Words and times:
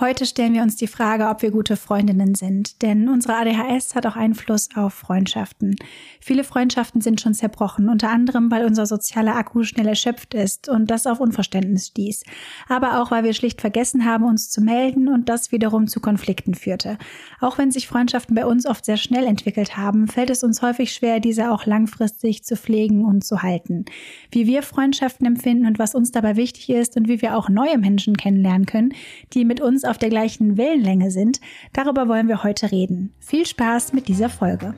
Heute 0.00 0.26
stellen 0.26 0.54
wir 0.54 0.62
uns 0.62 0.76
die 0.76 0.86
Frage, 0.86 1.26
ob 1.28 1.42
wir 1.42 1.50
gute 1.50 1.74
Freundinnen 1.74 2.36
sind, 2.36 2.82
denn 2.82 3.08
unsere 3.08 3.34
ADHS 3.34 3.96
hat 3.96 4.06
auch 4.06 4.14
Einfluss 4.14 4.68
auf 4.76 4.94
Freundschaften. 4.94 5.74
Viele 6.20 6.44
Freundschaften 6.44 7.00
sind 7.00 7.20
schon 7.20 7.34
zerbrochen, 7.34 7.88
unter 7.88 8.08
anderem, 8.08 8.48
weil 8.48 8.64
unser 8.64 8.86
sozialer 8.86 9.34
Akku 9.34 9.64
schnell 9.64 9.88
erschöpft 9.88 10.34
ist 10.34 10.68
und 10.68 10.88
das 10.88 11.08
auf 11.08 11.18
Unverständnis 11.18 11.88
stieß, 11.88 12.22
aber 12.68 13.02
auch, 13.02 13.10
weil 13.10 13.24
wir 13.24 13.32
schlicht 13.32 13.60
vergessen 13.60 14.04
haben, 14.04 14.22
uns 14.22 14.50
zu 14.50 14.60
melden 14.60 15.08
und 15.08 15.28
das 15.28 15.50
wiederum 15.50 15.88
zu 15.88 15.98
Konflikten 15.98 16.54
führte. 16.54 16.96
Auch 17.40 17.58
wenn 17.58 17.72
sich 17.72 17.88
Freundschaften 17.88 18.36
bei 18.36 18.46
uns 18.46 18.66
oft 18.66 18.84
sehr 18.84 18.98
schnell 18.98 19.24
entwickelt 19.24 19.76
haben, 19.76 20.06
fällt 20.06 20.30
es 20.30 20.44
uns 20.44 20.62
häufig 20.62 20.92
schwer, 20.92 21.18
diese 21.18 21.50
auch 21.50 21.66
langfristig 21.66 22.44
zu 22.44 22.54
pflegen 22.54 23.04
und 23.04 23.24
zu 23.24 23.42
halten. 23.42 23.84
Wie 24.30 24.46
wir 24.46 24.62
Freundschaften 24.62 25.26
empfinden 25.26 25.66
und 25.66 25.80
was 25.80 25.96
uns 25.96 26.12
dabei 26.12 26.36
wichtig 26.36 26.70
ist 26.70 26.96
und 26.96 27.08
wie 27.08 27.20
wir 27.20 27.36
auch 27.36 27.48
neue 27.48 27.78
Menschen 27.78 28.16
kennenlernen 28.16 28.64
können, 28.64 28.94
die 29.34 29.44
mit 29.44 29.60
uns 29.60 29.87
auf 29.88 29.98
der 29.98 30.10
gleichen 30.10 30.56
Wellenlänge 30.56 31.10
sind, 31.10 31.40
darüber 31.72 32.08
wollen 32.08 32.28
wir 32.28 32.44
heute 32.44 32.70
reden. 32.70 33.12
Viel 33.18 33.46
Spaß 33.46 33.92
mit 33.92 34.08
dieser 34.08 34.28
Folge. 34.28 34.74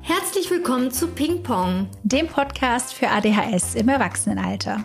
Herzlich 0.00 0.50
willkommen 0.50 0.90
zu 0.90 1.08
Ping 1.08 1.42
Pong, 1.42 1.88
dem 2.04 2.28
Podcast 2.28 2.94
für 2.94 3.08
ADHS 3.08 3.74
im 3.74 3.88
Erwachsenenalter. 3.88 4.84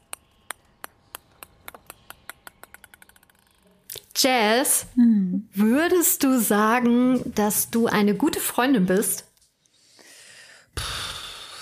Jazz, 4.23 4.85
hm. 4.93 5.47
würdest 5.51 6.23
du 6.23 6.39
sagen, 6.39 7.21
dass 7.33 7.71
du 7.71 7.87
eine 7.87 8.13
gute 8.13 8.39
Freundin 8.39 8.85
bist? 8.85 9.25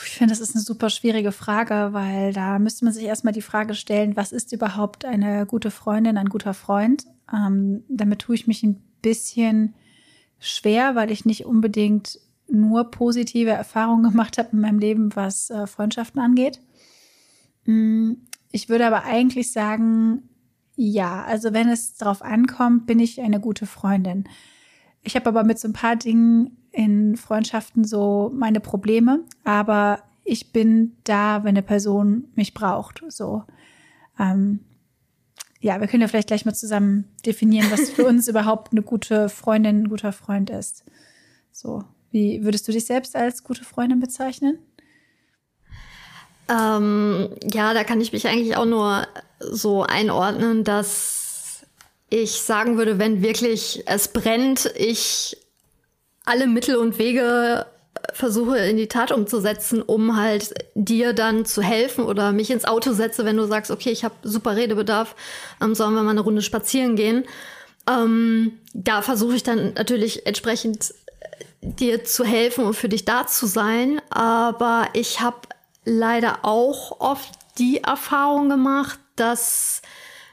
Ich 0.03 0.17
finde, 0.17 0.33
das 0.33 0.41
ist 0.41 0.55
eine 0.55 0.63
super 0.63 0.89
schwierige 0.89 1.31
Frage, 1.31 1.93
weil 1.93 2.33
da 2.33 2.59
müsste 2.59 2.83
man 2.83 2.93
sich 2.93 3.05
erstmal 3.05 3.31
die 3.31 3.41
Frage 3.41 3.75
stellen, 3.75 4.17
was 4.17 4.33
ist 4.33 4.51
überhaupt 4.51 5.05
eine 5.05 5.45
gute 5.45 5.71
Freundin, 5.71 6.17
ein 6.17 6.27
guter 6.27 6.53
Freund? 6.53 7.05
Ähm, 7.33 7.85
damit 7.88 8.19
tue 8.19 8.35
ich 8.35 8.45
mich 8.45 8.61
ein 8.63 8.83
bisschen 9.01 9.73
schwer, 10.38 10.95
weil 10.95 11.11
ich 11.11 11.23
nicht 11.23 11.45
unbedingt 11.45 12.19
nur 12.49 12.91
positive 12.91 13.51
Erfahrungen 13.51 14.03
gemacht 14.11 14.38
habe 14.38 14.49
in 14.51 14.59
meinem 14.59 14.79
Leben, 14.79 15.16
was 15.16 15.49
äh, 15.49 15.66
Freundschaften 15.66 16.19
angeht. 16.19 16.59
Hm, 17.63 18.27
ich 18.51 18.67
würde 18.67 18.85
aber 18.85 19.05
eigentlich 19.05 19.53
sagen, 19.53 20.28
ja, 20.81 21.25
also 21.25 21.52
wenn 21.52 21.67
es 21.67 21.95
darauf 21.97 22.22
ankommt, 22.22 22.88
bin 22.88 22.99
ich 22.99 23.19
eine 23.19 23.41
gute 23.41 23.66
Freundin. 23.66 24.23
Ich 25.03 25.17
habe 25.17 25.27
aber 25.27 25.44
mit 25.44 25.59
so 25.59 25.67
ein 25.67 25.73
paar 25.73 25.97
Dingen 25.97 26.58
in 26.72 27.17
Freundschaften 27.17 27.83
so 27.83 28.31
meine 28.33 28.61
Probleme, 28.61 29.25
aber 29.44 30.02
ich 30.23 30.53
bin 30.53 30.95
da, 31.03 31.44
wenn 31.44 31.50
eine 31.50 31.63
Person 31.63 32.30
mich 32.35 32.53
braucht. 32.53 33.03
So, 33.09 33.44
ähm, 34.17 34.61
ja, 35.59 35.81
wir 35.81 35.88
können 35.88 36.00
ja 36.00 36.07
vielleicht 36.07 36.30
gleich 36.30 36.45
mal 36.45 36.55
zusammen 36.55 37.09
definieren, 37.25 37.69
was 37.72 37.89
für 37.89 38.05
uns 38.05 38.27
überhaupt 38.30 38.72
eine 38.72 38.81
gute 38.81 39.27
Freundin, 39.27 39.83
ein 39.83 39.89
guter 39.89 40.13
Freund 40.13 40.50
ist. 40.50 40.85
So, 41.52 41.83
wie 42.11 42.45
würdest 42.45 42.66
du 42.69 42.72
dich 42.72 42.85
selbst 42.85 43.17
als 43.17 43.44
gute 43.44 43.66
Freundin 43.66 44.00
bezeichnen? 44.00 44.59
Ähm, 46.47 47.31
ja, 47.51 47.73
da 47.73 47.84
kann 47.84 48.00
ich 48.00 48.13
mich 48.13 48.29
eigentlich 48.29 48.56
auch 48.56 48.66
nur 48.66 49.06
so 49.39 49.83
einordnen, 49.83 50.63
dass 50.63 51.63
ich 52.09 52.41
sagen 52.41 52.77
würde, 52.77 53.00
wenn 53.00 53.22
wirklich 53.22 53.83
es 53.85 54.07
brennt, 54.07 54.72
ich 54.75 55.38
alle 56.25 56.47
Mittel 56.47 56.75
und 56.75 56.97
Wege 56.97 57.66
versuche 58.13 58.57
in 58.57 58.78
die 58.78 58.88
Tat 58.88 59.11
umzusetzen, 59.11 59.81
um 59.81 60.16
halt 60.17 60.53
dir 60.75 61.13
dann 61.13 61.45
zu 61.45 61.61
helfen 61.61 62.05
oder 62.05 62.31
mich 62.31 62.51
ins 62.51 62.66
Auto 62.66 62.94
setze, 62.94 63.25
wenn 63.25 63.38
du 63.38 63.45
sagst, 63.45 63.72
okay, 63.72 63.91
ich 63.91 64.03
habe 64.03 64.16
super 64.23 64.55
Redebedarf, 64.55 65.16
ähm, 65.61 65.75
sollen 65.75 65.95
wir 65.95 66.03
mal 66.03 66.11
eine 66.11 66.22
Runde 66.22 66.41
spazieren 66.41 66.95
gehen. 66.95 67.25
Ähm, 67.89 68.53
da 68.73 69.01
versuche 69.01 69.35
ich 69.35 69.44
dann 69.44 69.73
natürlich 69.73 70.25
entsprechend 70.25 70.94
dir 71.61 72.03
zu 72.03 72.23
helfen 72.23 72.66
und 72.66 72.73
für 72.73 72.89
dich 72.89 73.05
da 73.05 73.28
zu 73.28 73.45
sein. 73.45 74.01
Aber 74.09 74.88
ich 74.94 75.22
habe 75.22 75.39
leider 75.85 76.39
auch 76.44 76.99
oft 76.99 77.29
die 77.57 77.83
Erfahrung 77.83 78.49
gemacht, 78.49 78.99
dass 79.19 79.81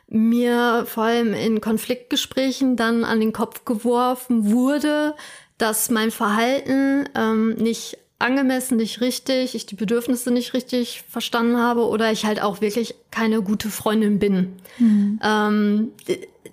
mir 0.08 0.86
vor 0.86 1.04
allem 1.04 1.34
in 1.34 1.60
Konfliktgesprächen 1.60 2.76
dann 2.76 3.04
an 3.04 3.20
den 3.20 3.32
Kopf 3.32 3.64
geworfen 3.64 4.50
wurde, 4.50 5.14
dass 5.58 5.90
mein 5.90 6.10
Verhalten 6.10 7.08
ähm, 7.14 7.54
nicht 7.54 7.98
angemessen, 8.18 8.76
nicht 8.76 9.00
richtig, 9.00 9.54
ich 9.54 9.66
die 9.66 9.74
Bedürfnisse 9.74 10.30
nicht 10.30 10.54
richtig 10.54 11.04
verstanden 11.08 11.58
habe 11.58 11.86
oder 11.86 12.12
ich 12.12 12.24
halt 12.24 12.40
auch 12.40 12.60
wirklich 12.60 12.94
keine 13.10 13.42
gute 13.42 13.68
Freundin 13.68 14.18
bin. 14.18 14.56
Mhm. 14.78 15.20
Ähm, 15.22 15.92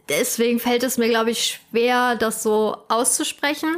deswegen 0.10 0.60
fällt 0.60 0.84
es 0.84 0.98
mir, 0.98 1.10
glaube 1.10 1.32
ich, 1.32 1.62
schwer, 1.72 2.16
das 2.16 2.44
so 2.44 2.78
auszusprechen. 2.90 3.70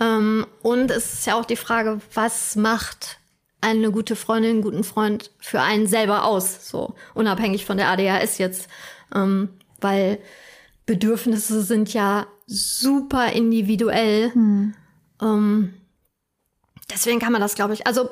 Ähm, 0.00 0.46
und 0.62 0.90
es 0.90 1.14
ist 1.14 1.26
ja 1.26 1.34
auch 1.34 1.44
die 1.44 1.56
Frage, 1.56 2.00
was 2.14 2.54
macht 2.54 3.18
eine 3.62 3.90
gute 3.90 4.16
Freundin, 4.16 4.50
einen 4.52 4.62
guten 4.62 4.84
Freund 4.84 5.30
für 5.38 5.60
einen 5.60 5.86
selber 5.86 6.24
aus, 6.24 6.68
so 6.68 6.94
unabhängig 7.14 7.64
von 7.64 7.78
der 7.78 7.88
ADHS 7.88 8.38
jetzt, 8.38 8.68
ähm, 9.14 9.48
weil 9.80 10.18
Bedürfnisse 10.84 11.62
sind 11.62 11.94
ja 11.94 12.26
super 12.46 13.32
individuell. 13.32 14.32
Hm. 14.34 14.74
Ähm, 15.22 15.74
deswegen 16.92 17.20
kann 17.20 17.32
man 17.32 17.40
das, 17.40 17.54
glaube 17.54 17.72
ich, 17.72 17.86
also 17.86 18.10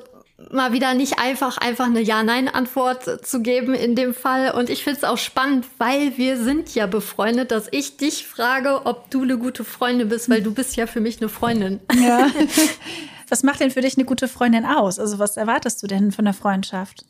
mal 0.52 0.72
wieder 0.72 0.94
nicht 0.94 1.18
einfach 1.18 1.58
einfach 1.58 1.86
eine 1.86 2.00
Ja-Nein-Antwort 2.00 3.26
zu 3.26 3.42
geben 3.42 3.74
in 3.74 3.94
dem 3.94 4.14
Fall. 4.14 4.52
Und 4.52 4.70
ich 4.70 4.84
finde 4.84 4.98
es 4.98 5.04
auch 5.04 5.18
spannend, 5.18 5.66
weil 5.78 6.16
wir 6.16 6.36
sind 6.36 6.74
ja 6.74 6.86
befreundet, 6.86 7.50
dass 7.50 7.68
ich 7.70 7.96
dich 7.96 8.26
frage, 8.26 8.86
ob 8.86 9.10
du 9.10 9.22
eine 9.22 9.36
gute 9.36 9.64
Freundin 9.64 10.08
bist, 10.08 10.30
weil 10.30 10.42
du 10.42 10.54
bist 10.54 10.76
ja 10.76 10.86
für 10.86 11.00
mich 11.00 11.20
eine 11.20 11.28
Freundin. 11.28 11.80
Ja. 11.94 12.30
Was 13.30 13.42
macht 13.42 13.60
denn 13.60 13.70
für 13.70 13.80
dich 13.80 13.96
eine 13.96 14.04
gute 14.04 14.28
Freundin 14.28 14.66
aus? 14.66 14.98
Also 14.98 15.18
was 15.18 15.36
erwartest 15.36 15.82
du 15.82 15.86
denn 15.86 16.12
von 16.12 16.24
der 16.26 16.34
Freundschaft? 16.34 17.04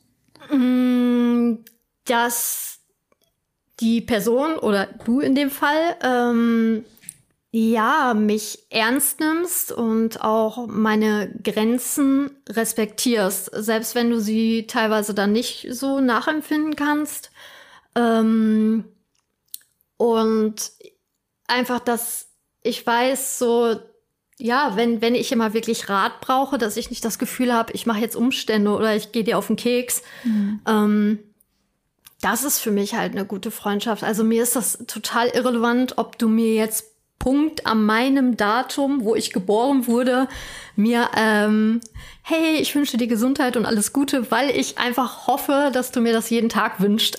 Mm, 0.51 1.55
dass 2.05 2.79
die 3.81 4.03
Person 4.03 4.59
oder 4.59 4.87
du 5.05 5.21
in 5.21 5.35
dem 5.35 5.51
Fall 5.51 5.97
ähm, 6.03 6.85
ja 7.51 8.15
mich 8.15 8.67
ernst 8.69 9.21
nimmst 9.21 9.73
und 9.73 10.23
auch 10.23 10.67
meine 10.67 11.35
Grenzen 11.43 12.31
respektierst, 12.49 13.51
selbst 13.55 13.95
wenn 13.95 14.11
du 14.11 14.21
sie 14.21 14.67
teilweise 14.67 15.15
dann 15.15 15.33
nicht 15.33 15.67
so 15.71 16.01
nachempfinden 16.01 16.77
kannst. 16.77 17.31
Ähm, 17.97 18.85
und 19.97 20.73
einfach, 21.47 21.81
dass 21.81 22.29
ich 22.63 22.87
weiß, 22.87 23.39
so 23.39 23.81
ja, 24.41 24.77
wenn, 24.77 25.01
wenn 25.01 25.15
ich 25.15 25.33
immer 25.33 25.55
wirklich 25.55 25.89
Rat 25.89 26.21
brauche, 26.21 26.59
dass 26.59 26.77
ich 26.77 26.91
nicht 26.91 27.05
das 27.05 27.19
Gefühl 27.19 27.53
habe, 27.53 27.73
ich 27.73 27.87
mache 27.87 28.01
jetzt 28.01 28.17
Umstände 28.17 28.71
oder 28.71 28.97
ich 28.97 29.13
gehe 29.13 29.25
dir 29.25 29.39
auf 29.39 29.47
den 29.47 29.57
Keks. 29.57 30.03
Mhm. 30.25 30.61
Ähm, 30.67 31.19
das 32.21 32.45
ist 32.45 32.59
für 32.59 32.71
mich 32.71 32.95
halt 32.95 33.13
eine 33.13 33.25
gute 33.25 33.51
Freundschaft. 33.51 34.03
Also 34.03 34.25
mir 34.25 34.43
ist 34.43 34.57
das 34.57 34.85
total 34.87 35.29
irrelevant, 35.29 35.97
ob 35.97 36.19
du 36.19 36.29
mir 36.29 36.55
jetzt 36.55 36.90
Punkt 37.21 37.67
an 37.67 37.85
meinem 37.85 38.39
Datum, 38.39 39.05
wo 39.05 39.15
ich 39.15 39.33
geboren 39.33 39.87
wurde, 39.87 40.27
mir, 40.75 41.11
ähm, 41.17 41.81
hey, 42.23 42.57
ich 42.57 42.75
wünsche 42.75 42.97
dir 42.97 43.07
Gesundheit 43.07 43.59
und 43.59 43.67
alles 43.67 43.93
Gute, 43.93 44.31
weil 44.31 44.49
ich 44.51 44.79
einfach 44.79 45.27
hoffe, 45.27 45.71
dass 45.73 45.93
du 45.93 46.01
mir 46.01 46.15
das 46.15 46.31
jeden 46.31 46.49
Tag 46.49 46.81
wünscht. 46.81 47.19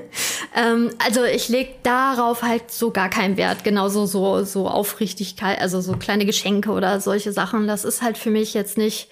ähm, 0.56 0.90
also 0.98 1.22
ich 1.22 1.48
leg 1.48 1.84
darauf 1.84 2.42
halt 2.42 2.72
so 2.72 2.90
gar 2.90 3.08
keinen 3.08 3.36
Wert. 3.36 3.62
Genauso 3.62 4.04
so, 4.06 4.42
so 4.42 4.66
Aufrichtigkeit, 4.68 5.60
also 5.60 5.80
so 5.80 5.92
kleine 5.92 6.26
Geschenke 6.26 6.72
oder 6.72 7.00
solche 7.00 7.32
Sachen. 7.32 7.68
Das 7.68 7.84
ist 7.84 8.02
halt 8.02 8.18
für 8.18 8.30
mich 8.30 8.52
jetzt 8.52 8.76
nicht 8.76 9.08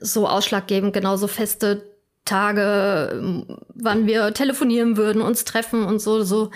so 0.00 0.28
ausschlaggebend. 0.28 0.92
Genauso 0.92 1.26
feste 1.26 1.82
Tage, 2.24 3.44
wann 3.74 4.06
wir 4.06 4.32
telefonieren 4.34 4.96
würden, 4.96 5.20
uns 5.20 5.44
treffen 5.44 5.84
und 5.84 5.98
so, 5.98 6.22
so. 6.22 6.52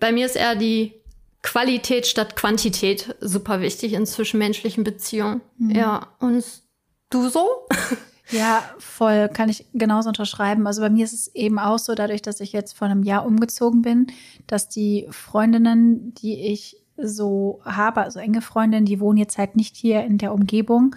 Bei 0.00 0.12
mir 0.12 0.24
ist 0.24 0.36
eher 0.36 0.54
die 0.54 0.97
Qualität 1.42 2.06
statt 2.06 2.36
Quantität 2.36 3.14
super 3.20 3.60
wichtig 3.60 3.92
in 3.92 4.06
zwischenmenschlichen 4.06 4.84
Beziehungen. 4.84 5.40
Mhm. 5.58 5.70
Ja, 5.70 6.08
und 6.18 6.44
du 7.10 7.28
so? 7.28 7.48
Ja, 8.30 8.62
voll, 8.78 9.28
kann 9.28 9.48
ich 9.48 9.64
genauso 9.72 10.08
unterschreiben. 10.08 10.66
Also 10.66 10.82
bei 10.82 10.90
mir 10.90 11.04
ist 11.04 11.14
es 11.14 11.34
eben 11.34 11.58
auch 11.58 11.78
so, 11.78 11.94
dadurch, 11.94 12.20
dass 12.20 12.40
ich 12.40 12.52
jetzt 12.52 12.76
vor 12.76 12.86
einem 12.86 13.02
Jahr 13.02 13.24
umgezogen 13.24 13.80
bin, 13.80 14.08
dass 14.46 14.68
die 14.68 15.06
Freundinnen, 15.10 16.12
die 16.14 16.52
ich 16.52 16.76
so 16.98 17.60
habe, 17.64 18.02
also 18.02 18.18
enge 18.18 18.42
Freundinnen, 18.42 18.84
die 18.84 19.00
wohnen 19.00 19.18
jetzt 19.18 19.38
halt 19.38 19.56
nicht 19.56 19.76
hier 19.76 20.04
in 20.04 20.18
der 20.18 20.34
Umgebung. 20.34 20.94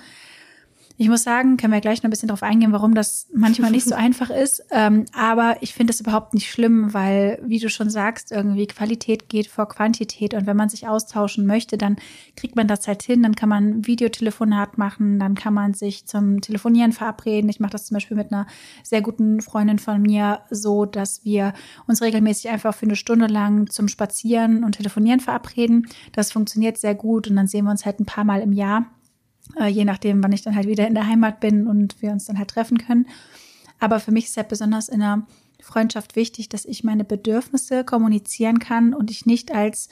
Ich 1.02 1.10
muss 1.10 1.24
sagen, 1.24 1.58
können 1.58 1.74
wir 1.74 1.82
gleich 1.82 2.04
noch 2.04 2.10
ein 2.10 2.12
bisschen 2.12 2.30
drauf 2.30 2.44
eingehen, 2.44 2.74
warum 2.74 2.94
das 2.94 3.26
manchmal 3.34 3.72
nicht 3.72 3.88
so 3.88 3.96
einfach 3.96 4.30
ist. 4.30 4.64
Ähm, 4.70 5.06
aber 5.14 5.58
ich 5.62 5.74
finde 5.74 5.94
es 5.94 6.00
überhaupt 6.00 6.36
nicht 6.36 6.48
schlimm, 6.48 6.94
weil, 6.94 7.42
wie 7.44 7.58
du 7.58 7.72
schon 7.72 7.90
sagst, 7.90 8.32
irgendwie 8.32 8.68
Qualität 8.68 9.28
geht 9.28 9.48
vor 9.48 9.68
Quantität. 9.68 10.36
Und 10.36 10.46
wenn 10.46 10.56
man 10.56 10.70
sich 10.70 10.88
austauschen 10.88 11.48
möchte, 11.48 11.76
dann 11.80 11.96
kriegt 12.36 12.56
man 12.56 12.68
das 12.68 12.88
halt 12.88 13.02
hin. 13.02 13.24
Dann 13.24 13.34
kann 13.34 13.50
man 13.50 13.88
Videotelefonat 13.88 14.78
machen, 14.78 15.18
dann 15.18 15.34
kann 15.34 15.56
man 15.56 15.74
sich 15.74 16.06
zum 16.06 16.40
Telefonieren 16.40 16.92
verabreden. 16.92 17.50
Ich 17.50 17.60
mache 17.60 17.72
das 17.72 17.88
zum 17.88 17.96
Beispiel 17.96 18.16
mit 18.16 18.32
einer 18.32 18.46
sehr 18.84 19.02
guten 19.02 19.42
Freundin 19.42 19.80
von 19.80 20.04
mir 20.04 20.42
so, 20.52 20.86
dass 20.86 21.26
wir 21.26 21.54
uns 21.88 22.04
regelmäßig 22.04 22.52
einfach 22.52 22.76
für 22.76 22.86
eine 22.86 22.96
Stunde 22.96 23.26
lang 23.26 23.72
zum 23.72 23.88
Spazieren 23.88 24.64
und 24.64 24.74
Telefonieren 24.74 25.20
verabreden. 25.20 25.88
Das 26.12 26.32
funktioniert 26.32 26.78
sehr 26.78 26.94
gut 26.94 27.28
und 27.28 27.38
dann 27.38 27.48
sehen 27.48 27.66
wir 27.66 27.72
uns 27.72 27.88
halt 27.88 28.00
ein 28.00 28.06
paar 28.06 28.24
Mal 28.24 28.42
im 28.42 28.54
Jahr 28.54 28.86
äh, 29.60 29.68
je 29.68 29.86
nachdem, 29.86 30.24
wann 30.24 30.32
ich 30.32 30.42
dann 30.42 30.56
halt 30.56 30.68
wieder 30.68 30.88
in 30.88 30.96
der 30.96 31.08
Heimat 31.08 31.40
bin 31.40 31.68
und 31.68 32.02
wir 32.02 32.12
uns 32.12 32.26
dann 32.26 32.38
halt 32.38 32.50
treffen 32.50 32.78
können. 32.78 33.08
Aber 33.80 34.00
für 34.00 34.12
mich 34.12 34.26
ist 34.26 34.38
halt 34.38 34.50
besonders 34.50 34.90
in 34.90 35.02
einer 35.02 35.26
Freundschaft 35.62 36.16
wichtig, 36.16 36.50
dass 36.50 36.66
ich 36.66 36.84
meine 36.84 37.04
Bedürfnisse 37.04 37.84
kommunizieren 37.84 38.60
kann 38.60 38.94
und 38.94 39.12
ich 39.12 39.26
nicht 39.26 39.54
als 39.54 39.90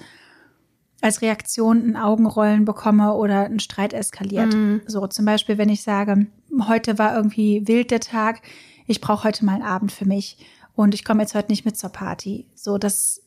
als 1.01 1.21
Reaktion 1.21 1.91
ein 1.91 1.95
Augenrollen 1.95 2.65
bekomme 2.65 3.13
oder 3.13 3.45
ein 3.45 3.59
Streit 3.59 3.94
eskaliert. 3.94 4.53
Mhm. 4.53 4.81
So 4.85 5.07
zum 5.07 5.25
Beispiel, 5.25 5.57
wenn 5.57 5.69
ich 5.69 5.81
sage, 5.81 6.27
heute 6.67 6.97
war 6.97 7.15
irgendwie 7.15 7.65
wild 7.67 7.91
der 7.91 8.01
Tag, 8.01 8.41
ich 8.85 9.00
brauche 9.00 9.23
heute 9.23 9.45
mal 9.45 9.53
einen 9.53 9.63
Abend 9.63 9.91
für 9.91 10.05
mich 10.05 10.45
und 10.75 10.94
ich 10.94 11.05
komme 11.05 11.21
jetzt 11.21 11.35
heute 11.35 11.51
nicht 11.51 11.63
mit 11.63 11.77
zur 11.77 11.91
Party. 11.91 12.47
So, 12.53 12.77
dass 12.77 13.21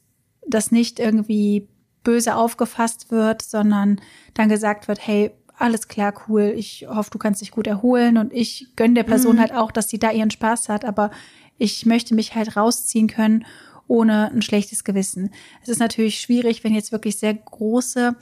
das 0.47 0.71
nicht 0.71 0.99
irgendwie 0.99 1.69
böse 2.03 2.37
aufgefasst 2.37 3.11
wird, 3.11 3.43
sondern 3.43 4.01
dann 4.35 4.49
gesagt 4.49 4.89
wird, 4.89 5.07
hey, 5.07 5.31
alles 5.63 5.87
klar, 5.87 6.13
cool, 6.27 6.53
ich 6.57 6.87
hoffe, 6.89 7.11
du 7.11 7.19
kannst 7.19 7.41
dich 7.41 7.53
gut 7.53 7.69
erholen 7.69 8.19
und 8.19 8.33
ich 8.33 8.67
gönne 8.75 8.95
der 8.95 9.05
Person 9.05 9.37
mhm. 9.37 9.41
halt 9.41 9.53
auch, 9.53 9.71
dass 9.71 9.89
sie 9.89 9.99
da 9.99 10.11
ihren 10.11 10.31
Spaß 10.31 10.69
hat, 10.69 10.85
aber 10.85 11.11
ich 11.57 11.87
möchte 11.87 12.15
mich 12.15 12.35
halt 12.35 12.57
rausziehen 12.57 13.07
können 13.07 13.45
ohne 13.87 14.33
ein 14.33 14.43
schlechtes 14.43 14.85
Gewissen. 14.85 15.31
Es 15.63 15.69
ist 15.69 15.79
natürlich 15.79 16.19
schwierig, 16.19 16.65
wenn 16.65 16.75
jetzt 16.75 16.91
wirklich 16.93 17.19
sehr 17.19 17.35
große 17.35 18.17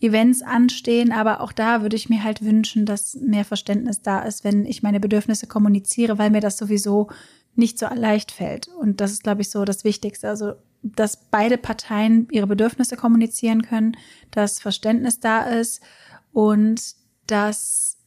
Events 0.00 0.42
anstehen, 0.42 1.12
aber 1.12 1.40
auch 1.42 1.52
da 1.52 1.82
würde 1.82 1.94
ich 1.94 2.08
mir 2.08 2.24
halt 2.24 2.42
wünschen, 2.42 2.86
dass 2.86 3.14
mehr 3.14 3.44
Verständnis 3.44 4.02
da 4.02 4.22
ist, 4.22 4.42
wenn 4.42 4.64
ich 4.64 4.82
meine 4.82 4.98
Bedürfnisse 4.98 5.46
kommuniziere, 5.46 6.18
weil 6.18 6.30
mir 6.30 6.40
das 6.40 6.56
sowieso 6.56 7.08
nicht 7.54 7.78
so 7.78 7.86
leicht 7.94 8.32
fällt. 8.32 8.68
Und 8.68 9.00
das 9.00 9.12
ist, 9.12 9.22
glaube 9.22 9.42
ich, 9.42 9.50
so 9.50 9.64
das 9.64 9.84
Wichtigste. 9.84 10.28
Also, 10.28 10.54
dass 10.82 11.28
beide 11.30 11.58
Parteien 11.58 12.26
ihre 12.30 12.46
Bedürfnisse 12.46 12.96
kommunizieren 12.96 13.62
können, 13.62 13.96
dass 14.30 14.60
Verständnis 14.60 15.20
da 15.20 15.42
ist 15.42 15.82
und 16.32 16.80
dass 17.26 17.98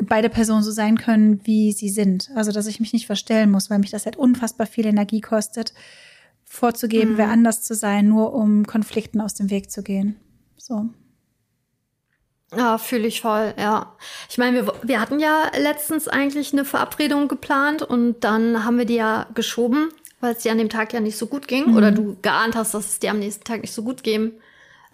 beide 0.00 0.28
Personen 0.28 0.62
so 0.62 0.70
sein 0.70 0.98
können, 0.98 1.40
wie 1.44 1.72
sie 1.72 1.88
sind. 1.88 2.30
Also, 2.34 2.52
dass 2.52 2.66
ich 2.66 2.80
mich 2.80 2.92
nicht 2.92 3.06
verstellen 3.06 3.50
muss, 3.50 3.70
weil 3.70 3.78
mich 3.78 3.90
das 3.90 4.06
halt 4.06 4.16
unfassbar 4.16 4.66
viel 4.66 4.86
Energie 4.86 5.20
kostet, 5.20 5.74
vorzugeben, 6.44 7.12
mhm. 7.12 7.18
wer 7.18 7.28
anders 7.28 7.62
zu 7.62 7.74
sein, 7.74 8.08
nur 8.08 8.34
um 8.34 8.66
Konflikten 8.66 9.20
aus 9.20 9.34
dem 9.34 9.50
Weg 9.50 9.70
zu 9.70 9.82
gehen. 9.82 10.16
So. 10.56 10.88
Ja, 12.54 12.76
fühle 12.76 13.06
ich 13.06 13.22
voll, 13.22 13.54
ja. 13.58 13.96
Ich 14.28 14.36
meine, 14.36 14.66
wir, 14.66 14.74
wir 14.82 15.00
hatten 15.00 15.18
ja 15.18 15.50
letztens 15.56 16.06
eigentlich 16.06 16.52
eine 16.52 16.66
Verabredung 16.66 17.28
geplant 17.28 17.82
und 17.82 18.20
dann 18.24 18.64
haben 18.64 18.76
wir 18.76 18.84
die 18.84 18.96
ja 18.96 19.26
geschoben, 19.34 19.88
weil 20.20 20.34
es 20.34 20.42
dir 20.42 20.52
an 20.52 20.58
dem 20.58 20.68
Tag 20.68 20.92
ja 20.92 21.00
nicht 21.00 21.16
so 21.16 21.26
gut 21.26 21.48
ging 21.48 21.70
mhm. 21.70 21.76
oder 21.76 21.90
du 21.92 22.16
geahnt 22.20 22.54
hast, 22.54 22.74
dass 22.74 22.86
es 22.86 22.98
dir 22.98 23.10
am 23.10 23.18
nächsten 23.20 23.44
Tag 23.44 23.62
nicht 23.62 23.72
so 23.72 23.82
gut 23.82 24.02
gehen 24.02 24.32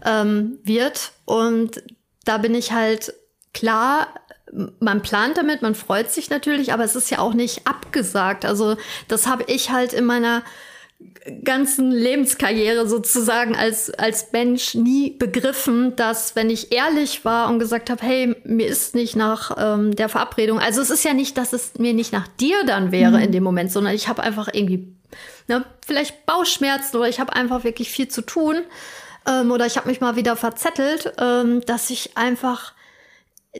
ähm, 0.04 0.58
wird. 0.62 1.12
Und 1.24 1.82
da 2.28 2.38
bin 2.38 2.54
ich 2.54 2.72
halt 2.72 3.14
klar, 3.54 4.08
man 4.80 5.02
plant 5.02 5.38
damit, 5.38 5.62
man 5.62 5.74
freut 5.74 6.10
sich 6.10 6.30
natürlich, 6.30 6.72
aber 6.72 6.84
es 6.84 6.94
ist 6.94 7.10
ja 7.10 7.18
auch 7.18 7.34
nicht 7.34 7.66
abgesagt. 7.66 8.44
Also 8.44 8.76
das 9.08 9.26
habe 9.26 9.44
ich 9.46 9.70
halt 9.70 9.92
in 9.92 10.04
meiner 10.04 10.42
ganzen 11.44 11.90
Lebenskarriere 11.90 12.88
sozusagen 12.88 13.54
als, 13.54 13.90
als 13.90 14.32
Mensch 14.32 14.74
nie 14.74 15.10
begriffen, 15.10 15.94
dass 15.96 16.34
wenn 16.34 16.50
ich 16.50 16.72
ehrlich 16.72 17.24
war 17.24 17.48
und 17.48 17.60
gesagt 17.60 17.88
habe, 17.88 18.04
hey, 18.04 18.34
mir 18.44 18.66
ist 18.66 18.94
nicht 18.94 19.14
nach 19.14 19.56
ähm, 19.58 19.94
der 19.94 20.08
Verabredung, 20.08 20.58
also 20.58 20.80
es 20.80 20.90
ist 20.90 21.04
ja 21.04 21.14
nicht, 21.14 21.38
dass 21.38 21.52
es 21.52 21.78
mir 21.78 21.92
nicht 21.92 22.12
nach 22.12 22.26
dir 22.26 22.64
dann 22.66 22.90
wäre 22.90 23.18
mhm. 23.18 23.24
in 23.24 23.32
dem 23.32 23.44
Moment, 23.44 23.70
sondern 23.70 23.94
ich 23.94 24.08
habe 24.08 24.22
einfach 24.22 24.48
irgendwie 24.52 24.88
ne, 25.46 25.64
vielleicht 25.86 26.26
Bauchschmerzen 26.26 26.96
oder 26.96 27.08
ich 27.08 27.20
habe 27.20 27.32
einfach 27.32 27.64
wirklich 27.64 27.90
viel 27.90 28.08
zu 28.08 28.22
tun 28.22 28.56
ähm, 29.28 29.50
oder 29.50 29.66
ich 29.66 29.76
habe 29.76 29.88
mich 29.88 30.00
mal 30.00 30.16
wieder 30.16 30.36
verzettelt, 30.36 31.12
ähm, 31.18 31.60
dass 31.66 31.90
ich 31.90 32.16
einfach 32.16 32.72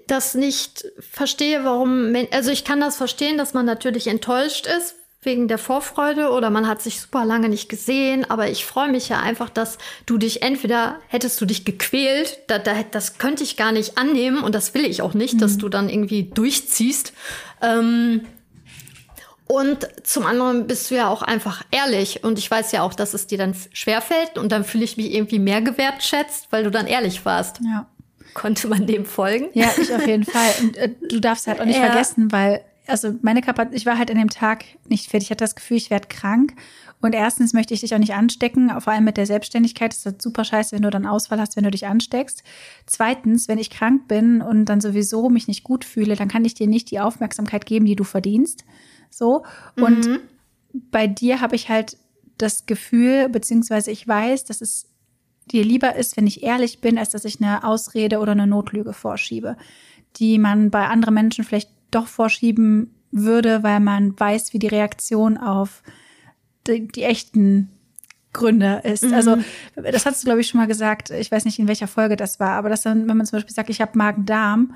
das 0.06 0.34
nicht 0.34 0.84
verstehe, 0.98 1.64
warum, 1.64 2.14
also 2.30 2.50
ich 2.50 2.64
kann 2.64 2.80
das 2.80 2.96
verstehen, 2.96 3.38
dass 3.38 3.54
man 3.54 3.66
natürlich 3.66 4.06
enttäuscht 4.06 4.66
ist 4.66 4.94
wegen 5.22 5.48
der 5.48 5.58
Vorfreude 5.58 6.30
oder 6.30 6.48
man 6.48 6.68
hat 6.68 6.80
sich 6.80 7.00
super 7.00 7.24
lange 7.24 7.48
nicht 7.48 7.68
gesehen, 7.68 8.24
aber 8.30 8.48
ich 8.48 8.64
freue 8.64 8.88
mich 8.88 9.08
ja 9.08 9.18
einfach, 9.20 9.50
dass 9.50 9.78
du 10.06 10.16
dich 10.16 10.42
entweder 10.42 11.00
hättest 11.08 11.40
du 11.40 11.44
dich 11.44 11.64
gequält, 11.64 12.38
da, 12.46 12.58
da, 12.58 12.84
das 12.88 13.18
könnte 13.18 13.42
ich 13.42 13.56
gar 13.56 13.72
nicht 13.72 13.98
annehmen 13.98 14.42
und 14.42 14.54
das 14.54 14.74
will 14.74 14.84
ich 14.84 15.02
auch 15.02 15.14
nicht, 15.14 15.34
mhm. 15.34 15.38
dass 15.38 15.58
du 15.58 15.68
dann 15.68 15.88
irgendwie 15.88 16.22
durchziehst. 16.22 17.12
Ähm, 17.60 18.26
und 19.48 19.88
zum 20.02 20.26
anderen 20.26 20.66
bist 20.66 20.90
du 20.90 20.94
ja 20.94 21.08
auch 21.08 21.22
einfach 21.22 21.64
ehrlich. 21.70 22.22
Und 22.22 22.38
ich 22.38 22.50
weiß 22.50 22.70
ja 22.72 22.82
auch, 22.82 22.92
dass 22.92 23.14
es 23.14 23.26
dir 23.26 23.38
dann 23.38 23.54
schwerfällt. 23.72 24.36
Und 24.36 24.52
dann 24.52 24.62
fühle 24.62 24.84
ich 24.84 24.98
mich 24.98 25.14
irgendwie 25.14 25.38
mehr 25.38 25.62
gewertschätzt, 25.62 26.48
weil 26.50 26.64
du 26.64 26.70
dann 26.70 26.86
ehrlich 26.86 27.24
warst. 27.24 27.60
Ja. 27.64 27.86
Konnte 28.34 28.68
man 28.68 28.86
dem 28.86 29.06
folgen? 29.06 29.46
Ja, 29.54 29.70
ich 29.80 29.92
auf 29.92 30.06
jeden 30.06 30.24
Fall. 30.24 30.50
Und 30.60 30.76
äh, 30.76 30.90
du 31.08 31.18
darfst 31.18 31.46
halt 31.46 31.60
auch 31.60 31.64
nicht 31.64 31.78
ja. 31.78 31.86
vergessen, 31.86 32.30
weil, 32.30 32.60
also 32.86 33.14
meine 33.22 33.40
Kapazität, 33.40 33.78
ich 33.80 33.86
war 33.86 33.96
halt 33.96 34.10
an 34.10 34.18
dem 34.18 34.28
Tag 34.28 34.64
nicht 34.86 35.10
fertig. 35.10 35.28
Ich 35.28 35.30
hatte 35.30 35.44
das 35.44 35.56
Gefühl, 35.56 35.78
ich 35.78 35.88
werde 35.88 36.08
krank. 36.08 36.52
Und 37.00 37.14
erstens 37.14 37.54
möchte 37.54 37.72
ich 37.72 37.80
dich 37.80 37.94
auch 37.94 37.98
nicht 37.98 38.12
anstecken, 38.12 38.70
vor 38.80 38.92
allem 38.92 39.04
mit 39.04 39.16
der 39.16 39.24
Selbstständigkeit. 39.24 39.92
Das 39.92 40.00
ist 40.00 40.06
halt 40.06 40.20
super 40.20 40.44
scheiße, 40.44 40.76
wenn 40.76 40.82
du 40.82 40.90
dann 40.90 41.06
Ausfall 41.06 41.40
hast, 41.40 41.56
wenn 41.56 41.64
du 41.64 41.70
dich 41.70 41.86
ansteckst. 41.86 42.42
Zweitens, 42.84 43.48
wenn 43.48 43.58
ich 43.58 43.70
krank 43.70 44.08
bin 44.08 44.42
und 44.42 44.66
dann 44.66 44.82
sowieso 44.82 45.30
mich 45.30 45.48
nicht 45.48 45.64
gut 45.64 45.86
fühle, 45.86 46.16
dann 46.16 46.28
kann 46.28 46.44
ich 46.44 46.52
dir 46.52 46.66
nicht 46.66 46.90
die 46.90 47.00
Aufmerksamkeit 47.00 47.64
geben, 47.64 47.86
die 47.86 47.96
du 47.96 48.04
verdienst. 48.04 48.64
So. 49.10 49.44
Und 49.76 50.06
mhm. 50.06 50.20
bei 50.90 51.06
dir 51.06 51.40
habe 51.40 51.56
ich 51.56 51.68
halt 51.68 51.96
das 52.36 52.66
Gefühl, 52.66 53.28
beziehungsweise 53.28 53.90
ich 53.90 54.06
weiß, 54.06 54.44
dass 54.44 54.60
es 54.60 54.86
dir 55.50 55.64
lieber 55.64 55.96
ist, 55.96 56.16
wenn 56.16 56.26
ich 56.26 56.42
ehrlich 56.42 56.80
bin, 56.80 56.98
als 56.98 57.10
dass 57.10 57.24
ich 57.24 57.40
eine 57.40 57.64
Ausrede 57.64 58.18
oder 58.18 58.32
eine 58.32 58.46
Notlüge 58.46 58.92
vorschiebe, 58.92 59.56
die 60.16 60.38
man 60.38 60.70
bei 60.70 60.86
anderen 60.86 61.14
Menschen 61.14 61.44
vielleicht 61.44 61.70
doch 61.90 62.06
vorschieben 62.06 62.94
würde, 63.10 63.62
weil 63.62 63.80
man 63.80 64.18
weiß, 64.18 64.52
wie 64.52 64.58
die 64.58 64.66
Reaktion 64.66 65.38
auf 65.38 65.82
die, 66.66 66.86
die 66.86 67.04
echten 67.04 67.70
Gründe 68.32 68.82
ist. 68.84 69.04
Mhm. 69.04 69.14
Also 69.14 69.38
das 69.74 70.06
hast 70.06 70.22
du, 70.22 70.26
glaube 70.26 70.40
ich, 70.40 70.48
schon 70.48 70.60
mal 70.60 70.66
gesagt. 70.66 71.10
Ich 71.10 71.32
weiß 71.32 71.44
nicht, 71.44 71.58
in 71.58 71.68
welcher 71.68 71.88
Folge 71.88 72.16
das 72.16 72.38
war, 72.40 72.52
aber 72.52 72.68
dass 72.68 72.82
dann, 72.82 73.08
wenn 73.08 73.16
man 73.16 73.26
zum 73.26 73.38
Beispiel 73.38 73.54
sagt, 73.54 73.70
ich 73.70 73.80
habe 73.80 73.96
Magen-Darm, 73.96 74.74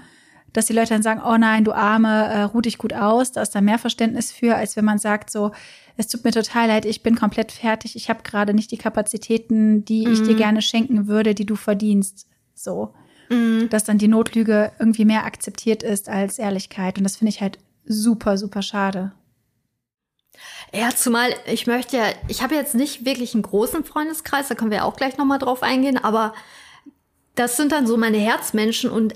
dass 0.52 0.66
die 0.66 0.72
Leute 0.72 0.90
dann 0.90 1.02
sagen, 1.02 1.22
oh 1.24 1.36
nein, 1.36 1.64
du 1.64 1.72
Arme, 1.72 2.26
äh, 2.26 2.42
ruh 2.42 2.60
dich 2.60 2.78
gut 2.78 2.92
aus. 2.92 3.32
Da 3.32 3.42
ist 3.42 3.54
da 3.54 3.60
mehr 3.60 3.78
Verständnis 3.78 4.32
für, 4.32 4.56
als 4.56 4.76
wenn 4.76 4.84
man 4.84 4.98
sagt 4.98 5.30
so, 5.30 5.52
es 5.96 6.08
tut 6.08 6.24
mir 6.24 6.32
total 6.32 6.68
leid, 6.68 6.84
ich 6.84 7.02
bin 7.02 7.16
komplett 7.16 7.52
fertig, 7.52 7.96
ich 7.96 8.08
habe 8.08 8.22
gerade 8.22 8.54
nicht 8.54 8.70
die 8.70 8.78
Kapazitäten, 8.78 9.84
die 9.84 10.06
mhm. 10.06 10.12
ich 10.12 10.22
dir 10.22 10.34
mhm. 10.34 10.38
gerne 10.38 10.62
schenken 10.62 11.06
würde, 11.06 11.34
die 11.34 11.46
du 11.46 11.56
verdienst. 11.56 12.26
So. 12.54 12.94
Mhm. 13.28 13.68
Dass 13.70 13.84
dann 13.84 13.98
die 13.98 14.08
Notlüge 14.08 14.72
irgendwie 14.78 15.04
mehr 15.04 15.24
akzeptiert 15.24 15.82
ist 15.82 16.08
als 16.08 16.38
Ehrlichkeit. 16.38 16.98
Und 16.98 17.04
das 17.04 17.16
finde 17.16 17.30
ich 17.30 17.40
halt 17.40 17.58
super, 17.84 18.38
super 18.38 18.62
schade. 18.62 19.12
Ja, 20.72 20.90
zumal 20.94 21.34
ich 21.46 21.66
möchte 21.66 21.98
ja, 21.98 22.04
ich 22.28 22.42
habe 22.42 22.54
jetzt 22.54 22.74
nicht 22.74 23.04
wirklich 23.04 23.34
einen 23.34 23.42
großen 23.42 23.84
Freundeskreis, 23.84 24.48
da 24.48 24.54
können 24.54 24.70
wir 24.70 24.84
auch 24.86 24.96
gleich 24.96 25.18
nochmal 25.18 25.38
drauf 25.38 25.62
eingehen, 25.62 25.98
aber 25.98 26.32
das 27.34 27.56
sind 27.56 27.72
dann 27.72 27.86
so 27.86 27.96
meine 27.96 28.18
Herzmenschen 28.18 28.90
und 28.90 29.14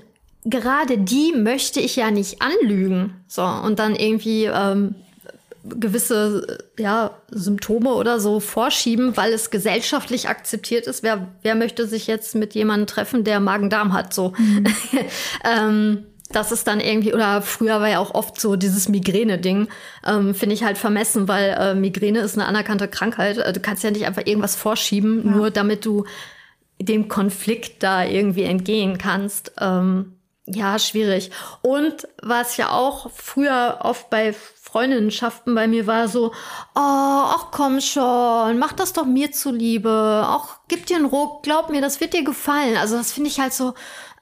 gerade 0.49 0.97
die 0.97 1.33
möchte 1.35 1.79
ich 1.79 1.95
ja 1.95 2.11
nicht 2.11 2.41
anlügen. 2.41 3.21
So, 3.27 3.43
und 3.43 3.79
dann 3.79 3.95
irgendwie 3.95 4.45
ähm, 4.45 4.95
gewisse 5.63 6.59
ja, 6.77 7.11
Symptome 7.29 7.93
oder 7.93 8.19
so 8.19 8.39
vorschieben, 8.39 9.17
weil 9.17 9.33
es 9.33 9.49
gesellschaftlich 9.49 10.29
akzeptiert 10.29 10.87
ist. 10.87 11.03
Wer, 11.03 11.27
wer 11.41 11.55
möchte 11.55 11.87
sich 11.87 12.07
jetzt 12.07 12.35
mit 12.35 12.55
jemandem 12.55 12.87
treffen, 12.87 13.23
der 13.23 13.39
Magen-Darm 13.39 13.93
hat? 13.93 14.13
So. 14.13 14.33
Mhm. 14.37 14.65
ähm, 15.43 16.03
das 16.29 16.51
ist 16.51 16.67
dann 16.67 16.81
irgendwie, 16.81 17.13
oder 17.13 17.41
früher 17.41 17.79
war 17.79 17.89
ja 17.89 17.99
auch 17.99 18.13
oft 18.13 18.39
so 18.39 18.57
dieses 18.57 18.89
Migräne-Ding, 18.89 19.69
ähm, 20.05 20.35
finde 20.35 20.55
ich 20.55 20.63
halt 20.63 20.77
vermessen, 20.77 21.27
weil 21.27 21.55
äh, 21.57 21.73
Migräne 21.73 22.19
ist 22.19 22.37
eine 22.37 22.47
anerkannte 22.47 22.87
Krankheit. 22.87 23.37
Äh, 23.37 23.53
du 23.53 23.59
kannst 23.59 23.83
ja 23.83 23.91
nicht 23.91 24.05
einfach 24.05 24.25
irgendwas 24.25 24.55
vorschieben, 24.55 25.23
ja. 25.25 25.31
nur 25.31 25.51
damit 25.51 25.85
du 25.85 26.05
dem 26.79 27.07
Konflikt 27.07 27.81
da 27.81 28.03
irgendwie 28.03 28.43
entgehen 28.43 28.97
kannst. 28.97 29.53
Ähm, 29.59 30.16
ja, 30.47 30.79
schwierig. 30.79 31.29
Und 31.61 32.07
was 32.23 32.57
ja 32.57 32.71
auch 32.71 33.11
früher 33.11 33.79
oft 33.81 34.09
bei 34.09 34.33
Freundinnenschaften 34.33 35.55
bei 35.55 35.67
mir 35.67 35.87
war 35.87 36.07
so, 36.07 36.27
oh, 36.27 36.31
ach 36.75 37.47
komm 37.51 37.81
schon, 37.81 38.57
mach 38.57 38.73
das 38.73 38.93
doch 38.93 39.05
mir 39.05 39.31
zuliebe, 39.31 40.25
auch 40.27 40.57
gib 40.67 40.85
dir 40.85 40.97
einen 40.97 41.05
Ruck, 41.05 41.43
glaub 41.43 41.69
mir, 41.69 41.81
das 41.81 41.99
wird 41.99 42.13
dir 42.13 42.23
gefallen. 42.23 42.77
Also 42.77 42.97
das 42.97 43.11
finde 43.11 43.29
ich 43.29 43.39
halt 43.39 43.53
so, 43.53 43.73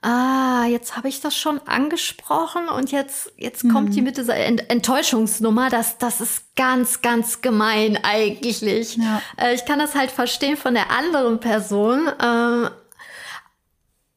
ah, 0.02 0.66
jetzt 0.66 0.98
habe 0.98 1.10
ich 1.10 1.22
das 1.22 1.36
schon 1.36 1.60
angesprochen 1.66 2.70
und 2.70 2.92
jetzt, 2.92 3.34
jetzt 3.38 3.64
mhm. 3.64 3.74
kommt 3.74 3.96
die 3.96 4.02
mit 4.02 4.18
dieser 4.18 4.36
Ent 4.36 4.70
Enttäuschungsnummer. 4.70 5.70
Das, 5.70 5.98
das 5.98 6.22
ist 6.22 6.56
ganz, 6.56 7.02
ganz 7.02 7.42
gemein 7.42 8.00
eigentlich. 8.04 8.98
Ja. 8.98 9.22
Äh, 9.38 9.56
ich 9.56 9.66
kann 9.66 9.80
das 9.80 9.96
halt 9.96 10.12
verstehen 10.12 10.58
von 10.58 10.76
der 10.76 10.92
anderen 10.92 11.40
Person. 11.40 12.08
Äh, 12.08 12.70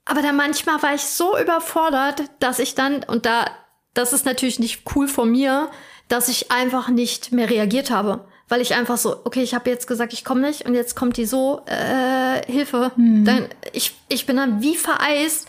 aber 0.09 0.23
da 0.23 0.33
manchmal 0.33 0.83
war 0.83 0.95
ich 0.95 1.03
so 1.03 1.39
überfordert, 1.39 2.23
dass 2.41 2.59
ich 2.59 2.75
dann, 2.75 3.05
und 3.05 3.27
da, 3.27 3.45
das 3.93 4.13
ist 4.13 4.25
natürlich 4.25 4.59
nicht 4.59 4.83
cool 4.95 5.07
von 5.07 5.31
mir, 5.31 5.71
dass 6.09 6.29
ich 6.29 6.51
einfach 6.51 6.89
nicht 6.89 7.31
mehr 7.31 7.51
reagiert 7.51 7.91
habe. 7.91 8.25
Weil 8.49 8.63
ich 8.63 8.75
einfach 8.75 8.97
so, 8.97 9.21
okay, 9.25 9.43
ich 9.43 9.53
habe 9.53 9.69
jetzt 9.69 9.87
gesagt, 9.87 10.15
ich 10.15 10.25
komme 10.25 10.41
nicht 10.41 10.65
und 10.65 10.75
jetzt 10.75 10.97
kommt 10.97 11.19
die 11.19 11.27
so, 11.27 11.61
äh, 11.67 12.51
Hilfe. 12.51 12.91
Mhm. 12.97 13.27
Dann, 13.27 13.49
ich, 13.75 13.95
ich 14.09 14.25
bin 14.25 14.37
dann 14.37 14.63
wie 14.63 14.77
vereist, 14.77 15.47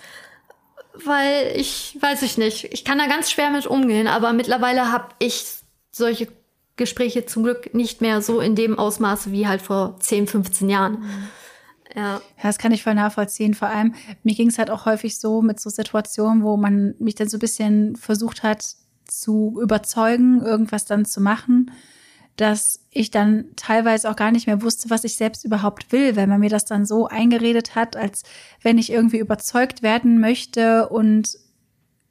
weil 0.93 1.53
ich, 1.55 1.97
weiß 2.01 2.21
ich 2.23 2.37
nicht, 2.37 2.65
ich 2.65 2.83
kann 2.83 2.97
da 2.97 3.07
ganz 3.07 3.31
schwer 3.31 3.51
mit 3.51 3.65
umgehen, 3.65 4.07
aber 4.07 4.33
mittlerweile 4.33 4.91
habe 4.91 5.07
ich 5.19 5.45
solche 5.91 6.27
Gespräche 6.75 7.25
zum 7.25 7.43
Glück 7.43 7.73
nicht 7.73 8.01
mehr 8.01 8.21
so 8.21 8.41
in 8.41 8.55
dem 8.55 8.77
Ausmaße 8.77 9.31
wie 9.31 9.47
halt 9.47 9.61
vor 9.61 9.95
10, 10.01 10.27
15 10.27 10.69
Jahren. 10.69 10.99
Mhm. 10.99 11.29
Ja. 11.95 12.15
ja, 12.15 12.21
das 12.43 12.57
kann 12.57 12.71
ich 12.71 12.83
voll 12.83 12.95
nachvollziehen. 12.95 13.53
Vor 13.53 13.67
allem, 13.67 13.95
mir 14.23 14.35
ging 14.35 14.49
es 14.49 14.57
halt 14.57 14.69
auch 14.69 14.85
häufig 14.85 15.19
so 15.19 15.41
mit 15.41 15.59
so 15.59 15.69
Situationen, 15.69 16.43
wo 16.43 16.57
man 16.57 16.95
mich 16.99 17.15
dann 17.15 17.29
so 17.29 17.37
ein 17.37 17.41
bisschen 17.41 17.95
versucht 17.95 18.43
hat, 18.43 18.75
zu 19.05 19.59
überzeugen, 19.61 20.41
irgendwas 20.41 20.85
dann 20.85 21.05
zu 21.05 21.19
machen, 21.19 21.71
dass 22.35 22.85
ich 22.91 23.11
dann 23.11 23.45
teilweise 23.55 24.09
auch 24.09 24.15
gar 24.15 24.31
nicht 24.31 24.47
mehr 24.47 24.61
wusste, 24.61 24.89
was 24.89 25.03
ich 25.03 25.15
selbst 25.15 25.43
überhaupt 25.43 25.91
will, 25.91 26.15
weil 26.15 26.27
man 26.27 26.39
mir 26.39 26.49
das 26.49 26.65
dann 26.65 26.85
so 26.85 27.07
eingeredet 27.07 27.75
hat, 27.75 27.97
als 27.97 28.23
wenn 28.61 28.77
ich 28.77 28.91
irgendwie 28.91 29.17
überzeugt 29.17 29.81
werden 29.81 30.19
möchte 30.19 30.87
und 30.89 31.37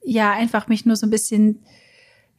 ja, 0.02 0.32
einfach 0.32 0.68
mich 0.68 0.84
nur 0.84 0.96
so 0.96 1.06
ein 1.06 1.10
bisschen 1.10 1.62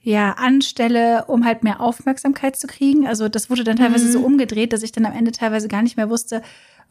ja, 0.01 0.33
anstelle, 0.33 1.25
um 1.25 1.45
halt 1.45 1.63
mehr 1.63 1.81
Aufmerksamkeit 1.81 2.55
zu 2.55 2.67
kriegen. 2.67 3.05
Also 3.07 3.27
das 3.27 3.49
wurde 3.49 3.63
dann 3.63 3.77
teilweise 3.77 4.05
mhm. 4.05 4.11
so 4.11 4.19
umgedreht, 4.21 4.71
dass 4.71 4.83
ich 4.83 4.91
dann 4.91 5.05
am 5.05 5.13
Ende 5.13 5.31
teilweise 5.31 5.67
gar 5.67 5.81
nicht 5.81 5.97
mehr 5.97 6.09
wusste, 6.09 6.41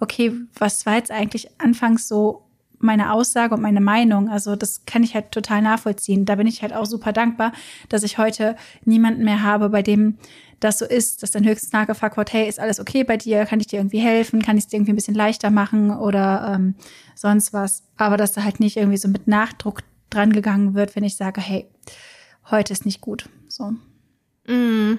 okay, 0.00 0.32
was 0.58 0.86
war 0.86 0.96
jetzt 0.96 1.10
eigentlich 1.10 1.48
anfangs 1.60 2.08
so 2.08 2.48
meine 2.80 3.12
Aussage 3.12 3.54
und 3.54 3.62
meine 3.62 3.80
Meinung. 3.80 4.28
Also 4.28 4.56
das 4.56 4.84
kann 4.86 5.02
ich 5.02 5.14
halt 5.14 5.32
total 5.32 5.62
nachvollziehen. 5.62 6.24
Da 6.24 6.36
bin 6.36 6.46
ich 6.46 6.62
halt 6.62 6.72
auch 6.72 6.86
super 6.86 7.12
dankbar, 7.12 7.52
dass 7.88 8.02
ich 8.02 8.18
heute 8.18 8.56
niemanden 8.84 9.24
mehr 9.24 9.42
habe, 9.42 9.68
bei 9.70 9.82
dem 9.82 10.18
das 10.60 10.78
so 10.78 10.84
ist, 10.84 11.22
dass 11.22 11.30
dann 11.30 11.46
höchstens 11.46 11.72
nachgefragt 11.72 12.16
wird, 12.16 12.32
hey, 12.32 12.48
ist 12.48 12.58
alles 12.58 12.80
okay 12.80 13.04
bei 13.04 13.16
dir? 13.16 13.44
Kann 13.46 13.60
ich 13.60 13.68
dir 13.68 13.78
irgendwie 13.78 14.00
helfen? 14.00 14.42
Kann 14.42 14.56
ich 14.56 14.64
es 14.64 14.68
dir 14.68 14.76
irgendwie 14.76 14.92
ein 14.92 14.96
bisschen 14.96 15.14
leichter 15.14 15.50
machen 15.50 15.90
oder 15.90 16.52
ähm, 16.54 16.74
sonst 17.14 17.52
was? 17.52 17.84
Aber 17.96 18.16
dass 18.16 18.32
da 18.32 18.42
halt 18.42 18.58
nicht 18.58 18.76
irgendwie 18.76 18.96
so 18.96 19.08
mit 19.08 19.28
Nachdruck 19.28 19.82
dran 20.10 20.32
gegangen 20.32 20.74
wird, 20.74 20.96
wenn 20.96 21.04
ich 21.04 21.16
sage, 21.16 21.40
hey, 21.40 21.68
heute 22.50 22.72
ist 22.72 22.86
nicht 22.86 23.00
gut. 23.00 23.28
So. 23.46 23.72
Mm, 24.46 24.98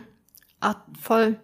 ah, 0.62 0.76
voll. 1.00 1.38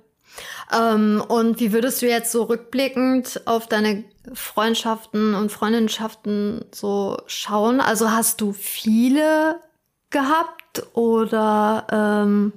Ähm, 0.74 1.24
und 1.28 1.60
wie 1.60 1.72
würdest 1.72 2.02
du 2.02 2.08
jetzt 2.08 2.32
so 2.32 2.44
rückblickend 2.44 3.42
auf 3.46 3.68
deine 3.68 4.04
Freundschaften 4.34 5.36
und 5.36 5.52
Freundschaften 5.52 6.66
so 6.74 7.18
schauen? 7.28 7.80
Also 7.80 8.12
hast 8.12 8.42
du 8.42 8.54
viele 8.54 9.60
gehabt 10.10 10.84
oder 10.94 11.88
ähm, 11.92 12.54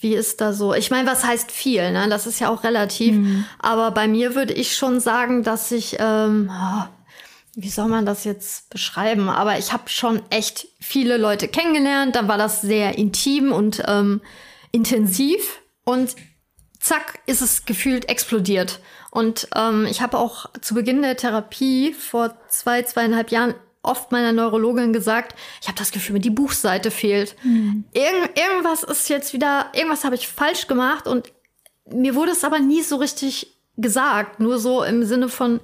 wie 0.00 0.14
ist 0.14 0.40
da 0.40 0.52
so? 0.52 0.74
Ich 0.74 0.90
meine, 0.90 1.08
was 1.08 1.24
heißt 1.24 1.50
viel? 1.50 1.90
Ne? 1.90 2.08
Das 2.08 2.26
ist 2.26 2.38
ja 2.38 2.50
auch 2.50 2.62
relativ. 2.62 3.14
Mhm. 3.14 3.46
Aber 3.58 3.90
bei 3.90 4.06
mir 4.06 4.34
würde 4.34 4.52
ich 4.52 4.76
schon 4.76 5.00
sagen, 5.00 5.42
dass 5.42 5.72
ich, 5.72 5.96
ähm, 5.98 6.50
oh, 6.52 6.84
wie 7.56 7.70
soll 7.70 7.88
man 7.88 8.04
das 8.04 8.24
jetzt 8.24 8.68
beschreiben? 8.68 9.30
Aber 9.30 9.58
ich 9.58 9.72
habe 9.72 9.88
schon 9.88 10.20
echt 10.28 10.68
viele 10.78 11.16
Leute 11.16 11.48
kennengelernt. 11.48 12.16
Dann 12.16 12.28
war 12.28 12.36
das 12.36 12.60
sehr 12.60 12.98
intim 12.98 13.50
und 13.50 13.82
ähm, 13.86 14.20
intensiv. 14.72 15.62
Und 15.84 16.16
zack, 16.84 17.20
ist 17.24 17.40
es 17.40 17.64
gefühlt 17.64 18.10
explodiert. 18.10 18.80
Und 19.10 19.48
ähm, 19.56 19.86
ich 19.86 20.02
habe 20.02 20.18
auch 20.18 20.50
zu 20.60 20.74
Beginn 20.74 21.00
der 21.00 21.16
Therapie 21.16 21.94
vor 21.94 22.36
zwei, 22.48 22.82
zweieinhalb 22.82 23.30
Jahren 23.30 23.54
oft 23.82 24.12
meiner 24.12 24.32
Neurologin 24.32 24.92
gesagt, 24.92 25.34
ich 25.62 25.68
habe 25.68 25.78
das 25.78 25.92
Gefühl, 25.92 26.14
mir 26.14 26.20
die 26.20 26.30
Buchseite 26.30 26.90
fehlt. 26.90 27.36
Mhm. 27.42 27.84
Irgend, 27.92 28.38
irgendwas 28.38 28.82
ist 28.82 29.08
jetzt 29.08 29.32
wieder, 29.32 29.70
irgendwas 29.72 30.04
habe 30.04 30.14
ich 30.14 30.28
falsch 30.28 30.66
gemacht 30.66 31.06
und 31.06 31.32
mir 31.90 32.14
wurde 32.14 32.32
es 32.32 32.44
aber 32.44 32.58
nie 32.58 32.82
so 32.82 32.96
richtig 32.96 33.56
gesagt, 33.76 34.40
nur 34.40 34.58
so 34.58 34.82
im 34.84 35.04
Sinne 35.04 35.30
von, 35.30 35.60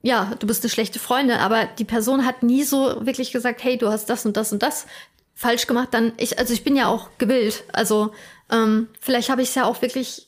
ja, 0.00 0.32
du 0.38 0.46
bist 0.46 0.62
eine 0.64 0.70
schlechte 0.70 0.98
Freundin, 0.98 1.36
aber 1.36 1.66
die 1.66 1.84
Person 1.84 2.24
hat 2.24 2.42
nie 2.42 2.62
so 2.62 3.04
wirklich 3.04 3.30
gesagt, 3.30 3.62
hey, 3.62 3.76
du 3.76 3.88
hast 3.88 4.08
das 4.08 4.24
und 4.24 4.38
das 4.38 4.52
und 4.52 4.62
das 4.62 4.86
falsch 5.34 5.66
gemacht. 5.66 5.88
Dann 5.92 6.12
ich, 6.16 6.38
also 6.38 6.54
ich 6.54 6.64
bin 6.64 6.76
ja 6.76 6.88
auch 6.88 7.10
gewillt, 7.18 7.64
also 7.72 8.12
ähm, 8.50 8.88
vielleicht 9.00 9.28
habe 9.28 9.42
ich 9.42 9.50
es 9.50 9.54
ja 9.54 9.64
auch 9.64 9.82
wirklich 9.82 10.25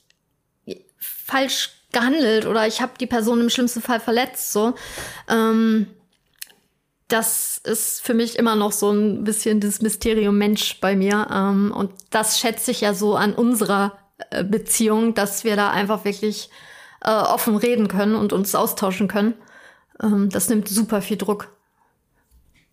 falsch 1.29 1.71
gehandelt 1.93 2.47
oder 2.47 2.67
ich 2.67 2.81
habe 2.81 2.93
die 2.99 3.07
Person 3.07 3.41
im 3.41 3.51
schlimmsten 3.51 3.83
Fall 3.83 4.01
verletzt. 4.01 4.53
So, 4.53 4.75
ähm, 5.29 5.87
das 7.09 7.59
ist 7.59 8.03
für 8.03 8.15
mich 8.15 8.39
immer 8.39 8.57
noch 8.57 8.73
so 8.73 8.91
ein 8.91 9.25
bisschen 9.25 9.61
das 9.61 9.81
Mysterium 9.81 10.37
Mensch 10.37 10.81
bei 10.81 10.97
mir. 10.97 11.27
Ähm, 11.33 11.73
und 11.75 11.93
das 12.11 12.39
schätze 12.39 12.71
ich 12.71 12.83
ja 12.83 12.95
so 12.95 13.17
an 13.17 13.35
unserer 13.35 13.99
äh, 14.31 14.45
Beziehung, 14.45 15.15
dass 15.15 15.45
wir 15.45 15.57
da 15.57 15.71
einfach 15.71 16.05
wirklich 16.05 16.51
äh, 17.03 17.11
offen 17.11 17.57
reden 17.57 17.89
können 17.89 18.15
und 18.15 18.33
uns 18.33 18.55
austauschen 18.55 19.09
können. 19.09 19.35
Ähm, 20.03 20.29
das 20.31 20.49
nimmt 20.49 20.69
super 20.69 21.01
viel 21.01 21.17
Druck. 21.17 21.55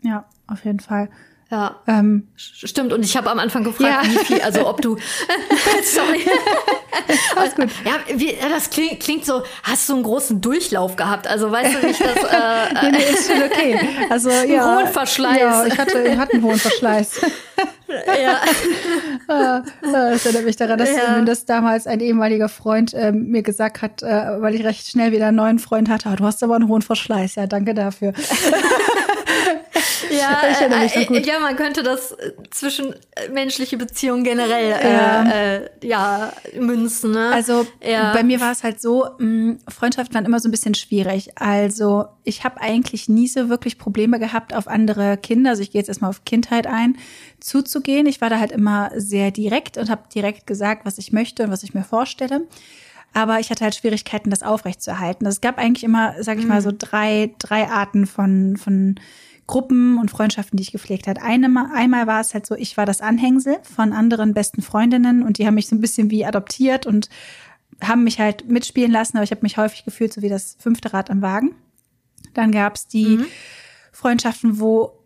Ja, 0.02 0.28
auf 0.48 0.66
jeden 0.66 0.80
Fall. 0.82 1.10
Ja, 1.52 1.76
ähm, 1.86 2.28
stimmt. 2.36 2.92
Und 2.92 3.06
ich 3.06 3.16
habe 3.16 3.30
am 3.30 3.38
Anfang 3.38 3.64
gefragt, 3.64 4.08
ja. 4.08 4.12
wie 4.12 4.18
viel, 4.26 4.42
also 4.42 4.68
ob 4.68 4.82
du, 4.82 4.98
sorry. 5.84 6.26
Alles 7.36 7.56
gut. 7.56 7.70
Ja, 7.86 8.18
wie, 8.18 8.36
das 8.50 8.72
klingt, 8.72 9.00
klingt 9.00 9.26
so, 9.26 9.44
hast 9.62 9.88
du 9.88 9.94
einen 9.94 10.04
großen 10.04 10.42
Durchlauf 10.42 10.96
gehabt? 10.96 11.28
Also 11.28 11.52
weißt 11.52 11.76
du 11.76 11.88
nicht, 11.88 12.02
dass... 12.02 12.16
Äh, 12.16 12.74
nee, 12.82 12.98
nee, 12.98 13.14
ist 13.14 13.32
schon 13.32 13.44
okay. 13.44 13.80
Also, 14.10 14.32
ja, 14.32 14.44
einen 14.44 14.86
hohen 14.86 14.94
Verschleiß. 14.94 15.40
Ja, 15.40 15.66
ich 15.68 15.78
hatte, 15.78 16.02
ich 16.02 16.18
hatte 16.18 16.34
einen 16.34 16.44
hohen 16.44 16.58
Verschleiß. 16.58 17.22
ja. 18.24 18.42
Ah, 19.28 19.62
das 19.84 20.26
erinnert 20.26 20.46
mich 20.46 20.56
daran, 20.56 20.80
dass 20.80 20.96
ja. 20.96 21.22
das 21.22 21.46
damals 21.46 21.86
ein 21.86 22.00
ehemaliger 22.00 22.50
Freund 22.50 22.96
äh, 22.96 23.12
mir 23.12 23.44
gesagt 23.44 23.84
hat, 23.84 24.02
äh, 24.02 24.42
weil 24.42 24.56
ich 24.56 24.64
recht 24.64 24.88
schnell 24.88 25.12
wieder 25.12 25.28
einen 25.28 25.38
neuen 25.38 25.60
Freund 25.60 25.90
hatte. 25.90 26.10
Ah, 26.10 26.16
du 26.16 26.26
hast 26.26 26.42
aber 26.44 26.56
einen 26.56 26.68
hohen 26.68 26.82
Verschleiß. 26.82 27.36
Ja, 27.36 27.46
danke 27.46 27.76
dafür. 27.76 28.14
Ja, 30.18 30.42
äh, 30.62 31.04
äh, 31.04 31.22
ja, 31.26 31.40
man 31.40 31.56
könnte 31.56 31.84
das 31.84 32.12
äh, 32.12 32.32
zwischen 32.52 32.96
menschliche 33.32 33.78
Beziehungen 33.78 34.24
generell 34.24 34.70
ja, 34.70 35.32
äh, 35.32 35.70
ja 35.84 36.34
münzen. 36.60 37.12
Ne? 37.12 37.30
Also 37.32 37.66
ja. 37.84 38.14
bei 38.14 38.24
mir 38.24 38.40
war 38.40 38.52
es 38.52 38.64
halt 38.64 38.82
so, 38.82 39.08
mh, 39.18 39.58
Freundschaften 39.68 40.16
waren 40.16 40.26
immer 40.26 40.40
so 40.40 40.48
ein 40.48 40.52
bisschen 40.52 40.76
schwierig. 40.76 41.32
Also 41.36 42.06
ich 42.24 42.44
habe 42.44 42.62
eigentlich 42.62 43.10
nie 43.10 43.28
so 43.28 43.50
wirklich 43.50 43.78
Probleme 43.78 44.20
gehabt, 44.20 44.54
auf 44.54 44.68
andere 44.68 45.18
Kinder, 45.18 45.52
also 45.52 45.62
ich 45.62 45.72
gehe 45.72 45.80
jetzt 45.80 45.90
erstmal 45.90 46.10
auf 46.10 46.26
Kindheit 46.26 46.68
ein, 46.68 46.98
zuzugehen. 47.40 48.08
Ich 48.08 48.22
war 48.22 48.30
da 48.30 48.40
halt 48.40 48.52
immer 48.52 48.92
sehr 48.96 49.32
direkt 49.32 49.78
und 49.78 49.90
habe 49.90 50.04
direkt 50.14 50.48
gesagt, 50.48 50.86
was 50.86 50.98
ich 50.98 51.12
möchte 51.12 51.44
und 51.44 51.52
was 51.52 51.64
ich 51.64 51.74
mir 51.74 51.84
vorstelle 51.84 52.48
aber 53.16 53.40
ich 53.40 53.50
hatte 53.50 53.64
halt 53.64 53.76
Schwierigkeiten, 53.76 54.30
das 54.30 54.44
aufrechtzuerhalten. 54.44 55.26
Es 55.26 55.40
gab 55.40 55.58
eigentlich 55.58 55.86
immer, 55.86 56.22
sag 56.22 56.38
ich 56.38 56.46
mal, 56.46 56.62
so 56.62 56.72
mhm. 56.72 56.78
drei, 56.80 57.34
drei 57.40 57.70
Arten 57.70 58.08
von, 58.08 58.58
von 58.58 58.96
Gruppen 59.48 60.00
und 60.00 60.10
Freundschaften, 60.10 60.58
die 60.58 60.64
ich 60.64 60.72
gepflegt 60.72 61.08
hat. 61.08 61.22
Eine, 61.22 61.72
einmal 61.74 62.08
war 62.08 62.20
es 62.20 62.34
halt 62.34 62.46
so, 62.46 62.56
ich 62.56 62.78
war 62.78 62.86
das 62.86 63.02
Anhängsel 63.02 63.58
von 63.62 63.94
anderen 63.94 64.34
besten 64.34 64.62
Freundinnen 64.62 65.22
und 65.22 65.38
die 65.38 65.46
haben 65.46 65.56
mich 65.56 65.68
so 65.68 65.76
ein 65.76 65.82
bisschen 65.82 66.10
wie 66.10 66.26
adoptiert 66.26 66.86
und 66.86 67.10
haben 67.84 68.04
mich 68.04 68.20
halt 68.20 68.50
mitspielen 68.50 68.92
lassen, 68.92 69.18
aber 69.18 69.24
ich 69.24 69.32
habe 69.32 69.42
mich 69.44 69.58
häufig 69.58 69.86
gefühlt 69.86 70.14
so 70.14 70.22
wie 70.22 70.30
das 70.30 70.56
fünfte 70.60 70.94
Rad 70.94 71.12
am 71.12 71.22
Wagen. 71.22 71.56
Dann 72.34 72.52
gab 72.52 72.76
es 72.76 72.88
die 72.88 73.18
mhm. 73.18 73.26
Freundschaften, 73.92 74.60
wo 74.60 75.00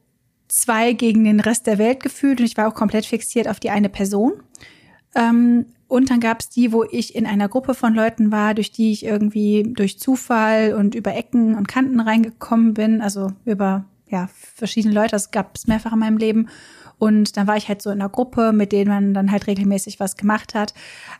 zwei 0.47 0.93
gegen 0.93 1.25
den 1.25 1.39
Rest 1.39 1.67
der 1.67 1.77
Welt 1.77 2.01
gefühlt 2.01 2.39
und 2.39 2.45
ich 2.45 2.57
war 2.57 2.67
auch 2.67 2.75
komplett 2.75 3.05
fixiert 3.05 3.47
auf 3.47 3.59
die 3.59 3.69
eine 3.69 3.89
Person. 3.89 4.33
Ähm, 5.15 5.65
und 5.87 6.11
dann 6.11 6.19
gab 6.19 6.39
es 6.39 6.49
die, 6.49 6.71
wo 6.71 6.83
ich 6.83 7.15
in 7.15 7.25
einer 7.25 7.49
Gruppe 7.49 7.73
von 7.73 7.95
Leuten 7.95 8.31
war, 8.31 8.53
durch 8.53 8.71
die 8.71 8.91
ich 8.91 9.03
irgendwie 9.03 9.63
durch 9.75 9.99
Zufall 9.99 10.75
und 10.75 10.93
über 10.93 11.15
Ecken 11.15 11.55
und 11.55 11.67
Kanten 11.67 11.99
reingekommen 11.99 12.75
bin, 12.75 13.01
also 13.01 13.31
über 13.43 13.85
ja, 14.09 14.29
verschiedene 14.55 14.93
Leute, 14.93 15.11
das 15.11 15.31
gab 15.31 15.55
es 15.55 15.67
mehrfach 15.67 15.93
in 15.93 15.99
meinem 15.99 16.17
Leben. 16.17 16.49
Und 16.97 17.37
dann 17.37 17.47
war 17.47 17.55
ich 17.55 17.69
halt 17.69 17.81
so 17.81 17.89
in 17.91 18.01
einer 18.01 18.09
Gruppe, 18.09 18.51
mit 18.51 18.73
denen 18.73 18.89
man 18.89 19.13
dann 19.13 19.31
halt 19.31 19.47
regelmäßig 19.47 20.01
was 20.01 20.17
gemacht 20.17 20.53
hat. 20.53 20.73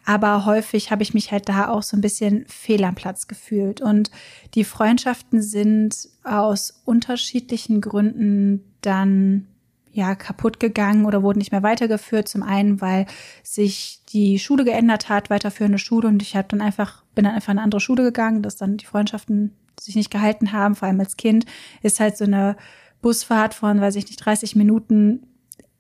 Aber 0.06 0.46
häufig 0.46 0.92
habe 0.92 1.04
ich 1.04 1.14
mich 1.14 1.32
halt 1.32 1.48
da 1.48 1.70
auch 1.70 1.84
so 1.84 1.96
ein 1.96 2.02
bisschen 2.02 2.46
fehl 2.48 2.84
am 2.84 2.96
Platz 2.96 3.28
gefühlt. 3.28 3.80
Und 3.80 4.12
die 4.56 4.66
Freundschaften 4.66 5.42
sind 5.42 6.10
aus 6.26 6.82
unterschiedlichen 6.84 7.80
Gründen 7.80 8.66
dann 8.82 9.48
ja 9.92 10.16
kaputt 10.16 10.60
gegangen 10.60 11.06
oder 11.06 11.24
wurden 11.24 11.40
nicht 11.40 11.54
mehr 11.54 11.64
weitergeführt. 11.64 12.28
Zum 12.28 12.44
einen, 12.44 12.82
weil 12.82 13.06
sich 13.42 14.02
die 14.10 14.38
Schule 14.38 14.66
geändert 14.66 15.08
hat, 15.08 15.30
weiterführende 15.30 15.80
Schule 15.80 16.10
und 16.10 16.22
ich 16.22 16.36
habe 16.36 16.50
dann 16.50 16.62
einfach 16.62 17.04
bin 17.16 17.26
dann 17.26 17.36
einfach 17.36 17.52
in 17.52 17.58
eine 17.58 17.64
andere 17.64 17.82
Schule 17.82 18.04
gegangen, 18.04 18.42
dass 18.42 18.56
dann 18.56 18.78
die 18.78 18.86
Freundschaften 18.86 19.56
sich 19.80 19.96
nicht 19.96 20.12
gehalten 20.12 20.52
haben, 20.52 20.76
vor 20.76 20.88
allem 20.88 21.00
als 21.00 21.18
Kind 21.18 21.46
ist 21.82 22.00
halt 22.00 22.18
so 22.18 22.26
eine 22.26 22.56
Busfahrt 23.02 23.54
von, 23.54 23.80
weiß 23.82 23.96
ich 23.96 24.08
nicht, 24.08 24.18
30 24.18 24.56
Minuten 24.56 25.26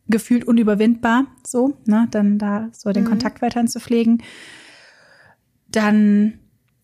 gefühlt 0.08 0.46
unüberwindbar, 0.46 1.28
so, 1.46 1.78
ne, 1.86 2.08
dann 2.12 2.40
da 2.40 2.70
so 2.72 2.92
den 2.92 3.04
mhm. 3.04 3.10
Kontakt 3.10 3.42
weiterhin 3.42 3.68
zu 3.68 3.80
pflegen. 3.80 4.24
Dann 5.68 6.40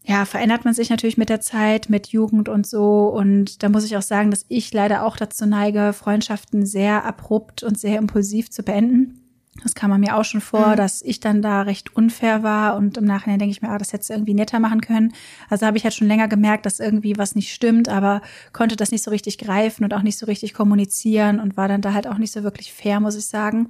ja, 0.07 0.25
verändert 0.25 0.65
man 0.65 0.75
sich 0.75 0.91
natürlich 0.91 1.17
mit 1.17 1.29
der 1.29 1.41
Zeit, 1.41 1.89
mit 1.89 2.07
Jugend 2.07 2.48
und 2.48 2.67
so. 2.67 3.07
Und 3.07 3.63
da 3.63 3.69
muss 3.69 3.86
ich 3.86 3.98
auch 3.98 4.03
sagen, 4.03 4.29
dass 4.29 4.45
ich 4.50 4.72
leider 4.72 5.03
auch 5.03 5.17
dazu 5.17 5.48
neige, 5.48 5.93
Freundschaften 5.93 6.65
sehr 6.65 7.05
abrupt 7.05 7.63
und 7.63 7.79
sehr 7.79 7.98
impulsiv 7.98 8.51
zu 8.51 8.62
beenden. 8.62 9.25
Das 9.63 9.74
kam 9.74 9.89
man 9.89 10.01
mir 10.01 10.17
auch 10.17 10.25
schon 10.25 10.41
vor, 10.41 10.69
mhm. 10.69 10.75
dass 10.75 11.01
ich 11.01 11.21
dann 11.21 11.41
da 11.41 11.62
recht 11.62 11.95
unfair 11.95 12.43
war 12.43 12.75
und 12.75 12.97
im 12.97 13.05
Nachhinein 13.05 13.39
denke 13.39 13.51
ich 13.51 13.62
mir, 13.62 13.69
ah, 13.69 13.77
das 13.77 13.93
hättest 13.93 14.09
du 14.09 14.13
irgendwie 14.13 14.33
netter 14.33 14.59
machen 14.59 14.81
können. 14.81 15.13
Also 15.50 15.65
habe 15.65 15.77
ich 15.77 15.83
halt 15.85 15.93
schon 15.93 16.07
länger 16.07 16.27
gemerkt, 16.27 16.65
dass 16.65 16.79
irgendwie 16.79 17.17
was 17.17 17.35
nicht 17.35 17.53
stimmt, 17.53 17.88
aber 17.88 18.21
konnte 18.51 18.75
das 18.75 18.91
nicht 18.91 19.03
so 19.03 19.12
richtig 19.12 19.38
greifen 19.38 19.85
und 19.85 19.93
auch 19.93 20.01
nicht 20.01 20.17
so 20.17 20.25
richtig 20.25 20.53
kommunizieren 20.53 21.39
und 21.39 21.55
war 21.55 21.69
dann 21.69 21.81
da 21.81 21.93
halt 21.93 22.05
auch 22.05 22.17
nicht 22.17 22.33
so 22.33 22.43
wirklich 22.43 22.74
fair, 22.74 23.00
muss 23.00 23.15
ich 23.15 23.27
sagen. 23.27 23.69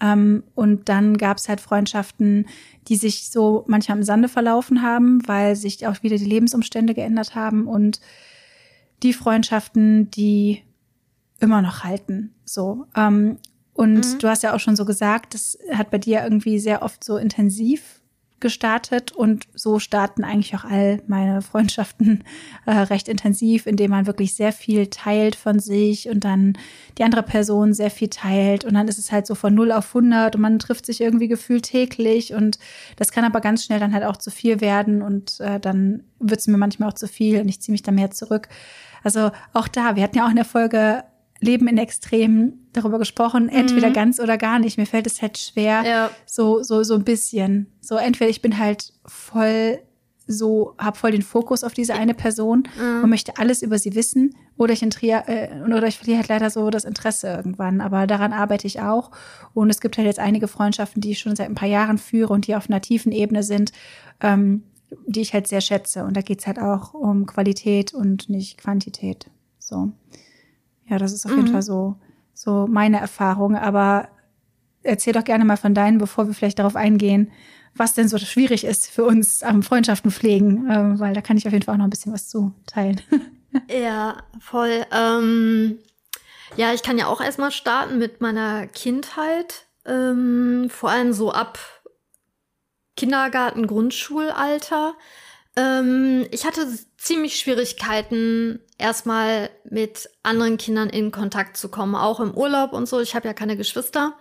Ähm, 0.00 0.42
und 0.54 0.88
dann 0.88 1.16
gab 1.18 1.36
es 1.36 1.48
halt 1.48 1.60
Freundschaften, 1.60 2.46
die 2.88 2.96
sich 2.96 3.30
so 3.30 3.64
manchmal 3.68 3.98
im 3.98 4.04
Sande 4.04 4.28
verlaufen 4.28 4.82
haben, 4.82 5.26
weil 5.28 5.56
sich 5.56 5.86
auch 5.86 6.02
wieder 6.02 6.16
die 6.16 6.24
Lebensumstände 6.24 6.94
geändert 6.94 7.34
haben 7.34 7.66
und 7.66 8.00
die 9.02 9.12
Freundschaften, 9.12 10.10
die 10.10 10.62
immer 11.38 11.62
noch 11.62 11.84
halten. 11.84 12.34
So. 12.44 12.86
Ähm, 12.96 13.36
und 13.74 14.14
mhm. 14.14 14.18
du 14.18 14.28
hast 14.28 14.42
ja 14.42 14.54
auch 14.54 14.60
schon 14.60 14.76
so 14.76 14.84
gesagt, 14.84 15.34
das 15.34 15.58
hat 15.72 15.90
bei 15.90 15.98
dir 15.98 16.22
irgendwie 16.22 16.58
sehr 16.58 16.82
oft 16.82 17.02
so 17.02 17.16
intensiv 17.16 18.02
gestartet 18.42 19.12
und 19.12 19.46
so 19.54 19.78
starten 19.78 20.24
eigentlich 20.24 20.54
auch 20.54 20.64
all 20.64 21.00
meine 21.06 21.40
Freundschaften 21.40 22.24
äh, 22.66 22.72
recht 22.72 23.08
intensiv, 23.08 23.66
indem 23.66 23.92
man 23.92 24.06
wirklich 24.06 24.34
sehr 24.34 24.52
viel 24.52 24.88
teilt 24.88 25.36
von 25.36 25.60
sich 25.60 26.10
und 26.10 26.24
dann 26.24 26.58
die 26.98 27.04
andere 27.04 27.22
Person 27.22 27.72
sehr 27.72 27.90
viel 27.90 28.08
teilt 28.08 28.66
und 28.66 28.74
dann 28.74 28.88
ist 28.88 28.98
es 28.98 29.10
halt 29.10 29.26
so 29.26 29.34
von 29.34 29.54
0 29.54 29.72
auf 29.72 29.94
100 29.94 30.34
und 30.34 30.42
man 30.42 30.58
trifft 30.58 30.84
sich 30.84 31.00
irgendwie 31.00 31.28
gefühlt 31.28 31.62
täglich 31.62 32.34
und 32.34 32.58
das 32.96 33.12
kann 33.12 33.24
aber 33.24 33.40
ganz 33.40 33.64
schnell 33.64 33.80
dann 33.80 33.94
halt 33.94 34.04
auch 34.04 34.18
zu 34.18 34.30
viel 34.30 34.60
werden 34.60 35.00
und 35.00 35.40
äh, 35.40 35.58
dann 35.58 36.02
wird 36.18 36.40
es 36.40 36.48
mir 36.48 36.58
manchmal 36.58 36.90
auch 36.90 36.94
zu 36.94 37.08
viel 37.08 37.40
und 37.40 37.48
ich 37.48 37.62
ziehe 37.62 37.72
mich 37.72 37.82
da 37.82 37.92
mehr 37.92 38.10
zurück. 38.10 38.48
Also 39.04 39.30
auch 39.52 39.68
da, 39.68 39.96
wir 39.96 40.02
hatten 40.02 40.18
ja 40.18 40.26
auch 40.26 40.30
in 40.30 40.36
der 40.36 40.44
Folge 40.44 41.04
Leben 41.42 41.68
in 41.68 41.76
Extremen 41.76 42.68
darüber 42.72 42.98
gesprochen, 42.98 43.48
entweder 43.48 43.88
mhm. 43.88 43.94
ganz 43.94 44.20
oder 44.20 44.38
gar 44.38 44.58
nicht. 44.58 44.78
Mir 44.78 44.86
fällt 44.86 45.06
es 45.06 45.20
halt 45.20 45.36
schwer, 45.38 45.82
ja. 45.84 46.10
so, 46.24 46.62
so, 46.62 46.82
so 46.82 46.94
ein 46.94 47.04
bisschen. 47.04 47.66
So, 47.80 47.96
entweder 47.96 48.30
ich 48.30 48.40
bin 48.40 48.58
halt 48.58 48.92
voll 49.04 49.80
so, 50.26 50.74
habe 50.78 50.96
voll 50.96 51.10
den 51.10 51.22
Fokus 51.22 51.64
auf 51.64 51.74
diese 51.74 51.94
eine 51.94 52.14
Person 52.14 52.68
mhm. 52.78 53.02
und 53.02 53.10
möchte 53.10 53.36
alles 53.38 53.60
über 53.60 53.78
sie 53.78 53.94
wissen, 53.94 54.34
oder 54.56 54.72
ich, 54.72 54.82
äh, 54.82 55.48
oder 55.64 55.86
ich 55.86 55.98
verliere 55.98 56.18
halt 56.18 56.28
leider 56.28 56.50
so 56.50 56.70
das 56.70 56.84
Interesse 56.84 57.28
irgendwann. 57.28 57.80
Aber 57.80 58.06
daran 58.06 58.32
arbeite 58.32 58.66
ich 58.66 58.80
auch. 58.80 59.10
Und 59.54 59.70
es 59.70 59.80
gibt 59.80 59.96
halt 59.96 60.06
jetzt 60.06 60.20
einige 60.20 60.46
Freundschaften, 60.46 61.00
die 61.00 61.12
ich 61.12 61.18
schon 61.18 61.34
seit 61.34 61.48
ein 61.48 61.54
paar 61.54 61.68
Jahren 61.68 61.98
führe 61.98 62.32
und 62.32 62.46
die 62.46 62.54
auf 62.54 62.68
einer 62.68 62.80
tiefen 62.80 63.12
Ebene 63.12 63.42
sind, 63.42 63.72
ähm, 64.20 64.62
die 65.06 65.22
ich 65.22 65.34
halt 65.34 65.48
sehr 65.48 65.60
schätze. 65.60 66.04
Und 66.04 66.16
da 66.16 66.20
geht's 66.20 66.46
halt 66.46 66.58
auch 66.58 66.94
um 66.94 67.26
Qualität 67.26 67.92
und 67.94 68.28
nicht 68.28 68.58
Quantität. 68.58 69.30
So. 69.58 69.92
Ja, 70.92 70.98
das 70.98 71.12
ist 71.12 71.24
auf 71.24 71.32
mhm. 71.32 71.38
jeden 71.38 71.52
Fall 71.52 71.62
so, 71.62 71.96
so 72.34 72.66
meine 72.68 73.00
Erfahrung. 73.00 73.56
Aber 73.56 74.08
erzähl 74.82 75.14
doch 75.14 75.24
gerne 75.24 75.46
mal 75.46 75.56
von 75.56 75.72
deinen, 75.72 75.96
bevor 75.96 76.26
wir 76.26 76.34
vielleicht 76.34 76.58
darauf 76.58 76.76
eingehen, 76.76 77.32
was 77.74 77.94
denn 77.94 78.08
so 78.08 78.18
schwierig 78.18 78.64
ist 78.64 78.90
für 78.90 79.04
uns 79.04 79.42
am 79.42 79.62
Freundschaften 79.62 80.10
pflegen, 80.10 80.68
äh, 80.68 81.00
weil 81.00 81.14
da 81.14 81.22
kann 81.22 81.38
ich 81.38 81.46
auf 81.46 81.52
jeden 81.54 81.64
Fall 81.64 81.74
auch 81.74 81.78
noch 81.78 81.86
ein 81.86 81.90
bisschen 81.90 82.12
was 82.12 82.28
zu 82.28 82.52
teilen. 82.66 83.00
ja, 83.70 84.18
voll. 84.38 84.84
Ähm, 84.92 85.78
ja, 86.56 86.74
ich 86.74 86.82
kann 86.82 86.98
ja 86.98 87.06
auch 87.06 87.22
erstmal 87.22 87.52
starten 87.52 87.96
mit 87.96 88.20
meiner 88.20 88.66
Kindheit. 88.66 89.64
Ähm, 89.86 90.68
vor 90.68 90.90
allem 90.90 91.14
so 91.14 91.32
ab 91.32 91.58
Kindergarten, 92.96 93.66
Grundschulalter. 93.66 94.92
Ähm, 95.56 96.26
ich 96.30 96.44
hatte 96.44 96.66
ziemlich 96.98 97.36
Schwierigkeiten, 97.36 98.60
erstmal 98.82 99.48
mit 99.64 100.10
anderen 100.22 100.58
Kindern 100.58 100.90
in 100.90 101.10
Kontakt 101.10 101.56
zu 101.56 101.68
kommen, 101.68 101.94
auch 101.94 102.20
im 102.20 102.34
Urlaub 102.34 102.72
und 102.72 102.88
so. 102.88 103.00
Ich 103.00 103.14
habe 103.14 103.26
ja 103.26 103.34
keine 103.34 103.56
Geschwister. 103.56 104.14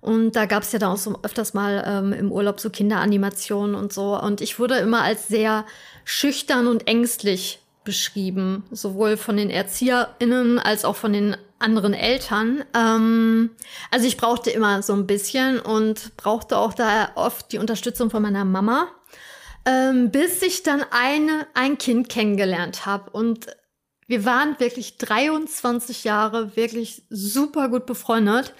Und 0.00 0.36
da 0.36 0.46
gab 0.46 0.62
es 0.62 0.70
ja 0.70 0.78
dann 0.78 0.92
auch 0.92 0.96
so 0.96 1.18
öfters 1.22 1.54
mal 1.54 1.84
ähm, 1.84 2.12
im 2.12 2.30
Urlaub 2.30 2.60
so 2.60 2.70
Kinderanimationen 2.70 3.74
und 3.74 3.92
so. 3.92 4.18
Und 4.18 4.40
ich 4.40 4.58
wurde 4.60 4.76
immer 4.76 5.02
als 5.02 5.26
sehr 5.26 5.66
schüchtern 6.04 6.68
und 6.68 6.86
ängstlich 6.86 7.60
beschrieben, 7.82 8.64
sowohl 8.70 9.16
von 9.16 9.36
den 9.36 9.50
ErzieherInnen 9.50 10.60
als 10.60 10.84
auch 10.84 10.94
von 10.94 11.12
den 11.12 11.36
anderen 11.58 11.94
Eltern. 11.94 12.62
Ähm, 12.74 13.50
also 13.90 14.06
ich 14.06 14.16
brauchte 14.16 14.50
immer 14.50 14.82
so 14.82 14.92
ein 14.92 15.08
bisschen 15.08 15.58
und 15.58 16.16
brauchte 16.16 16.58
auch 16.58 16.74
da 16.74 17.10
oft 17.16 17.50
die 17.50 17.58
Unterstützung 17.58 18.10
von 18.10 18.22
meiner 18.22 18.44
Mama 18.44 18.86
ähm, 19.68 20.10
bis 20.10 20.40
ich 20.42 20.62
dann 20.62 20.82
eine, 20.90 21.46
ein 21.54 21.76
Kind 21.78 22.08
kennengelernt 22.08 22.86
habe. 22.86 23.10
Und 23.10 23.46
wir 24.08 24.24
waren 24.24 24.58
wirklich 24.58 24.96
23 24.96 26.02
Jahre 26.02 26.56
wirklich 26.56 27.02
super 27.10 27.68
gut 27.68 27.86
befreundet. 27.86 28.54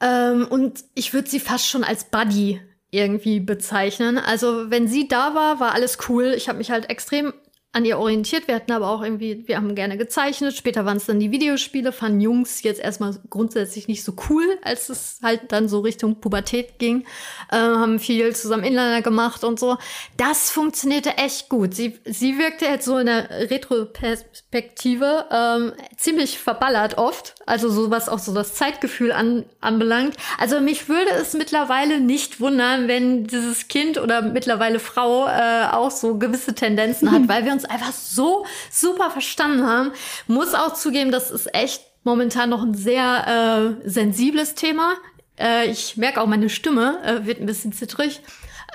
Ähm, 0.00 0.46
und 0.48 0.84
ich 0.94 1.12
würde 1.12 1.28
sie 1.28 1.40
fast 1.40 1.66
schon 1.66 1.84
als 1.84 2.04
Buddy 2.04 2.62
irgendwie 2.90 3.40
bezeichnen. 3.40 4.16
Also 4.16 4.70
wenn 4.70 4.88
sie 4.88 5.08
da 5.08 5.34
war, 5.34 5.60
war 5.60 5.74
alles 5.74 5.98
cool. 6.08 6.32
Ich 6.36 6.48
habe 6.48 6.58
mich 6.58 6.70
halt 6.70 6.88
extrem 6.88 7.34
an 7.72 7.84
ihr 7.84 7.98
orientiert. 7.98 8.48
Wir 8.48 8.54
hatten 8.54 8.72
aber 8.72 8.88
auch 8.88 9.02
irgendwie, 9.02 9.46
wir 9.46 9.56
haben 9.56 9.74
gerne 9.74 9.98
gezeichnet. 9.98 10.54
Später 10.54 10.86
waren 10.86 10.96
es 10.96 11.06
dann 11.06 11.20
die 11.20 11.30
Videospiele, 11.30 11.92
fanden 11.92 12.20
Jungs 12.20 12.62
jetzt 12.62 12.80
erstmal 12.80 13.16
grundsätzlich 13.28 13.88
nicht 13.88 14.02
so 14.02 14.14
cool, 14.28 14.58
als 14.62 14.88
es 14.88 15.20
halt 15.22 15.52
dann 15.52 15.68
so 15.68 15.80
Richtung 15.80 16.20
Pubertät 16.20 16.78
ging. 16.78 17.04
Äh, 17.50 17.56
haben 17.56 17.98
viel 17.98 18.34
zusammen 18.34 18.64
Inliner 18.64 19.02
gemacht 19.02 19.44
und 19.44 19.60
so. 19.60 19.76
Das 20.16 20.50
funktionierte 20.50 21.18
echt 21.18 21.48
gut. 21.50 21.74
Sie, 21.74 21.98
sie 22.04 22.38
wirkte 22.38 22.64
jetzt 22.64 22.86
so 22.86 22.96
in 22.98 23.06
der 23.06 23.28
Retroperspektive 23.50 25.26
ähm, 25.30 25.72
ziemlich 25.96 26.38
verballert 26.38 26.96
oft. 26.96 27.34
Also 27.48 27.70
so 27.70 27.90
was 27.90 28.08
auch 28.08 28.18
so 28.18 28.34
das 28.34 28.54
Zeitgefühl 28.54 29.10
an, 29.12 29.44
anbelangt. 29.60 30.16
Also 30.38 30.60
mich 30.60 30.88
würde 30.88 31.10
es 31.12 31.32
mittlerweile 31.34 32.00
nicht 32.00 32.40
wundern, 32.40 32.88
wenn 32.88 33.26
dieses 33.26 33.68
Kind 33.68 33.98
oder 33.98 34.22
mittlerweile 34.22 34.78
Frau 34.78 35.26
äh, 35.26 35.66
auch 35.72 35.90
so 35.90 36.18
gewisse 36.18 36.54
Tendenzen 36.54 37.10
hat, 37.10 37.22
weil 37.28 37.44
wir 37.44 37.52
uns 37.52 37.64
einfach 37.64 37.92
so 37.92 38.44
super 38.70 39.10
verstanden 39.10 39.66
haben. 39.66 39.92
Muss 40.26 40.54
auch 40.54 40.74
zugeben, 40.74 41.10
das 41.10 41.30
ist 41.30 41.54
echt 41.54 41.82
momentan 42.04 42.50
noch 42.50 42.62
ein 42.62 42.74
sehr 42.74 43.78
äh, 43.84 43.88
sensibles 43.88 44.54
Thema. 44.54 44.94
Äh, 45.38 45.70
ich 45.70 45.96
merke 45.96 46.20
auch, 46.20 46.26
meine 46.26 46.48
Stimme 46.48 46.98
äh, 47.04 47.26
wird 47.26 47.40
ein 47.40 47.46
bisschen 47.46 47.72
zittrig. 47.72 48.20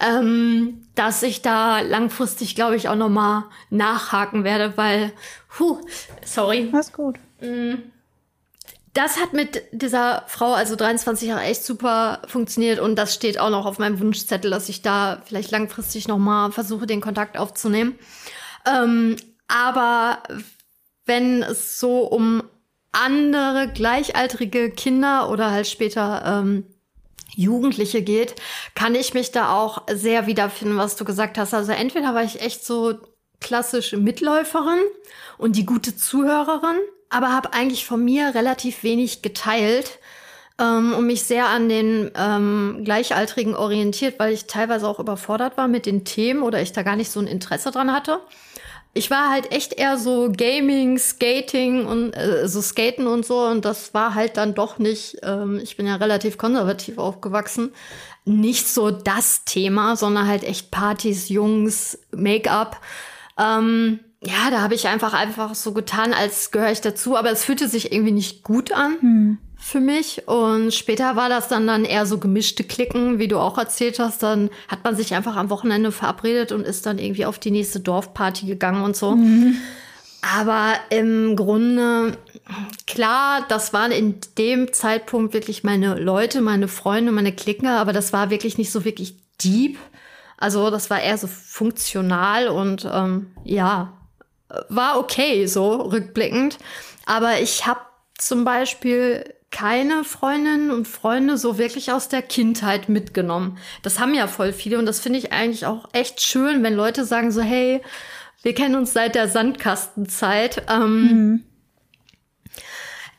Ähm, 0.01 0.88
dass 0.95 1.21
ich 1.21 1.43
da 1.43 1.81
langfristig, 1.81 2.55
glaube 2.55 2.75
ich, 2.75 2.89
auch 2.89 2.95
noch 2.95 3.09
mal 3.09 3.45
nachhaken 3.69 4.43
werde, 4.43 4.75
weil, 4.75 5.12
huh, 5.59 5.79
sorry. 6.25 6.69
Was 6.71 6.91
gut. 6.91 7.17
Mm, 7.41 7.75
das 8.93 9.17
hat 9.17 9.34
mit 9.34 9.63
dieser 9.71 10.23
Frau, 10.27 10.53
also 10.53 10.75
23 10.75 11.29
Jahre, 11.29 11.41
echt 11.41 11.63
super 11.63 12.21
funktioniert 12.27 12.79
und 12.79 12.95
das 12.95 13.13
steht 13.13 13.39
auch 13.39 13.49
noch 13.49 13.65
auf 13.65 13.79
meinem 13.79 13.99
Wunschzettel, 13.99 14.51
dass 14.51 14.69
ich 14.69 14.82
da 14.84 15.21
vielleicht 15.25 15.51
langfristig 15.51 16.08
noch 16.08 16.19
mal 16.19 16.51
versuche, 16.51 16.86
den 16.86 17.01
Kontakt 17.01 17.38
aufzunehmen. 17.38 17.97
Ähm, 18.67 19.15
aber 19.47 20.21
wenn 21.06 21.41
es 21.41 21.79
so 21.79 22.01
um 22.01 22.43
andere 22.91 23.67
gleichaltrige 23.73 24.69
Kinder 24.69 25.29
oder 25.29 25.49
halt 25.49 25.67
später 25.67 26.23
ähm, 26.25 26.65
Jugendliche 27.36 28.03
geht, 28.03 28.36
kann 28.75 28.93
ich 28.93 29.15
mich 29.15 29.32
da 29.32 29.53
auch 29.56 29.84
sehr 29.91 30.27
wiederfinden, 30.27 30.77
was 30.77 30.95
du 30.95 31.03
gesagt 31.03 31.39
hast. 31.39 31.56
Also 31.56 31.71
entweder 31.71 32.13
war 32.13 32.23
ich 32.23 32.41
echt 32.41 32.63
so 32.63 32.99
klassische 33.39 33.97
Mitläuferin 33.97 34.79
und 35.39 35.56
die 35.56 35.65
gute 35.65 35.95
Zuhörerin, 35.97 36.77
aber 37.13 37.32
habe 37.32 37.54
eigentlich 37.54 37.86
von 37.86 38.04
mir 38.04 38.36
relativ 38.36 38.84
wenig 38.84 39.21
geteilt 39.21 39.99
ähm, 40.60 40.93
und 40.93 41.08
mich 41.08 41.23
sehr 41.23 41.47
an 41.47 41.69
den 41.69 42.12
ähm, 42.15 42.82
Gleichaltrigen 42.84 43.56
orientiert, 43.56 44.19
weil 44.19 44.34
ich 44.34 44.45
teilweise 44.45 44.88
auch 44.88 44.99
überfordert 44.99 45.58
war 45.58 45.67
mit 45.67 45.86
den 45.86 46.06
Themen 46.06 46.43
oder 46.43 46.62
ich 46.62 46.71
da 46.71 46.84
gar 46.84 46.95
nicht 46.95 47.12
so 47.12 47.19
ein 47.19 47.28
Interesse 47.28 47.71
dran 47.71 47.91
hatte 47.91 48.19
ich 48.93 49.10
war 49.10 49.32
halt 49.32 49.52
echt 49.52 49.73
eher 49.73 49.97
so 49.97 50.32
Gaming, 50.36 50.99
Skating 50.99 51.86
und 51.86 52.13
äh, 52.13 52.47
so 52.47 52.62
Skaten 52.62 53.08
und 53.08 53.26
so 53.26 53.39
und 53.41 53.65
das 53.65 53.93
war 53.93 54.13
halt 54.13 54.38
dann 54.38 54.54
doch 54.54 54.78
nicht, 54.78 55.17
ähm, 55.23 55.60
ich 55.62 55.76
bin 55.78 55.88
ja 55.88 55.95
relativ 55.95 56.38
konservativ 56.38 56.99
aufgewachsen, 56.99 57.73
nicht 58.26 58.67
so 58.67 58.91
das 58.91 59.45
Thema, 59.45 59.95
sondern 59.95 60.28
halt 60.28 60.43
echt 60.43 60.71
Partys, 60.71 61.30
Jungs, 61.30 61.97
Make-up. 62.12 62.80
Ähm, 63.38 63.99
ja, 64.25 64.49
da 64.51 64.62
habe 64.62 64.75
ich 64.75 64.88
einfach 64.88 65.13
einfach 65.13 65.53
so 65.55 65.73
getan, 65.73 66.13
als 66.13 66.51
gehöre 66.51 66.71
ich 66.71 66.81
dazu, 66.81 67.17
aber 67.17 67.31
es 67.31 67.43
fühlte 67.43 67.67
sich 67.67 67.91
irgendwie 67.91 68.13
nicht 68.13 68.43
gut 68.43 68.71
an. 68.71 68.97
Hm. 68.99 69.38
für 69.57 69.79
mich. 69.79 70.27
Und 70.27 70.73
später 70.73 71.15
war 71.15 71.29
das 71.29 71.47
dann 71.47 71.65
dann 71.65 71.86
eher 71.86 72.05
so 72.05 72.17
gemischte 72.17 72.65
Klicken, 72.65 73.17
wie 73.17 73.29
du 73.29 73.39
auch 73.39 73.57
erzählt 73.57 73.97
hast. 73.97 74.21
Dann 74.21 74.49
hat 74.67 74.83
man 74.83 74.95
sich 74.95 75.15
einfach 75.15 75.38
am 75.38 75.49
Wochenende 75.49 75.93
verabredet 75.93 76.51
und 76.51 76.65
ist 76.65 76.86
dann 76.86 76.99
irgendwie 76.99 77.25
auf 77.25 77.39
die 77.39 77.51
nächste 77.51 77.79
Dorfparty 77.79 78.45
gegangen 78.45 78.83
und 78.83 78.97
so. 78.97 79.15
Mhm. 79.15 79.55
Aber 80.21 80.73
im 80.89 81.36
Grunde, 81.36 82.17
klar, 82.88 83.45
das 83.49 83.73
waren 83.73 83.91
in 83.91 84.15
dem 84.38 84.71
Zeitpunkt 84.71 85.33
wirklich 85.33 85.63
meine 85.63 85.95
Leute, 85.95 86.41
meine 86.41 86.69
Freunde, 86.69 87.12
meine 87.12 87.33
Klicken, 87.33 87.67
aber 87.67 87.91
das 87.93 88.13
war 88.13 88.29
wirklich 88.29 88.57
nicht 88.57 88.71
so 88.71 88.86
wirklich 88.86 89.15
deep. 89.43 89.77
Also 90.38 90.69
das 90.69 90.89
war 90.89 91.01
eher 91.01 91.17
so 91.17 91.27
funktional 91.27 92.47
und 92.47 92.88
ähm, 92.91 93.27
ja, 93.43 93.93
war 94.69 94.99
okay 94.99 95.45
so 95.45 95.73
rückblickend. 95.75 96.57
Aber 97.05 97.39
ich 97.39 97.65
habe 97.65 97.81
zum 98.17 98.45
Beispiel 98.45 99.33
keine 99.51 100.03
Freundinnen 100.03 100.71
und 100.71 100.87
Freunde 100.87 101.37
so 101.37 101.57
wirklich 101.57 101.91
aus 101.91 102.09
der 102.09 102.23
Kindheit 102.23 102.89
mitgenommen. 102.89 103.59
Das 103.83 103.99
haben 103.99 104.15
ja 104.15 104.27
voll 104.27 104.51
viele 104.51 104.79
und 104.79 104.85
das 104.85 104.99
finde 104.99 105.19
ich 105.19 105.31
eigentlich 105.31 105.65
auch 105.65 105.87
echt 105.93 106.21
schön, 106.21 106.63
wenn 106.63 106.73
Leute 106.73 107.05
sagen 107.05 107.31
so, 107.31 107.41
hey, 107.41 107.81
wir 108.41 108.55
kennen 108.55 108.75
uns 108.75 108.93
seit 108.93 109.15
der 109.15 109.27
Sandkastenzeit. 109.27 110.63
Ähm, 110.69 111.01
mhm. 111.01 111.43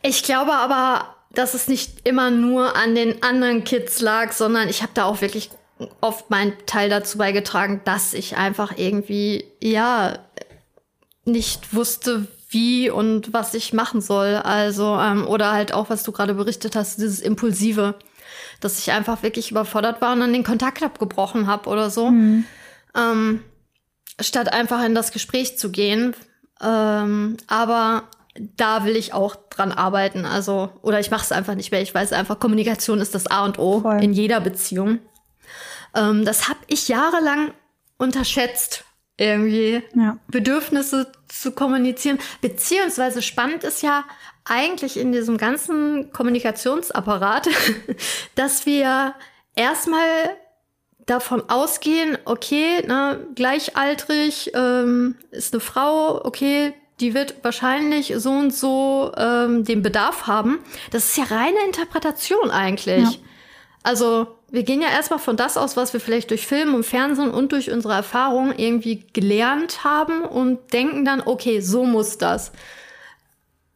Ich 0.02 0.24
glaube 0.24 0.54
aber, 0.54 1.14
dass 1.32 1.54
es 1.54 1.68
nicht 1.68 2.06
immer 2.06 2.30
nur 2.30 2.76
an 2.76 2.94
den 2.94 3.22
anderen 3.22 3.64
Kids 3.64 4.00
lag, 4.00 4.32
sondern 4.32 4.68
ich 4.68 4.82
habe 4.82 4.92
da 4.94 5.04
auch 5.04 5.20
wirklich 5.20 5.50
oft 6.00 6.30
meinen 6.30 6.54
Teil 6.66 6.90
dazu 6.90 7.18
beigetragen, 7.18 7.80
dass 7.84 8.12
ich 8.12 8.36
einfach 8.36 8.76
irgendwie, 8.76 9.44
ja, 9.62 10.18
nicht 11.24 11.74
wusste, 11.74 12.26
wie 12.50 12.90
und 12.90 13.32
was 13.32 13.54
ich 13.54 13.72
machen 13.72 14.00
soll. 14.00 14.36
Also, 14.36 14.96
ähm, 14.98 15.26
oder 15.26 15.52
halt 15.52 15.72
auch, 15.72 15.90
was 15.90 16.02
du 16.02 16.12
gerade 16.12 16.34
berichtet 16.34 16.76
hast, 16.76 16.98
dieses 16.98 17.20
Impulsive, 17.20 17.96
dass 18.60 18.78
ich 18.78 18.92
einfach 18.92 19.22
wirklich 19.22 19.50
überfordert 19.50 20.00
war 20.00 20.12
und 20.12 20.20
dann 20.20 20.32
den 20.32 20.44
Kontakt 20.44 20.82
abgebrochen 20.82 21.46
habe 21.46 21.68
oder 21.68 21.90
so. 21.90 22.10
Mhm. 22.10 22.44
Ähm, 22.96 23.40
statt 24.20 24.52
einfach 24.52 24.84
in 24.84 24.94
das 24.94 25.12
Gespräch 25.12 25.58
zu 25.58 25.70
gehen. 25.70 26.14
Ähm, 26.62 27.36
aber 27.46 28.04
da 28.56 28.84
will 28.84 28.96
ich 28.96 29.12
auch 29.12 29.36
dran 29.50 29.72
arbeiten. 29.72 30.24
Also, 30.24 30.70
oder 30.82 31.00
ich 31.00 31.10
mache 31.10 31.24
es 31.24 31.32
einfach 31.32 31.54
nicht 31.54 31.72
mehr. 31.72 31.82
Ich 31.82 31.94
weiß 31.94 32.12
einfach, 32.12 32.38
Kommunikation 32.38 33.00
ist 33.00 33.14
das 33.14 33.26
A 33.26 33.44
und 33.44 33.58
O 33.58 33.80
Voll. 33.80 34.02
in 34.02 34.12
jeder 34.12 34.40
Beziehung. 34.40 35.00
Ähm, 35.94 36.24
das 36.24 36.48
habe 36.48 36.60
ich 36.66 36.88
jahrelang 36.88 37.52
unterschätzt, 37.96 38.84
irgendwie 39.16 39.82
ja. 39.94 40.18
Bedürfnisse 40.28 41.12
zu 41.28 41.52
kommunizieren. 41.52 42.18
Beziehungsweise 42.40 43.22
spannend 43.22 43.64
ist 43.64 43.82
ja 43.82 44.04
eigentlich 44.44 44.96
in 44.96 45.12
diesem 45.12 45.38
ganzen 45.38 46.12
Kommunikationsapparat, 46.12 47.48
dass 48.34 48.66
wir 48.66 49.14
erstmal 49.54 50.36
davon 51.06 51.48
ausgehen, 51.48 52.18
okay, 52.24 52.86
ne, 52.86 53.26
gleichaltrig 53.34 54.52
ähm, 54.54 55.16
ist 55.30 55.52
eine 55.52 55.60
Frau, 55.60 56.24
okay, 56.24 56.74
die 57.00 57.14
wird 57.14 57.42
wahrscheinlich 57.42 58.14
so 58.16 58.30
und 58.30 58.54
so 58.54 59.12
ähm, 59.16 59.64
den 59.64 59.82
Bedarf 59.82 60.26
haben. 60.26 60.60
Das 60.90 61.04
ist 61.04 61.16
ja 61.16 61.24
reine 61.24 61.58
Interpretation 61.66 62.50
eigentlich. 62.50 63.04
Ja. 63.04 63.18
Also 63.82 64.38
wir 64.54 64.62
gehen 64.62 64.80
ja 64.80 64.88
erstmal 64.88 65.18
von 65.18 65.36
das 65.36 65.56
aus, 65.56 65.76
was 65.76 65.92
wir 65.92 66.00
vielleicht 66.00 66.30
durch 66.30 66.46
Film 66.46 66.74
und 66.74 66.86
Fernsehen 66.86 67.32
und 67.32 67.50
durch 67.50 67.72
unsere 67.72 67.94
Erfahrungen 67.94 68.56
irgendwie 68.56 69.04
gelernt 69.12 69.82
haben 69.82 70.22
und 70.22 70.72
denken 70.72 71.04
dann, 71.04 71.20
okay, 71.20 71.58
so 71.58 71.84
muss 71.84 72.18
das. 72.18 72.52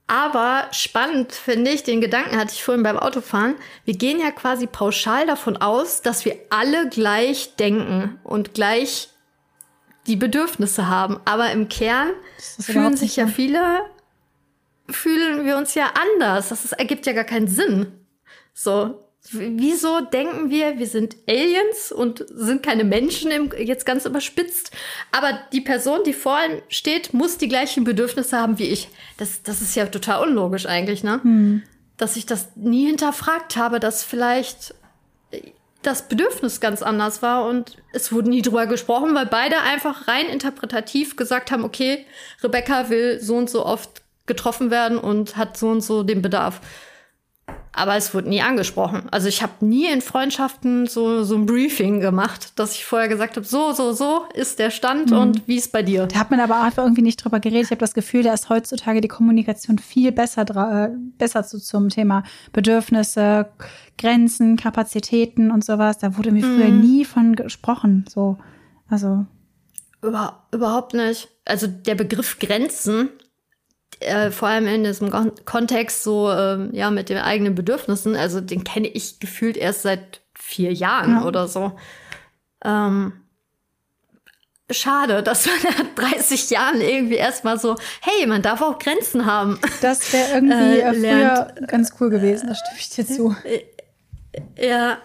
Aber 0.06 0.68
spannend 0.70 1.32
finde 1.32 1.72
ich, 1.72 1.82
den 1.82 2.00
Gedanken 2.00 2.36
hatte 2.36 2.52
ich 2.54 2.62
vorhin 2.62 2.84
beim 2.84 2.96
Autofahren. 2.96 3.56
Wir 3.84 3.96
gehen 3.96 4.20
ja 4.20 4.30
quasi 4.30 4.68
pauschal 4.68 5.26
davon 5.26 5.56
aus, 5.56 6.00
dass 6.00 6.24
wir 6.24 6.36
alle 6.48 6.88
gleich 6.88 7.56
denken 7.56 8.20
und 8.22 8.54
gleich 8.54 9.08
die 10.06 10.16
Bedürfnisse 10.16 10.86
haben. 10.86 11.18
Aber 11.24 11.50
im 11.50 11.68
Kern 11.68 12.10
fühlen 12.60 12.96
sich 12.96 13.16
ja 13.16 13.26
viele, 13.26 13.80
fühlen 14.88 15.44
wir 15.44 15.56
uns 15.56 15.74
ja 15.74 15.92
anders. 16.14 16.50
Das 16.50 16.64
ist, 16.64 16.72
ergibt 16.72 17.04
ja 17.04 17.14
gar 17.14 17.24
keinen 17.24 17.48
Sinn. 17.48 17.92
So, 18.54 19.07
Wieso 19.30 20.00
denken 20.00 20.50
wir, 20.50 20.78
wir 20.78 20.86
sind 20.86 21.16
Aliens 21.28 21.92
und 21.92 22.24
sind 22.28 22.62
keine 22.62 22.84
Menschen, 22.84 23.30
im, 23.30 23.50
jetzt 23.58 23.84
ganz 23.84 24.04
überspitzt, 24.06 24.70
aber 25.12 25.38
die 25.52 25.60
Person, 25.60 26.00
die 26.04 26.12
vor 26.12 26.38
ihm 26.38 26.62
steht, 26.68 27.12
muss 27.12 27.38
die 27.38 27.48
gleichen 27.48 27.84
Bedürfnisse 27.84 28.38
haben 28.38 28.58
wie 28.58 28.68
ich. 28.68 28.88
Das, 29.16 29.42
das 29.42 29.60
ist 29.60 29.74
ja 29.74 29.86
total 29.86 30.26
unlogisch 30.28 30.66
eigentlich, 30.66 31.04
ne? 31.04 31.20
Hm. 31.22 31.62
Dass 31.96 32.16
ich 32.16 32.26
das 32.26 32.48
nie 32.56 32.86
hinterfragt 32.86 33.56
habe, 33.56 33.80
dass 33.80 34.04
vielleicht 34.04 34.74
das 35.82 36.08
Bedürfnis 36.08 36.60
ganz 36.60 36.82
anders 36.82 37.22
war 37.22 37.46
und 37.46 37.76
es 37.92 38.12
wurde 38.12 38.30
nie 38.30 38.42
drüber 38.42 38.66
gesprochen, 38.66 39.14
weil 39.14 39.26
beide 39.26 39.60
einfach 39.60 40.08
rein 40.08 40.26
interpretativ 40.26 41.16
gesagt 41.16 41.50
haben, 41.50 41.64
okay, 41.64 42.04
Rebecca 42.42 42.88
will 42.90 43.20
so 43.20 43.36
und 43.36 43.48
so 43.48 43.64
oft 43.64 44.02
getroffen 44.26 44.70
werden 44.70 44.98
und 44.98 45.36
hat 45.36 45.56
so 45.56 45.68
und 45.68 45.80
so 45.80 46.02
den 46.02 46.22
Bedarf 46.22 46.60
aber 47.72 47.96
es 47.96 48.14
wurde 48.14 48.28
nie 48.28 48.42
angesprochen. 48.42 49.02
Also 49.10 49.28
ich 49.28 49.42
habe 49.42 49.64
nie 49.64 49.86
in 49.86 50.00
Freundschaften 50.00 50.86
so, 50.86 51.22
so 51.22 51.36
ein 51.36 51.46
Briefing 51.46 52.00
gemacht, 52.00 52.52
dass 52.58 52.74
ich 52.74 52.84
vorher 52.84 53.08
gesagt 53.08 53.36
habe, 53.36 53.46
so, 53.46 53.72
so, 53.72 53.92
so 53.92 54.24
ist 54.34 54.58
der 54.58 54.70
Stand 54.70 55.10
mhm. 55.10 55.18
und 55.18 55.48
wie 55.48 55.56
ist 55.56 55.72
bei 55.72 55.82
dir? 55.82 56.06
Da 56.06 56.18
hat 56.18 56.30
man 56.30 56.40
aber 56.40 56.60
einfach 56.62 56.82
irgendwie 56.82 57.02
nicht 57.02 57.22
drüber 57.22 57.40
geredet. 57.40 57.64
Ich 57.66 57.70
habe 57.70 57.80
das 57.80 57.94
Gefühl, 57.94 58.22
da 58.22 58.32
ist 58.32 58.48
heutzutage 58.48 59.00
die 59.00 59.08
Kommunikation 59.08 59.78
viel 59.78 60.12
besser, 60.12 60.42
äh, 60.42 60.90
besser 61.18 61.44
zu, 61.44 61.60
zum 61.60 61.88
Thema 61.88 62.24
Bedürfnisse, 62.52 63.48
Grenzen, 63.96 64.56
Kapazitäten 64.56 65.50
und 65.50 65.64
sowas. 65.64 65.98
Da 65.98 66.16
wurde 66.16 66.32
mir 66.32 66.44
mhm. 66.44 66.56
früher 66.56 66.68
nie 66.68 67.04
von 67.04 67.36
gesprochen. 67.36 68.04
So, 68.08 68.38
also. 68.88 69.26
Über, 70.02 70.44
überhaupt 70.52 70.94
nicht. 70.94 71.28
Also 71.44 71.66
der 71.66 71.94
Begriff 71.94 72.38
Grenzen 72.38 73.10
äh, 74.00 74.30
vor 74.30 74.48
allem 74.48 74.66
in 74.66 74.84
diesem 74.84 75.10
Kontext 75.44 76.02
so, 76.02 76.30
ähm, 76.30 76.70
ja, 76.72 76.90
mit 76.90 77.08
den 77.08 77.18
eigenen 77.18 77.54
Bedürfnissen, 77.54 78.16
also 78.16 78.40
den 78.40 78.64
kenne 78.64 78.88
ich 78.88 79.20
gefühlt 79.20 79.56
erst 79.56 79.82
seit 79.82 80.20
vier 80.34 80.72
Jahren 80.72 81.16
ja. 81.16 81.24
oder 81.24 81.48
so. 81.48 81.72
Ähm, 82.64 83.12
schade, 84.70 85.22
dass 85.24 85.46
man 85.46 85.56
nach 85.62 85.94
30 86.10 86.50
Jahren 86.50 86.80
irgendwie 86.80 87.16
erstmal 87.16 87.58
so, 87.58 87.76
hey, 88.00 88.26
man 88.26 88.42
darf 88.42 88.62
auch 88.62 88.78
Grenzen 88.78 89.26
haben. 89.26 89.58
Das 89.80 90.12
wäre 90.12 90.34
irgendwie 90.34 90.80
äh, 90.80 90.94
früher 90.94 91.54
ganz 91.66 91.92
cool 92.00 92.10
gewesen, 92.10 92.48
da 92.48 92.54
stimme 92.54 92.78
ich 92.78 92.90
dir 92.90 93.06
zu. 93.06 93.36
Äh, 93.44 94.68
ja. 94.68 94.98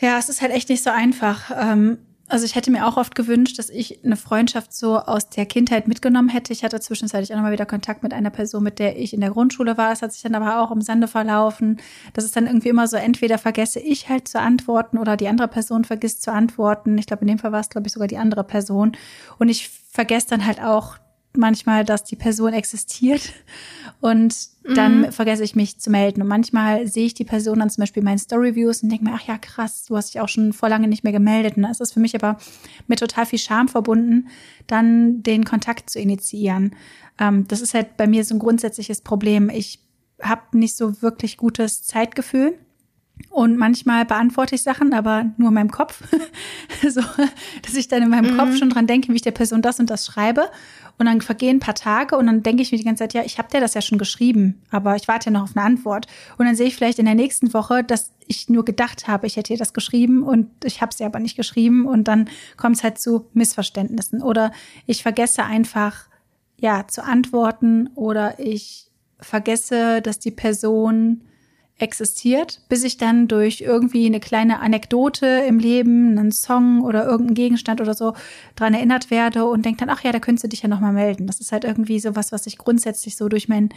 Ja, 0.00 0.18
es 0.18 0.28
ist 0.28 0.40
halt 0.40 0.52
echt 0.52 0.68
nicht 0.68 0.82
so 0.82 0.90
einfach. 0.90 1.50
Ähm, 1.54 1.98
also 2.30 2.44
ich 2.44 2.54
hätte 2.54 2.70
mir 2.70 2.86
auch 2.86 2.96
oft 2.96 3.16
gewünscht, 3.16 3.58
dass 3.58 3.70
ich 3.70 4.04
eine 4.04 4.16
Freundschaft 4.16 4.72
so 4.72 4.98
aus 4.98 5.28
der 5.28 5.46
Kindheit 5.46 5.88
mitgenommen 5.88 6.28
hätte. 6.28 6.52
Ich 6.52 6.62
hatte 6.62 6.78
zwischenzeitlich 6.80 7.32
auch 7.32 7.36
noch 7.36 7.42
mal 7.42 7.52
wieder 7.52 7.66
Kontakt 7.66 8.04
mit 8.04 8.14
einer 8.14 8.30
Person, 8.30 8.62
mit 8.62 8.78
der 8.78 8.96
ich 8.98 9.12
in 9.12 9.20
der 9.20 9.30
Grundschule 9.30 9.76
war. 9.76 9.92
Es 9.92 10.00
hat 10.00 10.12
sich 10.12 10.22
dann 10.22 10.36
aber 10.36 10.60
auch 10.60 10.70
im 10.70 10.80
Sande 10.80 11.08
verlaufen. 11.08 11.80
Das 12.12 12.24
ist 12.24 12.36
dann 12.36 12.46
irgendwie 12.46 12.68
immer 12.68 12.86
so, 12.86 12.96
entweder 12.96 13.36
vergesse 13.36 13.80
ich 13.80 14.08
halt 14.08 14.28
zu 14.28 14.38
antworten 14.38 14.96
oder 14.96 15.16
die 15.16 15.26
andere 15.26 15.48
Person 15.48 15.84
vergisst 15.84 16.22
zu 16.22 16.32
antworten. 16.32 16.96
Ich 16.98 17.06
glaube, 17.06 17.22
in 17.22 17.28
dem 17.28 17.38
Fall 17.38 17.50
war 17.50 17.60
es, 17.60 17.68
glaube 17.68 17.88
ich, 17.88 17.92
sogar 17.92 18.06
die 18.06 18.18
andere 18.18 18.44
Person. 18.44 18.92
Und 19.38 19.48
ich 19.48 19.68
vergesse 19.68 20.28
dann 20.28 20.46
halt 20.46 20.60
auch 20.60 20.98
manchmal, 21.36 21.84
dass 21.84 22.04
die 22.04 22.16
Person 22.16 22.52
existiert 22.52 23.32
und 24.00 24.36
dann 24.76 25.00
mhm. 25.00 25.12
vergesse 25.12 25.44
ich 25.44 25.56
mich 25.56 25.78
zu 25.78 25.90
melden. 25.90 26.22
Und 26.22 26.28
manchmal 26.28 26.86
sehe 26.86 27.06
ich 27.06 27.14
die 27.14 27.24
Person 27.24 27.58
dann 27.58 27.70
zum 27.70 27.82
Beispiel 27.82 28.00
in 28.00 28.04
meinen 28.04 28.18
Story-Views 28.18 28.82
und 28.82 28.90
denke 28.90 29.04
mir, 29.04 29.12
ach 29.14 29.26
ja, 29.26 29.38
krass, 29.38 29.84
du 29.84 29.96
hast 29.96 30.14
dich 30.14 30.20
auch 30.20 30.28
schon 30.28 30.52
vor 30.52 30.68
lange 30.68 30.88
nicht 30.88 31.04
mehr 31.04 31.12
gemeldet. 31.12 31.56
Und 31.56 31.62
das 31.64 31.80
ist 31.80 31.92
für 31.92 32.00
mich 32.00 32.14
aber 32.14 32.38
mit 32.86 32.98
total 32.98 33.26
viel 33.26 33.38
Scham 33.38 33.68
verbunden, 33.68 34.28
dann 34.66 35.22
den 35.22 35.44
Kontakt 35.44 35.90
zu 35.90 35.98
initiieren. 35.98 36.74
Ähm, 37.18 37.46
das 37.48 37.60
ist 37.60 37.74
halt 37.74 37.96
bei 37.96 38.06
mir 38.06 38.24
so 38.24 38.34
ein 38.34 38.38
grundsätzliches 38.38 39.00
Problem. 39.00 39.50
Ich 39.50 39.80
habe 40.22 40.58
nicht 40.58 40.76
so 40.76 41.02
wirklich 41.02 41.36
gutes 41.36 41.82
Zeitgefühl. 41.82 42.58
Und 43.28 43.58
manchmal 43.58 44.06
beantworte 44.06 44.54
ich 44.54 44.62
Sachen, 44.62 44.94
aber 44.94 45.26
nur 45.36 45.48
in 45.48 45.54
meinem 45.54 45.70
Kopf. 45.70 46.02
so, 46.88 47.02
dass 47.62 47.74
ich 47.74 47.88
dann 47.88 48.02
in 48.02 48.08
meinem 48.08 48.32
mhm. 48.32 48.38
Kopf 48.38 48.56
schon 48.56 48.70
dran 48.70 48.86
denke, 48.86 49.08
wie 49.08 49.16
ich 49.16 49.22
der 49.22 49.30
Person 49.30 49.60
das 49.60 49.78
und 49.78 49.90
das 49.90 50.06
schreibe. 50.06 50.48
Und 51.00 51.06
dann 51.06 51.22
vergehen 51.22 51.56
ein 51.56 51.60
paar 51.60 51.74
Tage 51.74 52.14
und 52.18 52.26
dann 52.26 52.42
denke 52.42 52.60
ich 52.60 52.72
mir 52.72 52.76
die 52.76 52.84
ganze 52.84 53.04
Zeit, 53.04 53.14
ja, 53.14 53.22
ich 53.24 53.38
habe 53.38 53.48
dir 53.48 53.58
das 53.58 53.72
ja 53.72 53.80
schon 53.80 53.96
geschrieben, 53.96 54.60
aber 54.70 54.96
ich 54.96 55.08
warte 55.08 55.30
ja 55.30 55.30
noch 55.32 55.44
auf 55.44 55.56
eine 55.56 55.64
Antwort. 55.64 56.06
Und 56.36 56.44
dann 56.44 56.54
sehe 56.54 56.66
ich 56.66 56.76
vielleicht 56.76 56.98
in 56.98 57.06
der 57.06 57.14
nächsten 57.14 57.54
Woche, 57.54 57.82
dass 57.82 58.12
ich 58.26 58.50
nur 58.50 58.66
gedacht 58.66 59.08
habe, 59.08 59.26
ich 59.26 59.36
hätte 59.36 59.54
dir 59.54 59.58
das 59.58 59.72
geschrieben 59.72 60.22
und 60.22 60.50
ich 60.62 60.82
habe 60.82 60.90
es 60.90 60.98
ja 60.98 61.06
aber 61.06 61.18
nicht 61.18 61.36
geschrieben. 61.36 61.86
Und 61.86 62.06
dann 62.06 62.28
kommt 62.58 62.76
es 62.76 62.84
halt 62.84 62.98
zu 62.98 63.30
Missverständnissen. 63.32 64.20
Oder 64.20 64.52
ich 64.84 65.02
vergesse 65.02 65.42
einfach, 65.42 66.10
ja, 66.58 66.86
zu 66.86 67.02
antworten 67.02 67.88
oder 67.94 68.38
ich 68.38 68.90
vergesse, 69.20 70.02
dass 70.02 70.18
die 70.18 70.32
Person 70.32 71.22
existiert, 71.80 72.60
bis 72.68 72.84
ich 72.84 72.96
dann 72.96 73.28
durch 73.28 73.60
irgendwie 73.60 74.06
eine 74.06 74.20
kleine 74.20 74.60
Anekdote 74.60 75.26
im 75.26 75.58
Leben, 75.58 76.18
einen 76.18 76.32
Song 76.32 76.82
oder 76.82 77.04
irgendeinen 77.04 77.34
Gegenstand 77.34 77.80
oder 77.80 77.94
so 77.94 78.14
dran 78.56 78.74
erinnert 78.74 79.10
werde 79.10 79.46
und 79.46 79.64
denke 79.64 79.80
dann, 79.80 79.90
ach 79.90 80.04
ja, 80.04 80.12
da 80.12 80.18
könntest 80.18 80.44
du 80.44 80.48
dich 80.48 80.62
ja 80.62 80.68
nochmal 80.68 80.92
melden. 80.92 81.26
Das 81.26 81.40
ist 81.40 81.52
halt 81.52 81.64
irgendwie 81.64 81.98
sowas, 82.00 82.32
was 82.32 82.44
sich 82.44 82.58
grundsätzlich 82.58 83.16
so 83.16 83.28
durch 83.28 83.48
mein 83.48 83.70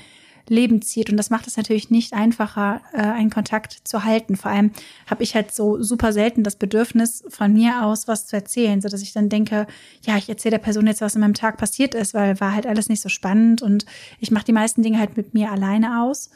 Leben 0.49 0.81
zieht. 0.81 1.09
Und 1.09 1.17
das 1.17 1.29
macht 1.29 1.47
es 1.47 1.57
natürlich 1.57 1.89
nicht 1.89 2.13
einfacher, 2.13 2.81
äh, 2.93 2.97
einen 2.97 3.29
Kontakt 3.29 3.79
zu 3.83 4.03
halten. 4.03 4.35
Vor 4.35 4.51
allem 4.51 4.71
habe 5.07 5.23
ich 5.23 5.35
halt 5.35 5.53
so 5.53 5.81
super 5.81 6.11
selten 6.11 6.43
das 6.43 6.57
Bedürfnis, 6.57 7.23
von 7.29 7.53
mir 7.53 7.85
aus 7.85 8.07
was 8.07 8.27
zu 8.27 8.35
erzählen, 8.35 8.81
so 8.81 8.89
dass 8.89 9.01
ich 9.01 9.13
dann 9.13 9.29
denke, 9.29 9.67
ja, 10.01 10.17
ich 10.17 10.27
erzähle 10.27 10.57
der 10.57 10.63
Person 10.63 10.87
jetzt, 10.87 11.01
was 11.01 11.15
in 11.15 11.21
meinem 11.21 11.33
Tag 11.33 11.57
passiert 11.57 11.95
ist, 11.95 12.13
weil 12.13 12.39
war 12.39 12.53
halt 12.53 12.67
alles 12.67 12.89
nicht 12.89 13.01
so 13.01 13.09
spannend 13.09 13.61
und 13.61 13.85
ich 14.19 14.31
mache 14.31 14.45
die 14.45 14.53
meisten 14.53 14.81
Dinge 14.81 14.99
halt 14.99 15.15
mit 15.15 15.33
mir 15.33 15.51
alleine 15.51 16.01
aus. 16.03 16.29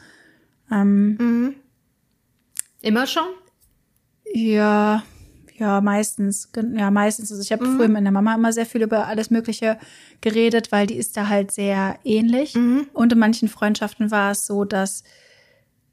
Ähm, 0.70 1.16
mhm. 1.18 1.54
Immer 2.80 3.06
schon? 3.06 3.28
Ja, 4.32 5.02
ja, 5.56 5.80
meistens. 5.80 6.50
Ja, 6.74 6.90
meistens. 6.90 7.30
Also 7.30 7.42
ich 7.42 7.52
habe 7.52 7.66
mhm. 7.66 7.76
früher 7.76 7.88
mit 7.88 7.94
meiner 7.94 8.12
Mama 8.12 8.34
immer 8.34 8.52
sehr 8.52 8.66
viel 8.66 8.82
über 8.82 9.06
alles 9.06 9.30
Mögliche 9.30 9.78
geredet, 10.20 10.70
weil 10.70 10.86
die 10.86 10.96
ist 10.96 11.16
da 11.16 11.28
halt 11.28 11.50
sehr 11.50 11.98
ähnlich. 12.04 12.54
Mhm. 12.54 12.86
Und 12.92 13.12
in 13.12 13.18
manchen 13.18 13.48
Freundschaften 13.48 14.10
war 14.10 14.32
es 14.32 14.46
so, 14.46 14.64
dass 14.64 15.02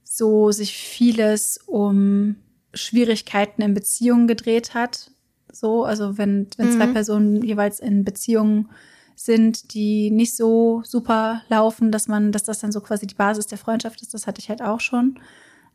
so 0.03 0.51
sich 0.51 0.77
vieles 0.77 1.59
um 1.65 2.35
Schwierigkeiten 2.73 3.61
in 3.61 3.73
Beziehungen 3.73 4.27
gedreht 4.27 4.73
hat. 4.73 5.11
So, 5.51 5.85
also 5.85 6.17
wenn, 6.17 6.47
wenn 6.57 6.67
mhm. 6.67 6.77
zwei 6.77 6.87
Personen 6.87 7.41
jeweils 7.43 7.79
in 7.79 8.03
Beziehungen 8.03 8.69
sind, 9.15 9.73
die 9.73 10.11
nicht 10.11 10.35
so 10.35 10.81
super 10.83 11.41
laufen, 11.47 11.91
dass 11.91 12.07
man, 12.07 12.31
dass 12.31 12.43
das 12.43 12.59
dann 12.59 12.71
so 12.71 12.81
quasi 12.81 13.07
die 13.07 13.15
Basis 13.15 13.47
der 13.47 13.57
Freundschaft 13.57 14.01
ist, 14.01 14.13
das 14.13 14.27
hatte 14.27 14.39
ich 14.39 14.49
halt 14.49 14.61
auch 14.61 14.79
schon. 14.79 15.19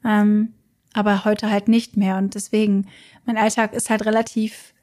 Ähm, 0.04 0.54
aber 0.92 1.24
heute 1.24 1.50
halt 1.50 1.68
nicht 1.68 1.96
mehr. 1.96 2.16
Und 2.18 2.34
deswegen, 2.34 2.86
mein 3.24 3.36
Alltag 3.38 3.72
ist 3.72 3.90
halt 3.90 4.04
relativ, 4.04 4.74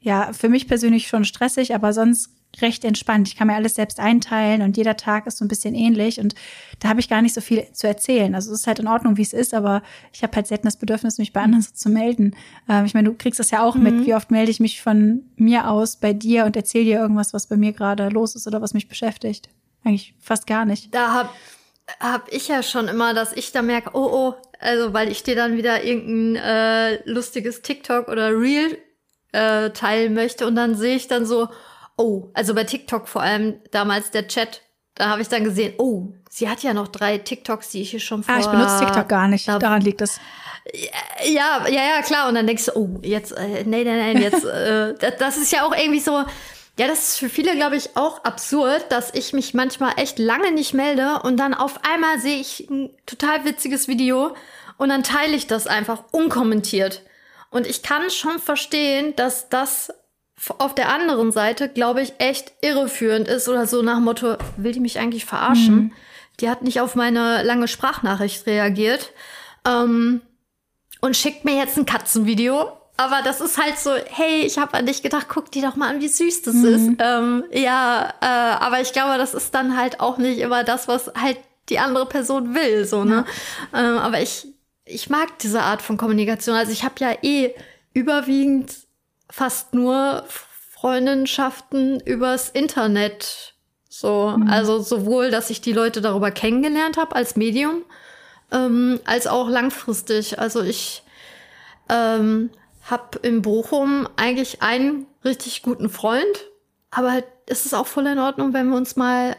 ja, 0.00 0.32
für 0.32 0.48
mich 0.48 0.68
persönlich 0.68 1.08
schon 1.08 1.24
stressig, 1.24 1.74
aber 1.74 1.92
sonst 1.92 2.30
recht 2.60 2.84
entspannt. 2.84 3.28
Ich 3.28 3.36
kann 3.36 3.46
mir 3.46 3.54
alles 3.54 3.74
selbst 3.74 4.00
einteilen 4.00 4.62
und 4.62 4.76
jeder 4.76 4.96
Tag 4.96 5.26
ist 5.26 5.38
so 5.38 5.44
ein 5.44 5.48
bisschen 5.48 5.74
ähnlich 5.74 6.18
und 6.18 6.34
da 6.80 6.88
habe 6.88 7.00
ich 7.00 7.08
gar 7.08 7.22
nicht 7.22 7.34
so 7.34 7.40
viel 7.40 7.66
zu 7.72 7.86
erzählen. 7.86 8.34
Also 8.34 8.52
es 8.52 8.60
ist 8.60 8.66
halt 8.66 8.78
in 8.78 8.88
Ordnung, 8.88 9.16
wie 9.16 9.22
es 9.22 9.32
ist, 9.32 9.54
aber 9.54 9.82
ich 10.12 10.22
habe 10.22 10.34
halt 10.34 10.46
selten 10.46 10.66
das 10.66 10.76
Bedürfnis, 10.76 11.18
mich 11.18 11.32
bei 11.32 11.40
anderen 11.40 11.62
so 11.62 11.72
zu 11.72 11.88
melden. 11.88 12.34
Ähm, 12.68 12.84
ich 12.84 12.94
meine, 12.94 13.08
du 13.08 13.14
kriegst 13.16 13.38
das 13.38 13.50
ja 13.50 13.62
auch 13.62 13.74
mhm. 13.76 13.82
mit. 13.82 14.06
Wie 14.06 14.14
oft 14.14 14.30
melde 14.30 14.50
ich 14.50 14.60
mich 14.60 14.82
von 14.82 15.22
mir 15.36 15.70
aus 15.70 15.96
bei 15.96 16.12
dir 16.12 16.44
und 16.44 16.56
erzähle 16.56 16.84
dir 16.84 16.98
irgendwas, 16.98 17.32
was 17.32 17.46
bei 17.46 17.56
mir 17.56 17.72
gerade 17.72 18.08
los 18.08 18.34
ist 18.34 18.46
oder 18.46 18.60
was 18.60 18.74
mich 18.74 18.88
beschäftigt? 18.88 19.48
Eigentlich 19.84 20.14
fast 20.20 20.46
gar 20.46 20.64
nicht. 20.64 20.94
Da 20.94 21.14
habe 21.14 21.28
hab 22.00 22.32
ich 22.32 22.48
ja 22.48 22.62
schon 22.62 22.88
immer, 22.88 23.14
dass 23.14 23.32
ich 23.32 23.52
da 23.52 23.62
merke, 23.62 23.90
oh, 23.94 24.08
oh, 24.12 24.34
also 24.58 24.92
weil 24.92 25.10
ich 25.10 25.22
dir 25.22 25.36
dann 25.36 25.56
wieder 25.56 25.84
irgendein 25.84 26.42
äh, 26.42 27.10
lustiges 27.10 27.62
TikTok 27.62 28.08
oder 28.08 28.30
Reel 28.30 28.76
äh, 29.32 29.70
teilen 29.70 30.14
möchte 30.14 30.46
und 30.46 30.54
dann 30.56 30.74
sehe 30.74 30.96
ich 30.96 31.08
dann 31.08 31.24
so, 31.24 31.48
oh, 32.00 32.30
also 32.34 32.54
bei 32.54 32.64
TikTok 32.64 33.06
vor 33.06 33.22
allem 33.22 33.60
damals 33.70 34.10
der 34.10 34.26
Chat, 34.26 34.62
da 34.94 35.10
habe 35.10 35.22
ich 35.22 35.28
dann 35.28 35.44
gesehen, 35.44 35.74
oh, 35.78 36.08
sie 36.28 36.48
hat 36.48 36.62
ja 36.62 36.74
noch 36.74 36.88
drei 36.88 37.18
TikToks, 37.18 37.70
die 37.70 37.82
ich 37.82 37.90
hier 37.90 38.00
schon 38.00 38.22
vor. 38.22 38.34
Ah, 38.34 38.40
ich 38.40 38.46
benutze 38.46 38.78
TikTok 38.80 39.08
gar 39.08 39.28
nicht, 39.28 39.46
da, 39.46 39.58
daran 39.58 39.82
liegt 39.82 40.00
es. 40.00 40.18
Ja, 41.24 41.66
ja, 41.68 41.82
ja, 41.96 42.02
klar. 42.02 42.28
Und 42.28 42.34
dann 42.34 42.46
denkst 42.46 42.66
du, 42.66 42.76
oh, 42.76 43.00
jetzt, 43.02 43.32
äh, 43.32 43.64
nee, 43.64 43.84
nee, 43.84 44.14
nee, 44.14 44.20
jetzt, 44.20 44.44
äh, 44.44 44.94
das, 44.94 45.16
das 45.18 45.36
ist 45.36 45.52
ja 45.52 45.64
auch 45.64 45.76
irgendwie 45.76 46.00
so, 46.00 46.24
ja, 46.78 46.86
das 46.86 47.10
ist 47.10 47.18
für 47.18 47.28
viele, 47.28 47.54
glaube 47.56 47.76
ich, 47.76 47.96
auch 47.96 48.24
absurd, 48.24 48.86
dass 48.90 49.12
ich 49.14 49.32
mich 49.32 49.54
manchmal 49.54 49.92
echt 49.96 50.18
lange 50.18 50.52
nicht 50.52 50.74
melde 50.74 51.20
und 51.22 51.36
dann 51.36 51.54
auf 51.54 51.84
einmal 51.84 52.18
sehe 52.18 52.40
ich 52.40 52.68
ein 52.70 52.90
total 53.06 53.44
witziges 53.44 53.88
Video 53.88 54.34
und 54.76 54.88
dann 54.88 55.02
teile 55.02 55.36
ich 55.36 55.46
das 55.46 55.66
einfach 55.66 56.04
unkommentiert. 56.12 57.02
Und 57.50 57.66
ich 57.66 57.82
kann 57.82 58.10
schon 58.10 58.38
verstehen, 58.38 59.14
dass 59.16 59.48
das 59.48 59.92
auf 60.58 60.74
der 60.74 60.88
anderen 60.88 61.32
Seite, 61.32 61.68
glaube 61.68 62.02
ich, 62.02 62.14
echt 62.18 62.52
irreführend 62.62 63.28
ist 63.28 63.48
oder 63.48 63.66
so 63.66 63.82
nach 63.82 64.00
Motto, 64.00 64.36
will 64.56 64.72
die 64.72 64.80
mich 64.80 64.98
eigentlich 64.98 65.24
verarschen? 65.24 65.74
Mhm. 65.74 65.92
Die 66.40 66.48
hat 66.48 66.62
nicht 66.62 66.80
auf 66.80 66.94
meine 66.94 67.42
lange 67.42 67.68
Sprachnachricht 67.68 68.46
reagiert 68.46 69.12
ähm, 69.66 70.22
und 71.00 71.16
schickt 71.16 71.44
mir 71.44 71.56
jetzt 71.56 71.76
ein 71.76 71.86
Katzenvideo. 71.86 72.72
Aber 72.96 73.22
das 73.22 73.40
ist 73.40 73.56
halt 73.56 73.78
so, 73.78 73.92
hey, 74.10 74.42
ich 74.42 74.58
habe 74.58 74.74
an 74.74 74.84
dich 74.84 75.02
gedacht, 75.02 75.26
guck 75.28 75.50
dir 75.50 75.62
doch 75.62 75.76
mal 75.76 75.88
an, 75.88 76.00
wie 76.00 76.08
süß 76.08 76.42
das 76.42 76.54
mhm. 76.54 76.66
ist. 76.66 76.90
Ähm, 76.98 77.44
ja, 77.52 78.12
äh, 78.20 78.26
aber 78.26 78.80
ich 78.80 78.92
glaube, 78.92 79.16
das 79.16 79.32
ist 79.34 79.54
dann 79.54 79.76
halt 79.76 80.00
auch 80.00 80.18
nicht 80.18 80.38
immer 80.38 80.64
das, 80.64 80.86
was 80.88 81.10
halt 81.14 81.38
die 81.70 81.78
andere 81.78 82.06
Person 82.06 82.54
will, 82.54 82.84
so, 82.84 83.04
ne? 83.04 83.24
Ja. 83.72 83.80
Ähm, 83.80 83.98
aber 83.98 84.20
ich, 84.20 84.48
ich 84.84 85.08
mag 85.08 85.38
diese 85.38 85.62
Art 85.62 85.80
von 85.80 85.96
Kommunikation. 85.96 86.56
Also 86.56 86.72
ich 86.72 86.84
habe 86.84 86.94
ja 86.98 87.12
eh 87.22 87.54
überwiegend 87.94 88.74
fast 89.30 89.74
nur 89.74 90.24
Freundschaften 90.28 92.00
übers 92.00 92.50
Internet. 92.50 93.54
So, 93.88 94.34
mhm. 94.36 94.48
also 94.48 94.80
sowohl, 94.80 95.30
dass 95.30 95.50
ich 95.50 95.60
die 95.60 95.72
Leute 95.72 96.00
darüber 96.00 96.30
kennengelernt 96.30 96.96
habe 96.96 97.16
als 97.16 97.36
Medium, 97.36 97.82
ähm, 98.50 99.00
als 99.04 99.26
auch 99.26 99.48
langfristig. 99.48 100.38
Also 100.38 100.62
ich 100.62 101.02
ähm, 101.88 102.50
habe 102.82 103.18
in 103.22 103.42
Bochum 103.42 104.08
eigentlich 104.16 104.62
einen 104.62 105.06
richtig 105.24 105.62
guten 105.62 105.88
Freund, 105.88 106.46
aber 106.90 107.12
halt 107.12 107.26
ist 107.46 107.66
es 107.66 107.74
auch 107.74 107.86
voll 107.86 108.06
in 108.06 108.18
Ordnung, 108.18 108.52
wenn 108.54 108.68
wir 108.68 108.76
uns 108.76 108.96
mal 108.96 109.36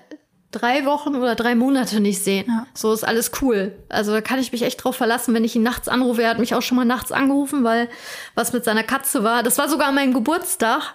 drei 0.52 0.86
Wochen 0.86 1.16
oder 1.16 1.36
drei 1.36 1.56
Monate 1.56 2.00
nicht 2.00 2.24
sehen. 2.24 2.46
Ja. 2.48 2.68
So 2.74 2.94
ist 2.94 3.04
alles 3.04 3.32
cool. 3.42 3.74
Also 3.90 4.12
da 4.12 4.22
kann 4.22 4.40
ich 4.40 4.52
mich 4.52 4.64
echt 4.64 4.84
drauf 4.84 4.96
verlassen, 4.96 5.34
wenn 5.34 5.44
ich 5.44 5.56
ihn 5.56 5.64
nachts 5.64 5.88
anrufe. 5.88 6.24
Er 6.24 6.30
hat 6.30 6.40
mich 6.40 6.54
auch 6.54 6.62
schon 6.62 6.78
mal 6.78 6.86
nachts 6.86 7.12
angerufen, 7.12 7.64
weil 7.64 7.90
was 8.36 8.54
mit 8.54 8.64
seiner 8.64 8.84
Katze 8.84 9.24
war. 9.24 9.44
Das 9.44 9.58
war 9.58 9.70
sogar 9.70 9.92
mein 9.92 10.14
Geburtstag. 10.14 10.94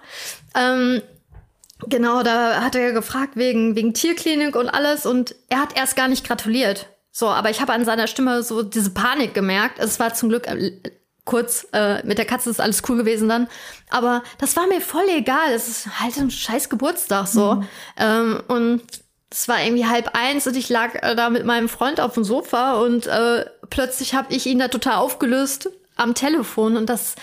Ähm, 0.54 1.02
genau, 1.88 2.22
da 2.22 2.62
hat 2.62 2.74
er 2.74 2.92
gefragt 2.92 3.36
wegen, 3.36 3.74
wegen 3.76 3.94
Tierklinik 3.94 4.56
und 4.56 4.68
alles 4.68 5.06
und 5.06 5.34
er 5.48 5.60
hat 5.60 5.76
erst 5.76 5.96
gar 5.96 6.08
nicht 6.08 6.26
gratuliert. 6.26 6.86
So, 7.10 7.28
aber 7.28 7.48
ich 7.48 7.60
habe 7.62 7.72
an 7.72 7.84
seiner 7.84 8.08
Stimme 8.08 8.42
so 8.42 8.62
diese 8.62 8.90
Panik 8.90 9.32
gemerkt. 9.32 9.78
Es 9.78 9.98
war 9.98 10.12
zum 10.12 10.28
Glück 10.28 10.46
äh, 10.46 10.72
kurz, 11.24 11.66
äh, 11.72 12.06
mit 12.06 12.18
der 12.18 12.24
Katze 12.24 12.50
ist 12.50 12.60
alles 12.60 12.82
cool 12.88 12.96
gewesen 12.98 13.28
dann. 13.28 13.48
Aber 13.90 14.22
das 14.38 14.56
war 14.56 14.66
mir 14.66 14.80
voll 14.80 15.06
egal. 15.08 15.52
Es 15.52 15.68
ist 15.68 16.00
halt 16.00 16.16
ein 16.18 16.30
scheiß 16.30 16.68
Geburtstag 16.68 17.26
so. 17.26 17.54
Mhm. 17.54 17.68
Ähm, 17.98 18.42
und 18.48 18.82
es 19.30 19.48
war 19.48 19.62
irgendwie 19.62 19.86
halb 19.86 20.10
eins 20.14 20.46
und 20.46 20.56
ich 20.56 20.68
lag 20.68 20.94
äh, 21.02 21.14
da 21.14 21.30
mit 21.30 21.44
meinem 21.44 21.68
Freund 21.68 22.00
auf 22.00 22.14
dem 22.14 22.24
Sofa 22.24 22.74
und 22.74 23.06
äh, 23.06 23.44
plötzlich 23.70 24.14
habe 24.14 24.32
ich 24.32 24.46
ihn 24.46 24.58
da 24.58 24.68
total 24.68 24.96
aufgelöst 24.96 25.70
am 25.96 26.14
Telefon 26.14 26.76
und 26.76 26.88
das 26.88 27.16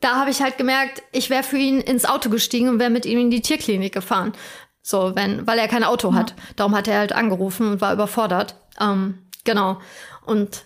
da 0.00 0.16
habe 0.16 0.30
ich 0.30 0.42
halt 0.42 0.58
gemerkt, 0.58 1.02
ich 1.12 1.30
wäre 1.30 1.42
für 1.42 1.58
ihn 1.58 1.80
ins 1.80 2.04
Auto 2.04 2.28
gestiegen 2.28 2.68
und 2.68 2.78
wäre 2.80 2.90
mit 2.90 3.06
ihm 3.06 3.18
in 3.18 3.30
die 3.30 3.40
Tierklinik 3.40 3.94
gefahren. 3.94 4.32
So, 4.82 5.14
wenn, 5.14 5.46
weil 5.46 5.58
er 5.58 5.68
kein 5.68 5.84
Auto 5.84 6.10
ja. 6.10 6.16
hat. 6.16 6.34
Darum 6.56 6.74
hat 6.76 6.88
er 6.88 6.98
halt 6.98 7.12
angerufen 7.12 7.72
und 7.72 7.80
war 7.80 7.92
überfordert. 7.92 8.56
Ähm, 8.80 9.26
genau. 9.44 9.80
Und 10.24 10.65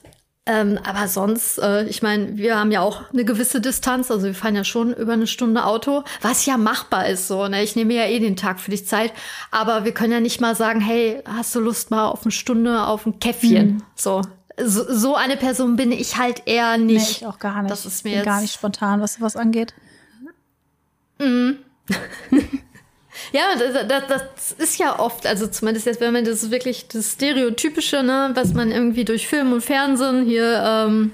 ähm, 0.50 0.80
aber 0.82 1.06
sonst, 1.06 1.58
äh, 1.58 1.84
ich 1.84 2.02
meine, 2.02 2.36
wir 2.36 2.58
haben 2.58 2.72
ja 2.72 2.80
auch 2.80 3.02
eine 3.12 3.24
gewisse 3.24 3.60
Distanz, 3.60 4.10
also 4.10 4.26
wir 4.26 4.34
fahren 4.34 4.56
ja 4.56 4.64
schon 4.64 4.92
über 4.92 5.12
eine 5.12 5.28
Stunde 5.28 5.64
Auto, 5.64 6.02
was 6.22 6.44
ja 6.44 6.56
machbar 6.56 7.06
ist 7.06 7.28
so. 7.28 7.46
Ne? 7.46 7.62
Ich 7.62 7.76
nehme 7.76 7.94
ja 7.94 8.06
eh 8.06 8.18
den 8.18 8.34
Tag 8.34 8.58
für 8.58 8.72
dich 8.72 8.84
Zeit, 8.84 9.12
aber 9.52 9.84
wir 9.84 9.94
können 9.94 10.12
ja 10.12 10.18
nicht 10.18 10.40
mal 10.40 10.56
sagen, 10.56 10.80
hey, 10.80 11.22
hast 11.24 11.54
du 11.54 11.60
Lust 11.60 11.92
mal 11.92 12.08
auf 12.08 12.22
eine 12.24 12.32
Stunde 12.32 12.84
auf 12.84 13.06
ein 13.06 13.20
Käffchen? 13.20 13.74
Mhm. 13.74 13.82
So. 13.94 14.22
so. 14.60 14.84
So 14.92 15.14
eine 15.14 15.36
Person 15.36 15.76
bin 15.76 15.92
ich 15.92 16.16
halt 16.16 16.42
eher 16.46 16.78
nicht. 16.78 16.96
Nee, 16.96 17.16
ich 17.18 17.26
auch 17.26 17.38
gar 17.38 17.62
nicht. 17.62 17.70
Das 17.70 17.86
ist 17.86 18.04
mir 18.04 18.22
gar 18.22 18.40
nicht 18.40 18.52
spontan, 18.52 19.00
was 19.00 19.20
was 19.20 19.36
angeht. 19.36 19.72
Mhm. 21.20 21.58
Ja, 23.32 23.42
das, 23.58 23.86
das, 23.86 24.22
das, 24.34 24.52
ist 24.52 24.78
ja 24.78 24.98
oft, 24.98 25.26
also 25.26 25.46
zumindest 25.46 25.86
jetzt, 25.86 26.00
wenn 26.00 26.12
man 26.12 26.24
das 26.24 26.50
wirklich 26.50 26.88
das 26.88 27.12
Stereotypische, 27.12 28.02
ne, 28.02 28.30
was 28.34 28.54
man 28.54 28.72
irgendwie 28.72 29.04
durch 29.04 29.28
Film 29.28 29.52
und 29.52 29.60
Fernsehen 29.60 30.24
hier 30.24 30.62
ähm, 30.64 31.12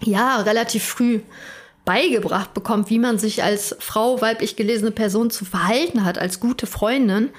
ja 0.00 0.40
relativ 0.42 0.84
früh 0.84 1.20
beigebracht 1.84 2.54
bekommt, 2.54 2.90
wie 2.90 2.98
man 2.98 3.18
sich 3.18 3.42
als 3.42 3.74
Frau, 3.80 4.20
weiblich 4.20 4.54
gelesene 4.54 4.92
Person 4.92 5.30
zu 5.30 5.44
verhalten 5.44 6.04
hat, 6.04 6.18
als 6.18 6.38
gute 6.38 6.66
Freundin, 6.66 7.30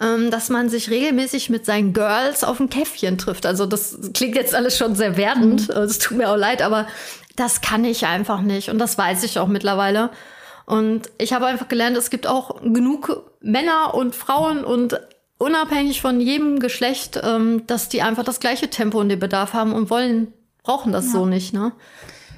ähm, 0.00 0.30
dass 0.30 0.50
man 0.50 0.68
sich 0.68 0.90
regelmäßig 0.90 1.48
mit 1.48 1.64
seinen 1.64 1.92
Girls 1.92 2.44
auf 2.44 2.60
ein 2.60 2.68
Käffchen 2.68 3.16
trifft. 3.16 3.46
Also 3.46 3.64
das 3.64 3.96
klingt 4.12 4.36
jetzt 4.36 4.54
alles 4.54 4.76
schon 4.76 4.94
sehr 4.94 5.16
werdend, 5.16 5.68
mhm. 5.68 5.82
es 5.82 5.98
tut 5.98 6.18
mir 6.18 6.30
auch 6.30 6.36
leid, 6.36 6.60
aber 6.60 6.86
das 7.36 7.60
kann 7.62 7.84
ich 7.84 8.06
einfach 8.06 8.42
nicht 8.42 8.68
und 8.68 8.78
das 8.78 8.98
weiß 8.98 9.22
ich 9.24 9.38
auch 9.38 9.48
mittlerweile. 9.48 10.10
Und 10.66 11.10
ich 11.18 11.32
habe 11.32 11.46
einfach 11.46 11.68
gelernt, 11.68 11.96
es 11.96 12.10
gibt 12.10 12.26
auch 12.26 12.60
genug 12.62 13.30
Männer 13.40 13.94
und 13.94 14.14
Frauen 14.14 14.64
und 14.64 14.98
unabhängig 15.38 16.00
von 16.00 16.20
jedem 16.20 16.58
Geschlecht, 16.58 17.20
ähm, 17.22 17.66
dass 17.66 17.88
die 17.88 18.02
einfach 18.02 18.24
das 18.24 18.40
gleiche 18.40 18.70
Tempo 18.70 18.98
und 18.98 19.08
den 19.08 19.18
Bedarf 19.18 19.52
haben 19.52 19.72
und 19.72 19.90
wollen, 19.90 20.32
brauchen 20.62 20.92
das 20.92 21.06
ja. 21.06 21.12
so 21.12 21.26
nicht, 21.26 21.52
ne? 21.52 21.72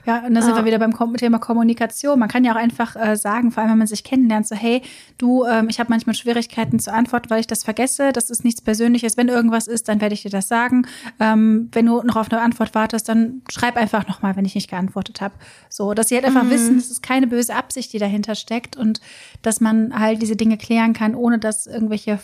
Ja, 0.06 0.24
und 0.24 0.34
da 0.34 0.42
sind 0.42 0.52
ja. 0.52 0.56
wir 0.58 0.64
wieder 0.64 0.78
beim 0.78 0.94
Thema 1.16 1.38
Kommunikation. 1.38 2.18
Man 2.18 2.28
kann 2.28 2.44
ja 2.44 2.52
auch 2.52 2.56
einfach 2.56 2.94
äh, 2.94 3.16
sagen, 3.16 3.50
vor 3.50 3.62
allem 3.62 3.72
wenn 3.72 3.78
man 3.78 3.86
sich 3.88 4.04
kennenlernt, 4.04 4.46
so 4.46 4.54
hey, 4.54 4.82
du, 5.18 5.44
ähm, 5.44 5.68
ich 5.68 5.80
habe 5.80 5.90
manchmal 5.90 6.14
Schwierigkeiten 6.14 6.78
zu 6.78 6.92
antworten, 6.92 7.28
weil 7.28 7.40
ich 7.40 7.48
das 7.48 7.64
vergesse. 7.64 8.12
Das 8.12 8.30
ist 8.30 8.44
nichts 8.44 8.62
Persönliches. 8.62 9.16
Wenn 9.16 9.28
irgendwas 9.28 9.66
ist, 9.66 9.88
dann 9.88 10.00
werde 10.00 10.14
ich 10.14 10.22
dir 10.22 10.30
das 10.30 10.46
sagen. 10.46 10.86
Ähm, 11.18 11.68
wenn 11.72 11.86
du 11.86 12.02
noch 12.02 12.14
auf 12.14 12.30
eine 12.30 12.40
Antwort 12.40 12.74
wartest, 12.74 13.08
dann 13.08 13.42
schreib 13.50 13.76
einfach 13.76 14.06
nochmal, 14.06 14.36
wenn 14.36 14.44
ich 14.44 14.54
nicht 14.54 14.70
geantwortet 14.70 15.20
habe. 15.20 15.34
So, 15.68 15.92
dass 15.92 16.08
sie 16.08 16.14
halt 16.14 16.24
einfach 16.24 16.44
mhm. 16.44 16.50
wissen, 16.50 16.78
es 16.78 16.90
ist 16.90 17.02
keine 17.02 17.26
böse 17.26 17.54
Absicht, 17.54 17.92
die 17.92 17.98
dahinter 17.98 18.36
steckt 18.36 18.76
und 18.76 19.00
dass 19.42 19.60
man 19.60 19.98
halt 19.98 20.22
diese 20.22 20.36
Dinge 20.36 20.56
klären 20.56 20.92
kann, 20.92 21.16
ohne 21.16 21.38
dass 21.38 21.66
irgendwelche 21.66 22.20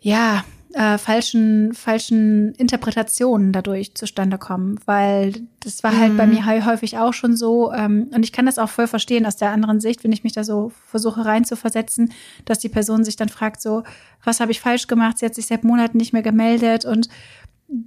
ja, 0.00 0.44
äh, 0.74 0.98
falschen, 0.98 1.72
falschen 1.72 2.52
Interpretationen 2.54 3.52
dadurch 3.52 3.94
zustande 3.94 4.36
kommen, 4.36 4.78
weil 4.84 5.46
das 5.60 5.82
war 5.82 5.96
halt 5.96 6.12
mhm. 6.12 6.16
bei 6.16 6.26
mir 6.26 6.66
häufig 6.66 6.98
auch 6.98 7.14
schon 7.14 7.36
so. 7.36 7.72
Ähm, 7.72 8.10
und 8.14 8.22
ich 8.22 8.32
kann 8.32 8.46
das 8.46 8.58
auch 8.58 8.68
voll 8.68 8.86
verstehen 8.86 9.24
aus 9.24 9.36
der 9.36 9.50
anderen 9.50 9.80
Sicht, 9.80 10.04
wenn 10.04 10.12
ich 10.12 10.24
mich 10.24 10.34
da 10.34 10.44
so 10.44 10.72
versuche 10.86 11.24
reinzuversetzen, 11.24 12.12
dass 12.44 12.58
die 12.58 12.68
Person 12.68 13.04
sich 13.04 13.16
dann 13.16 13.28
fragt, 13.28 13.62
so, 13.62 13.82
was 14.24 14.40
habe 14.40 14.52
ich 14.52 14.60
falsch 14.60 14.86
gemacht? 14.86 15.18
Sie 15.18 15.26
hat 15.26 15.34
sich 15.34 15.46
seit 15.46 15.64
Monaten 15.64 15.96
nicht 15.96 16.12
mehr 16.12 16.22
gemeldet 16.22 16.84
und 16.84 17.08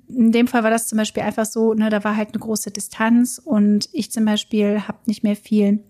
in 0.08 0.32
dem 0.32 0.48
Fall 0.48 0.64
war 0.64 0.70
das 0.70 0.88
zum 0.88 0.98
Beispiel 0.98 1.24
einfach 1.24 1.46
so, 1.46 1.74
ne, 1.74 1.90
da 1.90 2.04
war 2.04 2.16
halt 2.16 2.30
eine 2.30 2.40
große 2.40 2.72
Distanz 2.72 3.42
und 3.44 3.90
ich 3.94 4.12
zum 4.12 4.26
Beispiel 4.26 4.88
habe 4.88 5.00
nicht 5.06 5.24
mehr 5.24 5.36
viel 5.36 5.84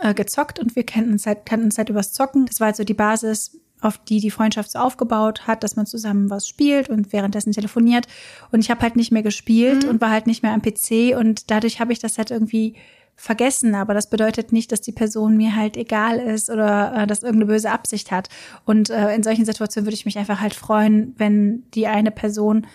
äh, 0.00 0.14
gezockt 0.14 0.58
und 0.58 0.76
wir 0.76 0.84
kannten 0.84 1.12
uns 1.12 1.26
halt, 1.26 1.46
kannten 1.46 1.66
uns 1.66 1.78
halt 1.78 1.88
übers 1.88 2.12
Zocken. 2.12 2.46
Das 2.46 2.60
war 2.60 2.66
halt 2.66 2.76
so 2.76 2.84
die 2.84 2.94
Basis 2.94 3.60
auf 3.80 3.98
die 3.98 4.20
die 4.20 4.30
Freundschaft 4.30 4.70
so 4.70 4.78
aufgebaut 4.78 5.46
hat, 5.46 5.62
dass 5.62 5.76
man 5.76 5.86
zusammen 5.86 6.30
was 6.30 6.48
spielt 6.48 6.88
und 6.88 7.12
währenddessen 7.12 7.52
telefoniert. 7.52 8.06
Und 8.50 8.60
ich 8.60 8.70
habe 8.70 8.82
halt 8.82 8.96
nicht 8.96 9.12
mehr 9.12 9.22
gespielt 9.22 9.84
mhm. 9.84 9.90
und 9.90 10.00
war 10.00 10.10
halt 10.10 10.26
nicht 10.26 10.42
mehr 10.42 10.52
am 10.52 10.62
PC 10.62 11.16
und 11.16 11.50
dadurch 11.50 11.80
habe 11.80 11.92
ich 11.92 11.98
das 11.98 12.18
halt 12.18 12.30
irgendwie 12.30 12.74
vergessen. 13.18 13.74
Aber 13.74 13.94
das 13.94 14.08
bedeutet 14.08 14.52
nicht, 14.52 14.72
dass 14.72 14.80
die 14.80 14.92
Person 14.92 15.36
mir 15.36 15.56
halt 15.56 15.76
egal 15.76 16.18
ist 16.18 16.50
oder 16.50 16.94
äh, 16.94 17.06
dass 17.06 17.22
irgendeine 17.22 17.52
böse 17.52 17.70
Absicht 17.70 18.10
hat. 18.10 18.28
Und 18.64 18.90
äh, 18.90 19.14
in 19.14 19.22
solchen 19.22 19.44
Situationen 19.44 19.86
würde 19.86 19.96
ich 19.96 20.06
mich 20.06 20.18
einfach 20.18 20.40
halt 20.40 20.54
freuen, 20.54 21.14
wenn 21.18 21.64
die 21.74 21.86
eine 21.86 22.10
Person 22.10 22.66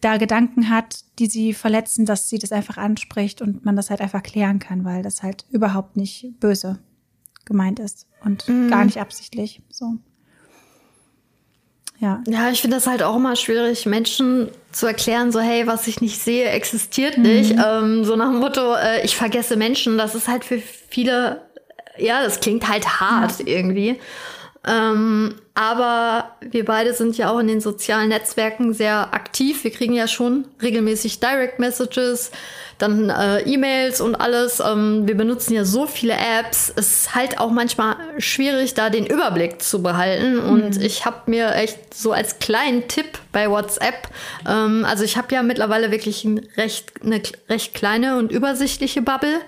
da 0.00 0.16
Gedanken 0.16 0.68
hat, 0.68 1.04
die 1.18 1.26
sie 1.26 1.54
verletzen, 1.54 2.06
dass 2.06 2.28
sie 2.28 2.38
das 2.38 2.52
einfach 2.52 2.76
anspricht 2.76 3.42
und 3.42 3.64
man 3.64 3.76
das 3.76 3.90
halt 3.90 4.00
einfach 4.00 4.22
klären 4.22 4.58
kann, 4.58 4.84
weil 4.84 5.02
das 5.02 5.22
halt 5.22 5.44
überhaupt 5.50 5.96
nicht 5.96 6.38
böse 6.38 6.78
gemeint 7.44 7.80
ist 7.80 8.06
und 8.24 8.48
mhm. 8.48 8.68
gar 8.68 8.84
nicht 8.84 9.00
absichtlich. 9.00 9.62
So. 9.70 9.96
Ja. 12.00 12.22
Ja, 12.28 12.50
ich 12.50 12.60
finde 12.60 12.76
das 12.76 12.86
halt 12.86 13.02
auch 13.02 13.16
immer 13.16 13.34
schwierig, 13.34 13.84
Menschen 13.84 14.50
zu 14.70 14.86
erklären, 14.86 15.32
so, 15.32 15.40
hey, 15.40 15.66
was 15.66 15.86
ich 15.88 16.00
nicht 16.00 16.20
sehe, 16.20 16.48
existiert 16.48 17.16
mhm. 17.16 17.24
nicht. 17.24 17.54
Ähm, 17.64 18.04
so 18.04 18.14
nach 18.14 18.30
dem 18.30 18.38
Motto, 18.38 18.74
äh, 18.74 19.04
ich 19.04 19.16
vergesse 19.16 19.56
Menschen. 19.56 19.98
Das 19.98 20.14
ist 20.14 20.28
halt 20.28 20.44
für 20.44 20.62
viele, 20.88 21.42
ja, 21.96 22.22
das 22.22 22.40
klingt 22.40 22.68
halt 22.68 23.00
hart 23.00 23.40
ja. 23.40 23.46
irgendwie. 23.46 23.98
Ähm, 24.66 25.34
aber 25.54 26.36
wir 26.40 26.64
beide 26.64 26.92
sind 26.92 27.16
ja 27.16 27.30
auch 27.30 27.38
in 27.38 27.48
den 27.48 27.60
sozialen 27.60 28.08
Netzwerken 28.08 28.74
sehr 28.74 29.14
aktiv. 29.14 29.64
Wir 29.64 29.70
kriegen 29.70 29.94
ja 29.94 30.08
schon 30.08 30.46
regelmäßig 30.60 31.20
Direct 31.20 31.58
Messages 31.58 32.30
dann 32.78 33.10
äh, 33.10 33.40
E-Mails 33.40 34.00
und 34.00 34.14
alles. 34.14 34.60
Ähm, 34.60 35.06
wir 35.06 35.16
benutzen 35.16 35.54
ja 35.54 35.64
so 35.64 35.86
viele 35.86 36.14
Apps. 36.14 36.72
Es 36.74 37.04
ist 37.04 37.14
halt 37.14 37.38
auch 37.38 37.50
manchmal 37.50 37.96
schwierig, 38.18 38.74
da 38.74 38.88
den 38.88 39.04
Überblick 39.04 39.60
zu 39.60 39.82
behalten. 39.82 40.36
Mhm. 40.36 40.48
Und 40.48 40.82
ich 40.82 41.04
habe 41.04 41.22
mir 41.26 41.54
echt 41.54 41.92
so 41.92 42.12
als 42.12 42.38
kleinen 42.38 42.88
Tipp 42.88 43.18
bei 43.32 43.50
WhatsApp, 43.50 44.08
ähm, 44.48 44.84
also 44.88 45.04
ich 45.04 45.16
habe 45.16 45.34
ja 45.34 45.42
mittlerweile 45.42 45.90
wirklich 45.90 46.24
ein 46.24 46.38
recht, 46.56 46.92
eine 47.02 47.20
recht 47.48 47.74
kleine 47.74 48.16
und 48.16 48.30
übersichtliche 48.30 49.02
Bubble. 49.02 49.40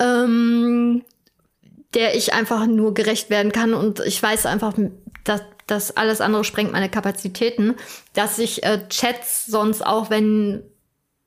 Ähm, 0.00 1.04
der 1.94 2.14
ich 2.14 2.32
einfach 2.32 2.66
nur 2.66 2.94
gerecht 2.94 3.30
werden 3.30 3.52
kann 3.52 3.74
und 3.74 4.00
ich 4.00 4.22
weiß 4.22 4.46
einfach, 4.46 4.74
dass 5.24 5.42
das 5.66 5.96
alles 5.96 6.20
andere 6.20 6.44
sprengt 6.44 6.72
meine 6.72 6.88
Kapazitäten, 6.88 7.76
dass 8.14 8.38
ich 8.38 8.64
äh, 8.64 8.88
Chats 8.88 9.46
sonst 9.46 9.84
auch, 9.84 10.10
wenn 10.10 10.62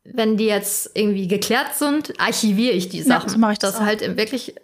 wenn 0.06 0.38
die 0.38 0.46
jetzt 0.46 0.92
irgendwie 0.94 1.28
geklärt 1.28 1.74
sind, 1.74 2.14
archiviere 2.20 2.76
ich 2.76 2.90
die 2.90 3.02
Sachen. 3.02 3.28
Ja, 3.28 3.34
so 3.34 3.40
mache 3.40 3.54
ich 3.54 3.60
das, 3.60 3.74
das 3.74 3.82
halt 3.82 4.18
wirklich, 4.18 4.56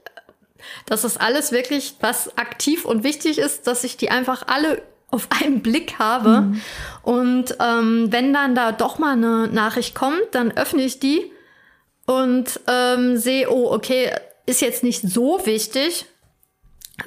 dass 0.85 1.01
das 1.01 1.17
alles 1.17 1.51
wirklich, 1.51 1.95
was 1.99 2.37
aktiv 2.37 2.85
und 2.85 3.03
wichtig 3.03 3.39
ist, 3.39 3.65
dass 3.65 3.83
ich 3.83 3.97
die 3.97 4.11
einfach 4.11 4.43
alle 4.47 4.83
auf 5.09 5.27
einen 5.41 5.61
Blick 5.61 5.97
habe. 5.97 6.41
Mhm. 6.41 6.61
Und 7.01 7.57
ähm, 7.59 8.11
wenn 8.11 8.33
dann 8.33 8.55
da 8.55 8.71
doch 8.71 8.99
mal 8.99 9.13
eine 9.13 9.47
Nachricht 9.47 9.95
kommt, 9.95 10.21
dann 10.31 10.51
öffne 10.51 10.83
ich 10.83 10.99
die 10.99 11.31
und 12.05 12.59
ähm, 12.67 13.17
sehe, 13.17 13.49
oh, 13.49 13.71
okay, 13.71 14.11
ist 14.51 14.61
jetzt 14.61 14.83
nicht 14.83 15.01
so 15.01 15.45
wichtig, 15.45 16.05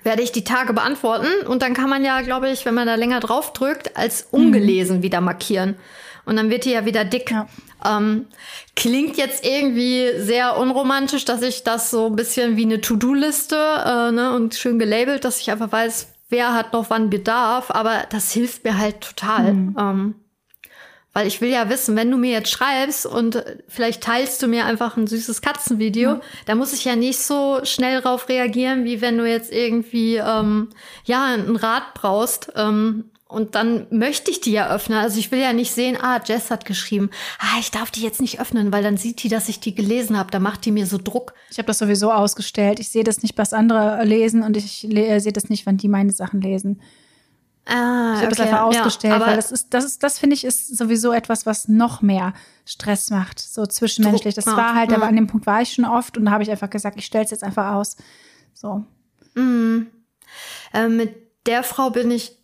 werde 0.03 0.23
ich 0.23 0.33
die 0.33 0.45
Tage 0.45 0.73
beantworten. 0.73 1.47
Und 1.47 1.63
dann 1.63 1.75
kann 1.75 1.91
man 1.91 2.05
ja, 2.05 2.23
glaube 2.23 2.51
ich, 2.51 2.65
wenn 2.65 2.75
man 2.75 2.87
da 2.87 2.95
länger 2.95 3.21
drauf 3.21 3.53
drückt, 3.53 3.97
als 3.97 4.27
ungelesen 4.31 4.99
mhm. 4.99 5.03
wieder 5.03 5.21
markieren. 5.21 5.77
Und 6.25 6.37
dann 6.37 6.51
wird 6.51 6.65
die 6.65 6.71
ja 6.71 6.87
wieder 6.87 7.05
dick. 7.05 7.31
Ja. 7.31 7.47
Ähm, 7.85 8.27
klingt 8.75 9.19
jetzt 9.19 9.45
irgendwie 9.45 10.11
sehr 10.19 10.57
unromantisch, 10.57 11.27
dass 11.27 11.43
ich 11.43 11.65
das 11.65 11.91
so 11.91 12.07
ein 12.07 12.17
bisschen 12.17 12.57
wie 12.57 12.65
eine 12.65 12.81
To-Do-Liste 12.81 13.57
äh, 13.57 14.13
ne, 14.13 14.35
und 14.35 14.55
schön 14.55 14.79
gelabelt, 14.79 15.25
dass 15.25 15.41
ich 15.41 15.51
einfach 15.51 15.71
weiß, 15.71 16.09
wer 16.31 16.55
hat 16.55 16.73
noch 16.73 16.89
wann 16.89 17.11
Bedarf. 17.11 17.71
Aber 17.71 18.05
das 18.11 18.33
hilft 18.33 18.65
mir 18.65 18.79
halt 18.79 19.03
total. 19.03 19.53
Mhm. 19.53 19.77
Ähm, 19.79 20.15
weil 21.15 21.27
ich 21.27 21.41
will 21.41 21.49
ja 21.49 21.71
wissen, 21.71 21.97
wenn 21.97 22.11
du 22.11 22.19
mir 22.19 22.33
jetzt 22.33 22.51
schreibst 22.51 23.07
und 23.07 23.43
vielleicht 23.69 24.03
teilst 24.03 24.43
du 24.43 24.49
mir 24.49 24.67
einfach 24.67 24.97
ein 24.97 25.07
süßes 25.07 25.41
Katzenvideo, 25.41 26.17
mhm. 26.17 26.21
da 26.45 26.55
muss 26.57 26.75
ich 26.75 26.85
ja 26.85 26.97
nicht 26.97 27.21
so 27.21 27.61
schnell 27.63 28.03
drauf 28.03 28.29
reagieren, 28.29 28.85
wie 28.85 29.01
wenn 29.01 29.17
du 29.17 29.27
jetzt 29.27 29.53
irgendwie 29.53 30.17
ähm, 30.17 30.69
ja 31.05 31.25
einen 31.25 31.57
Rat 31.57 31.95
brauchst. 31.95 32.53
Ähm, 32.57 33.05
und 33.27 33.57
dann 33.57 33.87
möchte 33.91 34.31
ich 34.31 34.41
die 34.41 34.53
ja 34.53 34.73
öffnen. 34.73 34.99
Also 34.99 35.19
ich 35.19 35.33
will 35.33 35.41
ja 35.41 35.53
nicht 35.53 35.73
sehen, 35.73 35.97
ah, 36.01 36.21
Jess 36.25 36.51
hat 36.51 36.65
geschrieben, 36.65 37.11
ah, 37.39 37.59
ich 37.59 37.71
darf 37.73 37.91
die 37.91 38.03
jetzt 38.03 38.21
nicht 38.21 38.41
öffnen, 38.41 38.73
weil 38.73 38.83
dann 38.83 38.97
sieht 38.97 39.23
die, 39.23 39.29
dass 39.29 39.49
ich 39.49 39.59
die 39.59 39.75
gelesen 39.75 40.17
habe. 40.17 40.31
Da 40.31 40.39
macht 40.39 40.65
die 40.65 40.71
mir 40.71 40.87
so 40.87 40.99
Druck. 40.99 41.35
Ich 41.51 41.59
habe 41.59 41.67
das 41.67 41.79
sowieso 41.79 42.13
ausgestellt. 42.13 42.79
Ich 42.79 42.91
sehe 42.91 43.03
das 43.03 43.23
nicht, 43.23 43.37
was 43.37 43.53
andere 43.53 44.05
lesen 44.05 44.43
und 44.43 44.57
ich 44.57 44.87
sehe 44.89 45.33
das 45.33 45.49
nicht, 45.49 45.67
wann 45.67 45.79
die 45.79 45.89
meine 45.89 46.13
Sachen 46.13 46.43
lesen. 46.43 46.81
Ah, 47.67 48.15
ich 48.17 48.19
habe 48.19 48.27
okay. 48.27 48.29
das 48.29 48.41
einfach 48.41 48.63
ausgestellt, 48.63 49.21
ja, 49.21 49.27
weil 49.27 49.37
das 49.37 49.51
ist, 49.51 49.73
das 49.73 49.85
ist, 49.85 50.03
das 50.03 50.19
finde 50.19 50.35
ich, 50.35 50.45
ist 50.45 50.77
sowieso 50.77 51.13
etwas, 51.13 51.47
was 51.47 51.67
noch 51.67 52.03
mehr 52.03 52.35
Stress 52.67 53.11
macht, 53.11 53.39
so 53.39 53.65
zwischenmenschlich. 53.65 54.35
Das 54.35 54.47
war 54.47 54.75
halt, 54.75 54.91
ja. 54.91 54.97
aber 54.97 55.07
an 55.07 55.17
dem 55.17 55.27
Punkt 55.27 55.47
war 55.47 55.63
ich 55.63 55.73
schon 55.73 55.87
oft 55.87 56.19
und 56.19 56.27
da 56.27 56.33
habe 56.33 56.43
ich 56.43 56.51
einfach 56.51 56.69
gesagt, 56.69 56.99
ich 56.99 57.07
stelle 57.07 57.25
es 57.25 57.31
jetzt 57.31 57.43
einfach 57.43 57.75
aus. 57.75 57.97
So. 58.53 58.85
Mhm. 59.35 59.87
Äh, 60.75 60.89
mit 60.89 61.15
der 61.47 61.63
Frau 61.63 61.91
bin 61.91 62.11
ich 62.11 62.37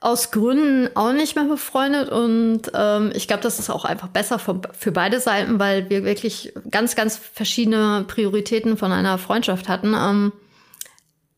aus 0.00 0.30
Gründen 0.30 0.88
auch 0.96 1.12
nicht 1.12 1.34
mehr 1.34 1.44
befreundet 1.44 2.10
und 2.10 2.62
ähm, 2.74 3.10
ich 3.14 3.26
glaube, 3.26 3.42
das 3.42 3.58
ist 3.58 3.70
auch 3.70 3.84
einfach 3.84 4.08
besser 4.08 4.38
für, 4.38 4.60
für, 4.72 4.92
beide 4.92 5.18
Seiten, 5.18 5.58
weil 5.58 5.90
wir 5.90 6.04
wirklich 6.04 6.52
ganz, 6.70 6.94
ganz 6.94 7.16
verschiedene 7.16 8.04
Prioritäten 8.06 8.76
von 8.76 8.92
einer 8.92 9.18
Freundschaft 9.18 9.68
hatten. 9.68 9.94
Ähm, 9.94 10.32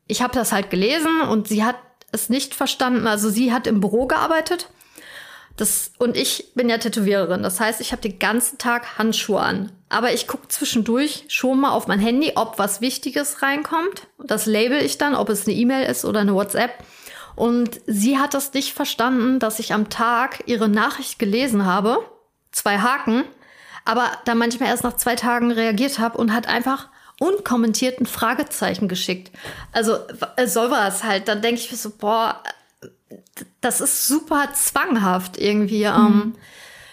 ich 0.06 0.22
habe 0.22 0.34
das 0.34 0.52
halt 0.52 0.70
gelesen 0.70 1.22
und 1.30 1.48
sie 1.48 1.64
hat 1.64 1.76
es 2.16 2.28
nicht 2.28 2.54
verstanden. 2.54 3.06
Also 3.06 3.30
sie 3.30 3.52
hat 3.52 3.66
im 3.66 3.80
Büro 3.80 4.06
gearbeitet. 4.06 4.68
Das, 5.56 5.92
und 5.98 6.16
ich 6.16 6.52
bin 6.54 6.68
ja 6.68 6.78
Tätowiererin. 6.78 7.42
Das 7.42 7.60
heißt, 7.60 7.80
ich 7.80 7.92
habe 7.92 8.02
den 8.02 8.18
ganzen 8.18 8.58
Tag 8.58 8.98
Handschuhe 8.98 9.40
an. 9.40 9.72
Aber 9.88 10.12
ich 10.12 10.26
gucke 10.26 10.48
zwischendurch 10.48 11.24
schon 11.28 11.60
mal 11.60 11.70
auf 11.70 11.86
mein 11.86 12.00
Handy, 12.00 12.32
ob 12.34 12.58
was 12.58 12.80
Wichtiges 12.80 13.42
reinkommt. 13.42 14.08
Das 14.18 14.46
label 14.46 14.78
ich 14.82 14.98
dann, 14.98 15.14
ob 15.14 15.28
es 15.30 15.46
eine 15.46 15.56
E-Mail 15.56 15.88
ist 15.88 16.04
oder 16.04 16.20
eine 16.20 16.34
WhatsApp. 16.34 16.72
Und 17.36 17.80
sie 17.86 18.18
hat 18.18 18.34
es 18.34 18.52
nicht 18.54 18.72
verstanden, 18.72 19.38
dass 19.38 19.58
ich 19.58 19.72
am 19.72 19.88
Tag 19.88 20.42
ihre 20.46 20.68
Nachricht 20.68 21.18
gelesen 21.18 21.66
habe, 21.66 21.98
zwei 22.50 22.78
Haken, 22.78 23.24
aber 23.84 24.10
da 24.24 24.34
manchmal 24.34 24.70
erst 24.70 24.84
nach 24.84 24.96
zwei 24.96 25.14
Tagen 25.16 25.52
reagiert 25.52 25.98
habe 25.98 26.18
und 26.18 26.32
hat 26.32 26.48
einfach 26.48 26.88
unkommentierten 27.18 28.06
Fragezeichen 28.06 28.88
geschickt. 28.88 29.30
Also 29.72 29.96
äh, 30.36 30.46
sowas 30.46 31.04
halt. 31.04 31.28
Dann 31.28 31.42
denke 31.42 31.60
ich 31.60 31.70
mir 31.70 31.78
so, 31.78 31.90
boah, 31.90 32.42
das 33.60 33.80
ist 33.80 34.06
super 34.06 34.48
zwanghaft 34.54 35.38
irgendwie. 35.38 35.86
Mhm. 35.86 35.94
Ähm, 35.94 36.34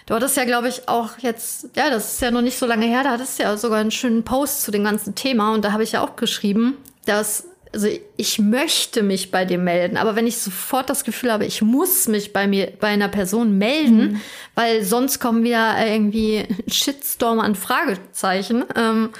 du 0.06 0.14
hattest 0.14 0.36
ja, 0.36 0.44
glaube 0.44 0.68
ich, 0.68 0.88
auch 0.88 1.18
jetzt, 1.18 1.70
ja, 1.76 1.90
das 1.90 2.14
ist 2.14 2.22
ja 2.22 2.30
noch 2.30 2.42
nicht 2.42 2.58
so 2.58 2.66
lange 2.66 2.86
her, 2.86 3.02
da 3.04 3.10
hattest 3.10 3.38
du 3.38 3.42
ja 3.42 3.56
sogar 3.56 3.78
einen 3.78 3.90
schönen 3.90 4.24
Post 4.24 4.62
zu 4.62 4.70
dem 4.70 4.84
ganzen 4.84 5.14
Thema 5.14 5.54
und 5.54 5.64
da 5.64 5.72
habe 5.72 5.82
ich 5.82 5.92
ja 5.92 6.02
auch 6.02 6.16
geschrieben, 6.16 6.76
dass 7.06 7.44
also 7.72 7.88
ich 8.16 8.38
möchte 8.38 9.02
mich 9.02 9.32
bei 9.32 9.44
dir 9.44 9.58
melden, 9.58 9.96
aber 9.96 10.14
wenn 10.14 10.28
ich 10.28 10.38
sofort 10.38 10.88
das 10.88 11.02
Gefühl 11.02 11.32
habe, 11.32 11.44
ich 11.44 11.60
muss 11.60 12.06
mich 12.06 12.32
bei 12.32 12.46
mir, 12.46 12.72
bei 12.78 12.86
einer 12.86 13.08
Person 13.08 13.58
melden, 13.58 14.12
mhm. 14.12 14.20
weil 14.54 14.84
sonst 14.84 15.18
kommen 15.18 15.42
wieder 15.42 15.74
irgendwie 15.84 16.46
Shitstorm 16.68 17.40
an 17.40 17.56
Fragezeichen. 17.56 18.64
Ähm, 18.76 19.10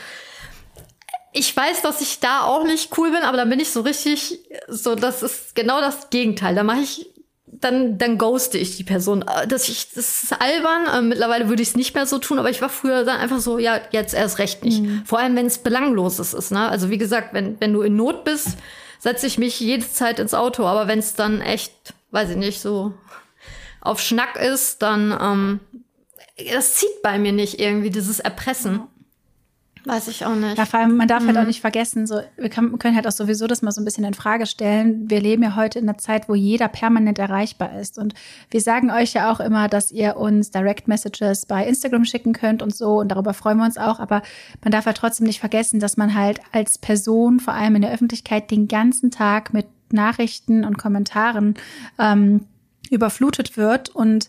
ich 1.34 1.54
weiß, 1.54 1.82
dass 1.82 2.00
ich 2.00 2.20
da 2.20 2.42
auch 2.42 2.64
nicht 2.64 2.96
cool 2.96 3.10
bin, 3.10 3.22
aber 3.22 3.36
dann 3.36 3.50
bin 3.50 3.58
ich 3.58 3.70
so 3.70 3.80
richtig, 3.80 4.38
so, 4.68 4.94
das 4.94 5.22
ist 5.22 5.54
genau 5.54 5.80
das 5.80 6.08
Gegenteil. 6.08 6.54
Da 6.54 6.62
mache 6.62 6.80
ich 6.80 7.10
dann, 7.46 7.98
dann 7.98 8.18
ghoste 8.18 8.56
ich 8.56 8.76
die 8.76 8.84
Person. 8.84 9.22
Äh, 9.22 9.48
das, 9.48 9.68
ich, 9.68 9.90
das 9.92 10.22
ist 10.22 10.32
albern. 10.32 10.86
Äh, 10.86 11.02
mittlerweile 11.02 11.48
würde 11.48 11.62
ich 11.62 11.70
es 11.70 11.76
nicht 11.76 11.94
mehr 11.94 12.06
so 12.06 12.18
tun, 12.18 12.38
aber 12.38 12.50
ich 12.50 12.62
war 12.62 12.68
früher 12.68 13.04
dann 13.04 13.18
einfach 13.18 13.40
so, 13.40 13.58
ja, 13.58 13.80
jetzt 13.90 14.14
erst 14.14 14.38
recht 14.38 14.64
nicht. 14.64 14.82
Mhm. 14.82 15.02
Vor 15.04 15.18
allem, 15.18 15.34
wenn 15.34 15.46
es 15.46 15.58
belangloses 15.58 16.34
ist. 16.34 16.52
Ne? 16.52 16.68
Also 16.68 16.90
wie 16.90 16.98
gesagt, 16.98 17.34
wenn, 17.34 17.60
wenn 17.60 17.72
du 17.72 17.82
in 17.82 17.96
Not 17.96 18.24
bist, 18.24 18.56
setze 19.00 19.26
ich 19.26 19.36
mich 19.36 19.58
jede 19.58 19.90
Zeit 19.90 20.20
ins 20.20 20.34
Auto. 20.34 20.66
Aber 20.66 20.86
wenn 20.86 21.00
es 21.00 21.14
dann 21.14 21.40
echt, 21.40 21.72
weiß 22.12 22.30
ich 22.30 22.36
nicht, 22.36 22.60
so 22.60 22.94
auf 23.80 24.00
Schnack 24.00 24.36
ist, 24.36 24.82
dann 24.82 25.16
ähm, 25.20 25.60
das 26.52 26.74
zieht 26.76 27.02
bei 27.02 27.18
mir 27.18 27.32
nicht 27.32 27.60
irgendwie 27.60 27.90
dieses 27.90 28.20
Erpressen. 28.20 28.82
Weiß 29.84 30.08
ich 30.08 30.24
auch 30.24 30.34
nicht. 30.34 30.56
Ja, 30.56 30.64
vor 30.64 30.80
allem, 30.80 30.96
man 30.96 31.08
darf 31.08 31.22
mhm. 31.22 31.28
halt 31.28 31.36
auch 31.38 31.42
mhm. 31.42 31.48
nicht 31.48 31.60
vergessen, 31.60 32.06
so, 32.06 32.20
wir 32.36 32.48
können, 32.48 32.78
können 32.78 32.96
halt 32.96 33.06
auch 33.06 33.12
sowieso 33.12 33.46
das 33.46 33.62
mal 33.62 33.70
so 33.70 33.80
ein 33.80 33.84
bisschen 33.84 34.04
in 34.04 34.14
Frage 34.14 34.46
stellen. 34.46 35.10
Wir 35.10 35.20
leben 35.20 35.42
ja 35.42 35.56
heute 35.56 35.78
in 35.78 35.88
einer 35.88 35.98
Zeit, 35.98 36.28
wo 36.28 36.34
jeder 36.34 36.68
permanent 36.68 37.18
erreichbar 37.18 37.78
ist. 37.78 37.98
Und 37.98 38.14
wir 38.50 38.60
sagen 38.60 38.90
euch 38.90 39.12
ja 39.12 39.30
auch 39.30 39.40
immer, 39.40 39.68
dass 39.68 39.92
ihr 39.92 40.16
uns 40.16 40.50
Direct 40.50 40.88
Messages 40.88 41.46
bei 41.46 41.66
Instagram 41.66 42.04
schicken 42.04 42.32
könnt 42.32 42.62
und 42.62 42.74
so. 42.74 43.00
Und 43.00 43.08
darüber 43.08 43.34
freuen 43.34 43.58
wir 43.58 43.64
uns 43.64 43.76
auch. 43.76 44.00
Aber 44.00 44.22
man 44.62 44.72
darf 44.72 44.86
halt 44.86 44.96
trotzdem 44.96 45.26
nicht 45.26 45.40
vergessen, 45.40 45.80
dass 45.80 45.96
man 45.96 46.14
halt 46.14 46.40
als 46.52 46.78
Person, 46.78 47.40
vor 47.40 47.54
allem 47.54 47.76
in 47.76 47.82
der 47.82 47.92
Öffentlichkeit, 47.92 48.50
den 48.50 48.68
ganzen 48.68 49.10
Tag 49.10 49.52
mit 49.52 49.66
Nachrichten 49.92 50.64
und 50.64 50.78
Kommentaren 50.78 51.54
ähm, 51.98 52.46
überflutet 52.90 53.56
wird 53.56 53.90
und 53.90 54.28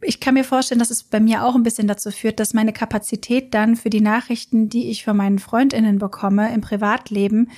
ich 0.00 0.20
kann 0.20 0.34
mir 0.34 0.44
vorstellen, 0.44 0.78
dass 0.78 0.90
es 0.90 1.02
bei 1.02 1.20
mir 1.20 1.44
auch 1.44 1.54
ein 1.54 1.62
bisschen 1.62 1.88
dazu 1.88 2.10
führt, 2.10 2.38
dass 2.40 2.54
meine 2.54 2.72
Kapazität 2.72 3.52
dann 3.52 3.76
für 3.76 3.90
die 3.90 4.00
Nachrichten, 4.00 4.68
die 4.68 4.90
ich 4.90 5.04
von 5.04 5.16
meinen 5.16 5.38
Freundinnen 5.38 5.98
bekomme 5.98 6.52
im 6.54 6.60
Privatleben, 6.60 7.50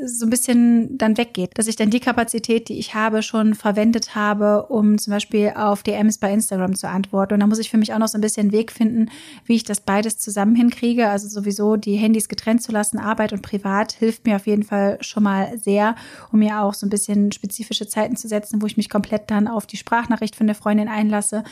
so 0.00 0.26
ein 0.26 0.30
bisschen 0.30 0.96
dann 0.96 1.16
weggeht, 1.18 1.50
dass 1.58 1.66
ich 1.66 1.74
dann 1.74 1.90
die 1.90 1.98
Kapazität, 1.98 2.68
die 2.68 2.78
ich 2.78 2.94
habe, 2.94 3.20
schon 3.20 3.54
verwendet 3.54 4.14
habe, 4.14 4.66
um 4.66 4.96
zum 4.96 5.12
Beispiel 5.12 5.52
auf 5.56 5.82
DMs 5.82 6.18
bei 6.18 6.32
Instagram 6.32 6.76
zu 6.76 6.88
antworten. 6.88 7.34
Und 7.34 7.40
da 7.40 7.48
muss 7.48 7.58
ich 7.58 7.68
für 7.68 7.78
mich 7.78 7.92
auch 7.92 7.98
noch 7.98 8.06
so 8.06 8.16
ein 8.16 8.20
bisschen 8.20 8.52
Weg 8.52 8.70
finden, 8.70 9.10
wie 9.44 9.56
ich 9.56 9.64
das 9.64 9.80
beides 9.80 10.16
zusammen 10.18 10.54
hinkriege. 10.54 11.08
Also 11.08 11.26
sowieso 11.28 11.74
die 11.76 11.96
Handys 11.96 12.28
getrennt 12.28 12.62
zu 12.62 12.70
lassen, 12.70 12.98
Arbeit 12.98 13.32
und 13.32 13.42
Privat, 13.42 13.92
hilft 13.92 14.24
mir 14.24 14.36
auf 14.36 14.46
jeden 14.46 14.62
Fall 14.62 14.98
schon 15.00 15.24
mal 15.24 15.58
sehr, 15.58 15.96
um 16.30 16.38
mir 16.38 16.62
auch 16.62 16.74
so 16.74 16.86
ein 16.86 16.90
bisschen 16.90 17.32
spezifische 17.32 17.88
Zeiten 17.88 18.14
zu 18.14 18.28
setzen, 18.28 18.62
wo 18.62 18.66
ich 18.66 18.76
mich 18.76 18.90
komplett 18.90 19.32
dann 19.32 19.48
auf 19.48 19.66
die 19.66 19.76
Sprachnachricht 19.76 20.36
von 20.36 20.46
der 20.46 20.54
Freundin 20.54 20.88
einlasse. 20.88 21.42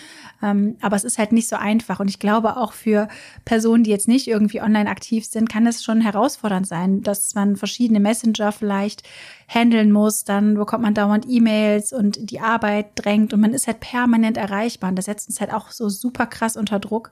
Ähm, 0.40 0.76
aber 0.80 0.94
es 0.94 1.04
ist 1.04 1.18
halt 1.18 1.32
nicht 1.32 1.48
so 1.48 1.56
einfach. 1.56 1.98
Und 1.98 2.10
ich 2.10 2.20
glaube 2.20 2.56
auch 2.56 2.74
für 2.74 3.08
Personen, 3.44 3.82
die 3.82 3.90
jetzt 3.90 4.06
nicht 4.06 4.28
irgendwie 4.28 4.60
online 4.60 4.88
aktiv 4.88 5.26
sind, 5.26 5.48
kann 5.48 5.66
es 5.66 5.82
schon 5.82 6.00
herausfordernd 6.00 6.68
sein, 6.68 7.02
dass 7.02 7.34
man 7.34 7.56
verschiedene 7.56 7.98
Messenger 7.98 8.35
Messenger 8.36 8.52
vielleicht 8.52 9.02
handeln 9.48 9.92
muss, 9.92 10.24
dann 10.24 10.54
bekommt 10.54 10.82
man 10.82 10.94
dauernd 10.94 11.26
E-Mails 11.28 11.92
und 11.92 12.30
die 12.30 12.40
Arbeit 12.40 12.86
drängt 12.96 13.32
und 13.32 13.40
man 13.40 13.54
ist 13.54 13.66
halt 13.66 13.80
permanent 13.80 14.36
erreichbar. 14.36 14.90
Und 14.90 14.96
das 14.96 15.04
setzt 15.04 15.28
uns 15.28 15.40
halt 15.40 15.52
auch 15.52 15.70
so 15.70 15.88
super 15.88 16.26
krass 16.26 16.56
unter 16.56 16.78
Druck. 16.78 17.10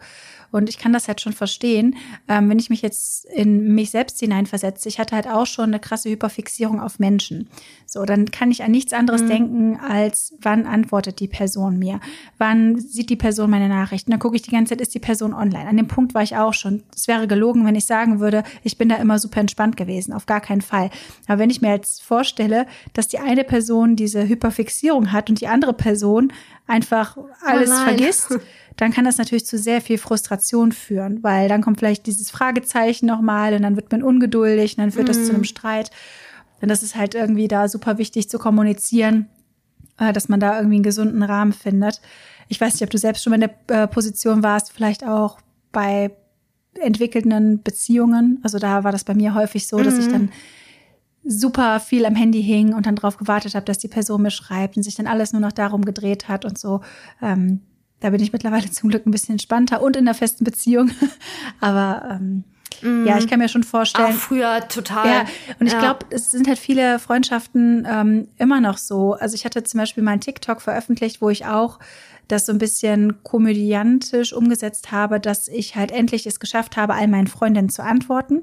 Und 0.54 0.68
ich 0.68 0.78
kann 0.78 0.92
das 0.92 1.08
halt 1.08 1.20
schon 1.20 1.32
verstehen, 1.32 1.96
ähm, 2.28 2.48
wenn 2.48 2.60
ich 2.60 2.70
mich 2.70 2.80
jetzt 2.80 3.24
in 3.24 3.74
mich 3.74 3.90
selbst 3.90 4.20
hineinversetze. 4.20 4.88
Ich 4.88 5.00
hatte 5.00 5.16
halt 5.16 5.26
auch 5.26 5.46
schon 5.46 5.64
eine 5.64 5.80
krasse 5.80 6.08
Hyperfixierung 6.10 6.80
auf 6.80 7.00
Menschen. 7.00 7.48
So, 7.86 8.04
dann 8.04 8.30
kann 8.30 8.52
ich 8.52 8.62
an 8.62 8.70
nichts 8.70 8.92
anderes 8.92 9.22
mhm. 9.22 9.28
denken, 9.28 9.80
als 9.80 10.32
wann 10.40 10.66
antwortet 10.66 11.18
die 11.18 11.26
Person 11.26 11.80
mir? 11.80 11.98
Wann 12.38 12.78
sieht 12.78 13.10
die 13.10 13.16
Person 13.16 13.50
meine 13.50 13.68
Nachrichten? 13.68 14.12
Dann 14.12 14.20
gucke 14.20 14.36
ich 14.36 14.42
die 14.42 14.52
ganze 14.52 14.70
Zeit, 14.70 14.80
ist 14.80 14.94
die 14.94 15.00
Person 15.00 15.34
online? 15.34 15.68
An 15.68 15.76
dem 15.76 15.88
Punkt 15.88 16.14
war 16.14 16.22
ich 16.22 16.36
auch 16.36 16.54
schon. 16.54 16.84
Es 16.94 17.08
wäre 17.08 17.26
gelogen, 17.26 17.66
wenn 17.66 17.74
ich 17.74 17.86
sagen 17.86 18.20
würde, 18.20 18.44
ich 18.62 18.78
bin 18.78 18.88
da 18.88 18.94
immer 18.94 19.18
super 19.18 19.40
entspannt 19.40 19.76
gewesen. 19.76 20.12
Auf 20.12 20.26
gar 20.26 20.40
keinen 20.40 20.62
Fall. 20.62 20.90
Aber 21.26 21.40
wenn 21.40 21.50
ich 21.50 21.62
mir 21.62 21.70
jetzt 21.70 22.00
vorstelle, 22.00 22.23
dass 22.92 23.08
die 23.08 23.18
eine 23.18 23.44
Person 23.44 23.96
diese 23.96 24.26
Hyperfixierung 24.26 25.12
hat 25.12 25.30
und 25.30 25.40
die 25.40 25.48
andere 25.48 25.74
Person 25.74 26.32
einfach 26.66 27.16
alles 27.42 27.70
oh 27.70 27.84
vergisst, 27.84 28.38
dann 28.76 28.92
kann 28.92 29.04
das 29.04 29.18
natürlich 29.18 29.46
zu 29.46 29.58
sehr 29.58 29.80
viel 29.80 29.98
Frustration 29.98 30.72
führen, 30.72 31.22
weil 31.22 31.48
dann 31.48 31.62
kommt 31.62 31.78
vielleicht 31.78 32.06
dieses 32.06 32.30
Fragezeichen 32.30 33.06
nochmal 33.06 33.54
und 33.54 33.62
dann 33.62 33.76
wird 33.76 33.92
man 33.92 34.02
ungeduldig 34.02 34.76
und 34.76 34.82
dann 34.82 34.90
führt 34.90 35.06
mm. 35.06 35.12
das 35.12 35.24
zu 35.24 35.30
einem 35.30 35.38
mhm. 35.38 35.44
Streit. 35.44 35.90
Und 36.60 36.68
das 36.68 36.82
ist 36.82 36.96
halt 36.96 37.14
irgendwie 37.14 37.48
da 37.48 37.68
super 37.68 37.98
wichtig 37.98 38.28
zu 38.28 38.38
kommunizieren, 38.38 39.28
äh, 39.98 40.12
dass 40.12 40.28
man 40.28 40.40
da 40.40 40.56
irgendwie 40.56 40.76
einen 40.76 40.82
gesunden 40.82 41.22
Rahmen 41.22 41.52
findet. 41.52 42.00
Ich 42.48 42.60
weiß 42.60 42.74
nicht, 42.74 42.82
ob 42.82 42.90
du 42.90 42.98
selbst 42.98 43.22
schon 43.22 43.30
mal 43.30 43.42
in 43.42 43.50
der 43.68 43.82
äh, 43.82 43.86
Position 43.86 44.42
warst, 44.42 44.72
vielleicht 44.72 45.06
auch 45.06 45.38
bei 45.72 46.10
entwickelnden 46.74 47.62
Beziehungen. 47.62 48.40
Also 48.42 48.58
da 48.58 48.84
war 48.84 48.92
das 48.92 49.04
bei 49.04 49.14
mir 49.14 49.34
häufig 49.34 49.66
so, 49.66 49.82
dass 49.82 49.98
ich 49.98 50.06
mhm. 50.06 50.12
dann 50.12 50.32
super 51.24 51.80
viel 51.80 52.04
am 52.04 52.14
Handy 52.14 52.42
hing 52.42 52.74
und 52.74 52.86
dann 52.86 52.96
drauf 52.96 53.16
gewartet 53.16 53.54
habe, 53.54 53.64
dass 53.64 53.78
die 53.78 53.88
Person 53.88 54.22
mir 54.22 54.30
schreibt 54.30 54.76
und 54.76 54.82
sich 54.82 54.94
dann 54.94 55.06
alles 55.06 55.32
nur 55.32 55.40
noch 55.40 55.52
darum 55.52 55.84
gedreht 55.84 56.28
hat 56.28 56.44
und 56.44 56.58
so. 56.58 56.80
Ähm, 57.22 57.62
da 58.00 58.10
bin 58.10 58.20
ich 58.20 58.32
mittlerweile 58.32 58.70
zum 58.70 58.90
Glück 58.90 59.06
ein 59.06 59.10
bisschen 59.10 59.34
entspannter 59.34 59.82
und 59.82 59.96
in 59.96 60.04
der 60.04 60.14
festen 60.14 60.44
Beziehung. 60.44 60.90
Aber 61.60 62.20
ähm, 62.20 62.44
mm. 62.82 63.06
ja, 63.06 63.18
ich 63.18 63.28
kann 63.28 63.38
mir 63.38 63.48
schon 63.48 63.64
vorstellen. 63.64 64.12
Auch 64.12 64.18
früher 64.18 64.68
total. 64.68 65.06
Ja, 65.06 65.24
und 65.58 65.66
ich 65.66 65.72
ja. 65.72 65.80
glaube, 65.80 66.06
es 66.10 66.30
sind 66.30 66.46
halt 66.46 66.58
viele 66.58 66.98
Freundschaften 66.98 67.86
ähm, 67.90 68.28
immer 68.36 68.60
noch 68.60 68.76
so. 68.76 69.14
Also 69.14 69.34
ich 69.34 69.44
hatte 69.44 69.62
zum 69.64 69.78
Beispiel 69.78 70.02
meinen 70.02 70.20
TikTok 70.20 70.60
veröffentlicht, 70.60 71.22
wo 71.22 71.30
ich 71.30 71.46
auch 71.46 71.78
das 72.28 72.46
so 72.46 72.52
ein 72.52 72.58
bisschen 72.58 73.22
komödiantisch 73.22 74.32
umgesetzt 74.32 74.92
habe, 74.92 75.20
dass 75.20 75.48
ich 75.48 75.76
halt 75.76 75.90
endlich 75.90 76.26
es 76.26 76.40
geschafft 76.40 76.76
habe, 76.76 76.94
all 76.94 77.08
meinen 77.08 77.26
Freundinnen 77.26 77.68
zu 77.68 77.82
antworten 77.82 78.42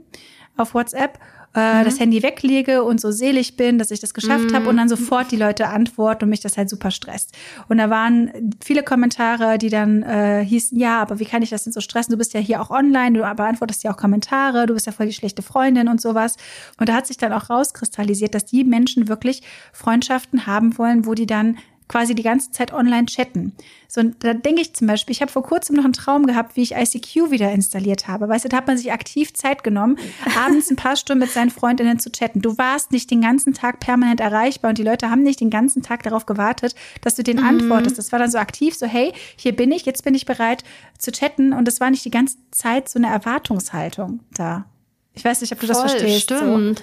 auf 0.57 0.73
WhatsApp 0.73 1.19
äh, 1.55 1.79
mhm. 1.79 1.85
das 1.85 1.99
Handy 1.99 2.23
weglege 2.23 2.83
und 2.83 3.01
so 3.01 3.11
selig 3.11 3.57
bin, 3.57 3.77
dass 3.77 3.91
ich 3.91 3.99
das 3.99 4.13
geschafft 4.13 4.51
mhm. 4.51 4.55
habe 4.55 4.69
und 4.69 4.77
dann 4.77 4.89
sofort 4.89 5.31
die 5.31 5.37
Leute 5.37 5.67
antworten 5.67 6.25
und 6.25 6.29
mich 6.29 6.39
das 6.39 6.57
halt 6.57 6.69
super 6.69 6.91
stresst. 6.91 7.35
Und 7.67 7.77
da 7.77 7.89
waren 7.89 8.51
viele 8.63 8.83
Kommentare, 8.83 9.57
die 9.57 9.69
dann 9.69 10.03
äh, 10.03 10.43
hießen, 10.45 10.77
ja, 10.79 11.01
aber 11.01 11.19
wie 11.19 11.25
kann 11.25 11.41
ich 11.41 11.49
das 11.49 11.63
denn 11.63 11.73
so 11.73 11.81
stressen? 11.81 12.11
Du 12.11 12.17
bist 12.17 12.33
ja 12.33 12.39
hier 12.39 12.61
auch 12.61 12.69
online, 12.69 13.17
du 13.17 13.35
beantwortest 13.35 13.83
ja 13.83 13.91
auch 13.91 13.97
Kommentare, 13.97 14.65
du 14.65 14.73
bist 14.73 14.85
ja 14.85 14.91
voll 14.91 15.07
die 15.07 15.13
schlechte 15.13 15.41
Freundin 15.41 15.87
und 15.87 16.01
sowas. 16.01 16.37
Und 16.79 16.89
da 16.89 16.93
hat 16.93 17.07
sich 17.07 17.17
dann 17.17 17.33
auch 17.33 17.49
rauskristallisiert, 17.49 18.33
dass 18.33 18.45
die 18.45 18.63
Menschen 18.63 19.07
wirklich 19.07 19.41
Freundschaften 19.73 20.45
haben 20.47 20.77
wollen, 20.77 21.05
wo 21.05 21.13
die 21.13 21.25
dann 21.25 21.57
quasi 21.91 22.15
die 22.15 22.23
ganze 22.23 22.51
Zeit 22.51 22.71
online 22.71 23.05
chatten. 23.05 23.51
So, 23.89 24.01
da 24.01 24.33
denke 24.33 24.61
ich 24.61 24.73
zum 24.73 24.87
Beispiel, 24.87 25.11
ich 25.11 25.21
habe 25.21 25.29
vor 25.29 25.43
kurzem 25.43 25.75
noch 25.75 25.83
einen 25.83 25.91
Traum 25.91 26.25
gehabt, 26.25 26.55
wie 26.55 26.61
ich 26.61 26.71
ICQ 26.71 27.31
wieder 27.31 27.51
installiert 27.51 28.07
habe. 28.07 28.29
Weißt 28.29 28.45
du, 28.45 28.49
da 28.49 28.57
hat 28.57 28.67
man 28.67 28.77
sich 28.77 28.93
aktiv 28.93 29.33
Zeit 29.33 29.61
genommen, 29.65 29.97
abends 30.37 30.69
ein 30.71 30.77
paar 30.77 30.95
Stunden 30.95 31.19
mit 31.19 31.31
seinen 31.31 31.49
Freundinnen 31.49 31.99
zu 31.99 32.09
chatten. 32.09 32.41
Du 32.41 32.57
warst 32.57 32.93
nicht 32.93 33.11
den 33.11 33.19
ganzen 33.19 33.53
Tag 33.53 33.81
permanent 33.81 34.21
erreichbar 34.21 34.69
und 34.69 34.77
die 34.77 34.83
Leute 34.83 35.09
haben 35.09 35.21
nicht 35.21 35.41
den 35.41 35.49
ganzen 35.49 35.83
Tag 35.83 36.03
darauf 36.03 36.25
gewartet, 36.25 36.75
dass 37.01 37.15
du 37.15 37.23
den 37.23 37.37
mhm. 37.37 37.45
antwortest. 37.45 37.97
Das 37.97 38.13
war 38.13 38.19
dann 38.19 38.31
so 38.31 38.37
aktiv, 38.37 38.73
so 38.73 38.85
hey, 38.85 39.11
hier 39.35 39.53
bin 39.53 39.73
ich, 39.73 39.85
jetzt 39.85 40.05
bin 40.05 40.15
ich 40.15 40.25
bereit 40.25 40.63
zu 40.97 41.11
chatten 41.11 41.51
und 41.51 41.67
das 41.67 41.81
war 41.81 41.91
nicht 41.91 42.05
die 42.05 42.11
ganze 42.11 42.37
Zeit 42.51 42.87
so 42.87 42.99
eine 42.99 43.07
Erwartungshaltung 43.07 44.21
da. 44.33 44.65
Ich 45.13 45.25
weiß 45.25 45.41
nicht, 45.41 45.51
ob 45.51 45.59
du 45.59 45.67
Voll, 45.67 45.75
das 45.75 45.91
verstehst. 45.91 46.23
Stimmt. 46.23 46.79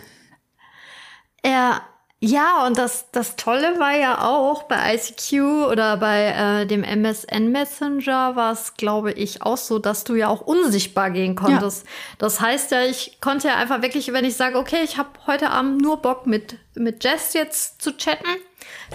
So. 1.43 1.49
Ja, 1.49 1.81
ja, 2.21 2.67
und 2.67 2.77
das, 2.77 3.13
das 3.13 3.37
Tolle 3.37 3.79
war 3.79 3.97
ja 3.97 4.25
auch 4.27 4.65
bei 4.65 4.97
ICQ 4.97 5.71
oder 5.71 5.97
bei 5.99 6.63
äh, 6.63 6.67
dem 6.67 6.83
MSN 6.83 7.53
Messenger 7.53 8.35
war 8.35 8.53
es, 8.53 8.75
glaube 8.77 9.13
ich, 9.13 9.43
auch 9.43 9.57
so, 9.57 9.79
dass 9.79 10.03
du 10.03 10.17
ja 10.17 10.27
auch 10.27 10.41
unsichtbar 10.41 11.13
gehen 11.13 11.37
konntest. 11.37 11.85
Ja. 11.85 11.93
Das 12.19 12.41
heißt 12.41 12.73
ja, 12.73 12.83
ich 12.83 13.21
konnte 13.21 13.47
ja 13.47 13.55
einfach 13.55 13.83
wirklich, 13.83 14.13
wenn 14.13 14.25
ich 14.25 14.35
sage, 14.35 14.59
okay, 14.59 14.81
ich 14.83 14.99
habe 14.99 15.11
heute 15.29 15.51
Abend 15.51 15.81
nur 15.81 16.03
Bock 16.03 16.27
mit, 16.27 16.57
mit 16.75 17.05
Jess 17.05 17.35
jetzt 17.35 17.81
zu 17.81 17.97
chatten, 17.97 18.27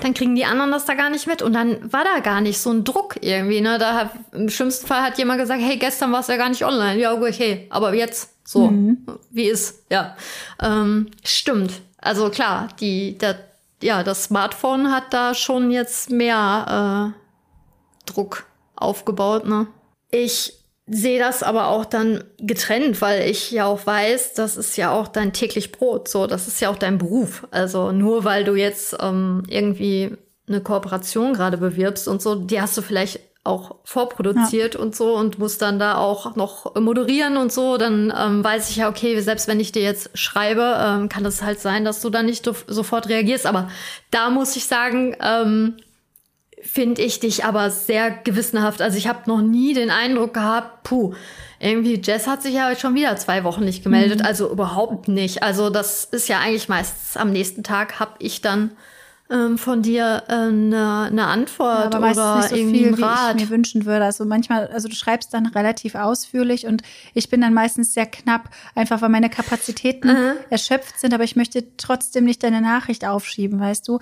dann 0.02 0.14
kriegen 0.14 0.36
die 0.36 0.44
anderen 0.44 0.72
das 0.72 0.84
da 0.84 0.94
gar 0.94 1.10
nicht 1.10 1.26
mit. 1.26 1.42
Und 1.42 1.54
dann 1.54 1.94
war 1.94 2.04
da 2.04 2.20
gar 2.20 2.42
nicht 2.42 2.60
so 2.60 2.72
ein 2.72 2.84
Druck 2.84 3.16
irgendwie. 3.22 3.62
Ne? 3.62 3.78
Da 3.78 3.94
hat, 3.94 4.10
Im 4.34 4.50
schlimmsten 4.50 4.86
Fall 4.86 5.02
hat 5.02 5.18
jemand 5.18 5.40
gesagt, 5.40 5.62
hey, 5.62 5.78
gestern 5.78 6.12
warst 6.12 6.28
du 6.28 6.34
ja 6.34 6.38
gar 6.38 6.50
nicht 6.50 6.66
online. 6.66 7.00
Ja, 7.00 7.14
okay, 7.14 7.68
aber 7.70 7.94
jetzt 7.94 8.32
so, 8.44 8.70
mhm. 8.70 9.06
wie 9.32 9.46
ist, 9.46 9.86
ja. 9.90 10.18
Ähm, 10.62 11.10
stimmt. 11.24 11.82
Also 12.04 12.30
klar, 12.30 12.68
die, 12.82 13.18
der, 13.18 13.38
ja, 13.82 14.04
das 14.04 14.26
Smartphone 14.26 14.92
hat 14.92 15.14
da 15.14 15.34
schon 15.34 15.72
jetzt 15.72 16.10
mehr 16.10 17.14
äh, 17.16 18.10
Druck 18.12 18.46
aufgebaut. 18.76 19.48
Ne? 19.48 19.68
Ich 20.12 20.54
sehe 20.86 21.18
das 21.18 21.44
aber 21.44 21.68
auch 21.68 21.86
dann 21.86 22.24
getrennt, 22.40 23.02
weil 23.02 23.30
ich 23.30 23.52
ja 23.52 23.66
auch 23.66 23.86
weiß, 23.86 24.34
das 24.34 24.58
ist 24.58 24.76
ja 24.76 24.92
auch 24.92 25.08
dein 25.08 25.32
täglich 25.32 25.72
Brot. 25.72 26.10
So, 26.10 26.28
das 26.28 26.48
ist 26.50 26.60
ja 26.60 26.70
auch 26.70 26.78
dein 26.78 26.98
Beruf. 26.98 27.48
Also 27.52 27.94
nur 27.94 28.26
weil 28.26 28.44
du 28.44 28.56
jetzt 28.56 28.98
ähm, 29.00 29.44
irgendwie 29.48 30.18
eine 30.48 30.60
Kooperation 30.60 31.34
gerade 31.34 31.58
bewirbst 31.58 32.10
und 32.10 32.22
so, 32.22 32.36
die 32.36 32.60
hast 32.60 32.78
du 32.78 32.82
vielleicht 32.82 33.22
auch 33.44 33.76
vorproduziert 33.84 34.76
ja. 34.76 34.80
und 34.80 34.96
so 34.96 35.16
und 35.16 35.38
muss 35.38 35.58
dann 35.58 35.78
da 35.78 35.98
auch 35.98 36.36
noch 36.36 36.76
moderieren 36.76 37.36
und 37.36 37.52
so, 37.52 37.78
dann 37.78 38.14
ähm, 38.18 38.44
weiß 38.44 38.70
ich 38.70 38.78
ja, 38.78 38.90
okay, 38.90 39.20
selbst 39.20 39.48
wenn 39.50 39.60
ich 39.60 39.74
dir 39.74 39.82
jetzt 39.82 40.18
schreibe, 40.18 40.78
ähm, 40.80 41.10
kann 41.10 41.26
es 41.26 41.44
halt 41.44 41.60
sein, 41.60 41.84
dass 41.84 42.02
du 42.02 42.10
dann 42.10 42.26
nicht 42.26 42.50
sofort 42.68 43.10
reagierst. 43.10 43.46
Aber 43.46 43.70
da 44.12 44.30
muss 44.30 44.56
ich 44.56 44.66
sagen, 44.66 45.18
ähm, 45.22 45.76
finde 46.62 47.02
ich 47.02 47.20
dich 47.20 47.44
aber 47.44 47.70
sehr 47.70 48.12
gewissenhaft. 48.12 48.82
Also 48.82 48.98
ich 48.98 49.10
habe 49.10 49.20
noch 49.26 49.42
nie 49.42 49.74
den 49.74 49.90
Eindruck 49.90 50.34
gehabt, 50.34 50.84
puh, 50.84 51.14
irgendwie 51.60 52.02
Jess 52.02 52.28
hat 52.28 52.42
sich 52.42 52.54
ja 52.54 52.70
jetzt 52.70 52.82
schon 52.82 52.96
wieder 52.96 53.16
zwei 53.18 53.44
Wochen 53.44 53.66
nicht 53.66 53.84
gemeldet, 53.84 54.20
mhm. 54.20 54.26
also 54.26 54.50
überhaupt 54.50 55.10
nicht. 55.10 55.44
Also 55.44 55.70
das 55.70 56.06
ist 56.06 56.30
ja 56.30 56.40
eigentlich 56.40 56.70
meistens 56.70 57.18
am 57.18 57.32
nächsten 57.32 57.64
Tag 57.64 58.00
hab 58.00 58.16
ich 58.20 58.42
dann 58.42 58.72
ähm, 59.34 59.58
von 59.58 59.82
dir 59.82 60.24
eine, 60.28 60.76
äh, 60.76 61.08
eine 61.08 61.26
Antwort 61.26 61.94
ja, 61.94 61.98
aber 61.98 62.12
oder 62.12 62.38
nicht 62.38 62.50
so 62.50 62.56
irgendwie 62.56 62.86
viel, 62.86 63.04
Rat. 63.04 63.36
Wie 63.36 63.44
ich 63.44 63.50
mir 63.50 63.56
wünschen 63.56 63.86
würde. 63.86 64.06
Also 64.06 64.26
manchmal, 64.26 64.68
also 64.68 64.88
du 64.88 64.96
schreibst 64.96 65.34
dann 65.34 65.48
relativ 65.48 65.96
ausführlich 65.96 66.68
und 66.68 66.84
ich 67.14 67.30
bin 67.30 67.42
dann 67.42 67.54
meistens 67.54 67.94
sehr 67.94 68.06
knapp, 68.06 68.50
einfach 68.76 69.02
weil 69.02 69.10
meine 69.10 69.30
Kapazitäten 69.30 70.10
mhm. 70.10 70.34
erschöpft 70.50 71.00
sind, 71.00 71.14
aber 71.14 71.24
ich 71.24 71.36
möchte 71.36 71.66
trotzdem 71.78 72.26
nicht 72.26 72.44
deine 72.44 72.62
Nachricht 72.62 73.06
aufschieben, 73.06 73.60
weißt 73.60 73.88
du? 73.88 74.00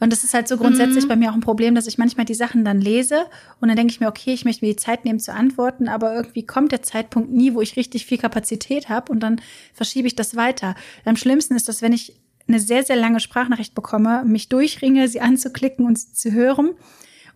Und 0.00 0.12
das 0.12 0.24
ist 0.24 0.34
halt 0.34 0.48
so 0.48 0.58
grundsätzlich 0.58 1.04
mhm. 1.04 1.08
bei 1.08 1.16
mir 1.16 1.30
auch 1.30 1.34
ein 1.34 1.40
Problem, 1.40 1.74
dass 1.74 1.86
ich 1.86 1.96
manchmal 1.96 2.26
die 2.26 2.34
Sachen 2.34 2.64
dann 2.64 2.80
lese 2.80 3.26
und 3.60 3.68
dann 3.68 3.76
denke 3.76 3.92
ich 3.92 4.00
mir, 4.00 4.08
okay, 4.08 4.34
ich 4.34 4.44
möchte 4.44 4.64
mir 4.64 4.72
die 4.72 4.76
Zeit 4.76 5.04
nehmen 5.04 5.20
zu 5.20 5.32
antworten, 5.32 5.88
aber 5.88 6.14
irgendwie 6.14 6.44
kommt 6.44 6.72
der 6.72 6.82
Zeitpunkt 6.82 7.30
nie, 7.30 7.54
wo 7.54 7.60
ich 7.62 7.76
richtig 7.76 8.04
viel 8.04 8.18
Kapazität 8.18 8.88
habe 8.88 9.10
und 9.10 9.20
dann 9.20 9.40
verschiebe 9.72 10.06
ich 10.06 10.14
das 10.14 10.36
weiter. 10.36 10.74
Am 11.04 11.16
schlimmsten 11.16 11.54
ist 11.54 11.68
das, 11.68 11.80
wenn 11.80 11.92
ich 11.92 12.14
eine 12.46 12.60
sehr, 12.60 12.84
sehr 12.84 12.96
lange 12.96 13.20
Sprachnachricht 13.20 13.74
bekomme, 13.74 14.24
mich 14.24 14.48
durchringe, 14.48 15.08
sie 15.08 15.20
anzuklicken 15.20 15.86
und 15.86 15.98
sie 15.98 16.12
zu 16.12 16.32
hören 16.32 16.74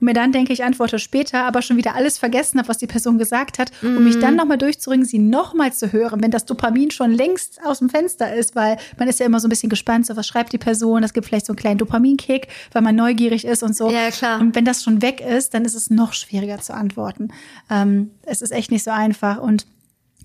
und 0.01 0.05
mir 0.05 0.15
dann 0.15 0.31
denke, 0.31 0.53
ich 0.53 0.63
antworte 0.63 0.99
später, 0.99 1.45
aber 1.45 1.61
schon 1.61 1.77
wieder 1.77 1.95
alles 1.95 2.19
vergessen 2.19 2.59
habe, 2.59 2.69
was 2.69 2.79
die 2.79 2.87
Person 2.87 3.19
gesagt 3.19 3.59
hat, 3.59 3.73
um 3.83 4.05
mich 4.05 4.19
dann 4.19 4.33
mhm. 4.33 4.37
nochmal 4.37 4.59
durchzuringen, 4.59 5.05
sie 5.05 5.19
nochmal 5.19 5.73
zu 5.73 5.93
hören, 5.93 6.23
wenn 6.23 6.31
das 6.31 6.45
Dopamin 6.45 6.91
schon 6.91 7.11
längst 7.11 7.61
aus 7.65 7.81
dem 7.81 7.89
Fenster 7.89 8.33
ist, 8.33 8.55
weil 8.55 8.77
man 8.97 9.09
ist 9.09 9.19
ja 9.19 9.27
immer 9.27 9.41
so 9.41 9.49
ein 9.49 9.51
bisschen 9.51 9.71
gespannt, 9.71 10.07
so 10.07 10.17
was 10.17 10.27
schreibt 10.27 10.53
die 10.53 10.59
Person, 10.59 11.03
das 11.03 11.13
gibt 11.13 11.27
vielleicht 11.27 11.47
so 11.47 11.53
einen 11.53 11.59
kleinen 11.59 11.79
Dopaminkick, 11.79 12.49
weil 12.73 12.83
man 12.83 12.95
neugierig 12.95 13.45
ist 13.45 13.63
und 13.63 13.75
so. 13.75 13.91
Ja, 13.91 14.11
klar. 14.11 14.41
Und 14.41 14.55
wenn 14.55 14.65
das 14.65 14.85
schon 14.85 15.03
weg 15.03 15.21
ist, 15.21 15.55
dann 15.55 15.65
ist 15.65 15.75
es 15.75 15.91
noch 15.91 16.13
schwieriger 16.13 16.61
zu 16.61 16.75
antworten. 16.75 17.29
Ähm, 17.69 18.13
es 18.23 18.41
ist 18.41 18.53
echt 18.53 18.71
nicht 18.71 18.85
so 18.85 18.91
einfach 18.91 19.39
und 19.39 19.67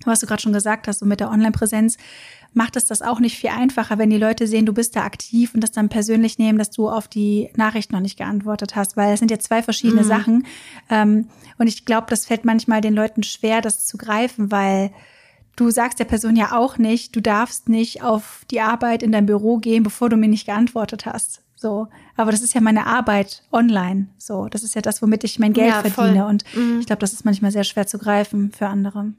was 0.04 0.20
du 0.20 0.26
gerade 0.26 0.42
schon 0.42 0.52
gesagt 0.52 0.88
hast, 0.88 0.98
so 0.98 1.06
mit 1.06 1.20
der 1.20 1.30
Online-Präsenz, 1.30 1.96
macht 2.54 2.76
es 2.76 2.86
das 2.86 3.02
auch 3.02 3.20
nicht 3.20 3.36
viel 3.36 3.50
einfacher, 3.50 3.98
wenn 3.98 4.10
die 4.10 4.18
Leute 4.18 4.46
sehen, 4.46 4.66
du 4.66 4.72
bist 4.72 4.96
da 4.96 5.02
aktiv 5.02 5.54
und 5.54 5.60
das 5.60 5.72
dann 5.72 5.88
persönlich 5.88 6.38
nehmen, 6.38 6.58
dass 6.58 6.70
du 6.70 6.88
auf 6.88 7.08
die 7.08 7.50
Nachricht 7.56 7.92
noch 7.92 8.00
nicht 8.00 8.16
geantwortet 8.16 8.76
hast, 8.76 8.96
weil 8.96 9.12
es 9.12 9.18
sind 9.18 9.30
ja 9.30 9.38
zwei 9.38 9.62
verschiedene 9.62 10.02
mhm. 10.02 10.06
Sachen. 10.06 10.46
Ähm, 10.88 11.28
und 11.58 11.66
ich 11.66 11.84
glaube, 11.84 12.06
das 12.08 12.26
fällt 12.26 12.44
manchmal 12.44 12.80
den 12.80 12.94
Leuten 12.94 13.22
schwer, 13.22 13.60
das 13.60 13.84
zu 13.84 13.98
greifen, 13.98 14.50
weil 14.50 14.92
du 15.56 15.70
sagst 15.70 15.98
der 15.98 16.04
Person 16.04 16.36
ja 16.36 16.52
auch 16.52 16.78
nicht, 16.78 17.14
du 17.14 17.20
darfst 17.20 17.68
nicht 17.68 18.02
auf 18.02 18.44
die 18.50 18.60
Arbeit 18.60 19.02
in 19.02 19.12
dein 19.12 19.26
Büro 19.26 19.58
gehen, 19.58 19.82
bevor 19.82 20.08
du 20.08 20.16
mir 20.16 20.28
nicht 20.28 20.46
geantwortet 20.46 21.06
hast. 21.06 21.42
So, 21.56 21.88
aber 22.16 22.30
das 22.30 22.42
ist 22.42 22.54
ja 22.54 22.60
meine 22.60 22.86
Arbeit 22.86 23.42
online. 23.50 24.08
So, 24.18 24.48
das 24.48 24.62
ist 24.62 24.74
ja 24.74 24.82
das, 24.82 25.00
womit 25.00 25.24
ich 25.24 25.38
mein 25.38 25.54
Geld 25.54 25.68
ja, 25.68 25.82
verdiene. 25.82 26.26
Und 26.26 26.44
mhm. 26.54 26.80
ich 26.80 26.86
glaube, 26.86 27.00
das 27.00 27.12
ist 27.12 27.24
manchmal 27.24 27.52
sehr 27.52 27.64
schwer 27.64 27.86
zu 27.86 27.98
greifen 27.98 28.52
für 28.52 28.66
andere. 28.66 29.12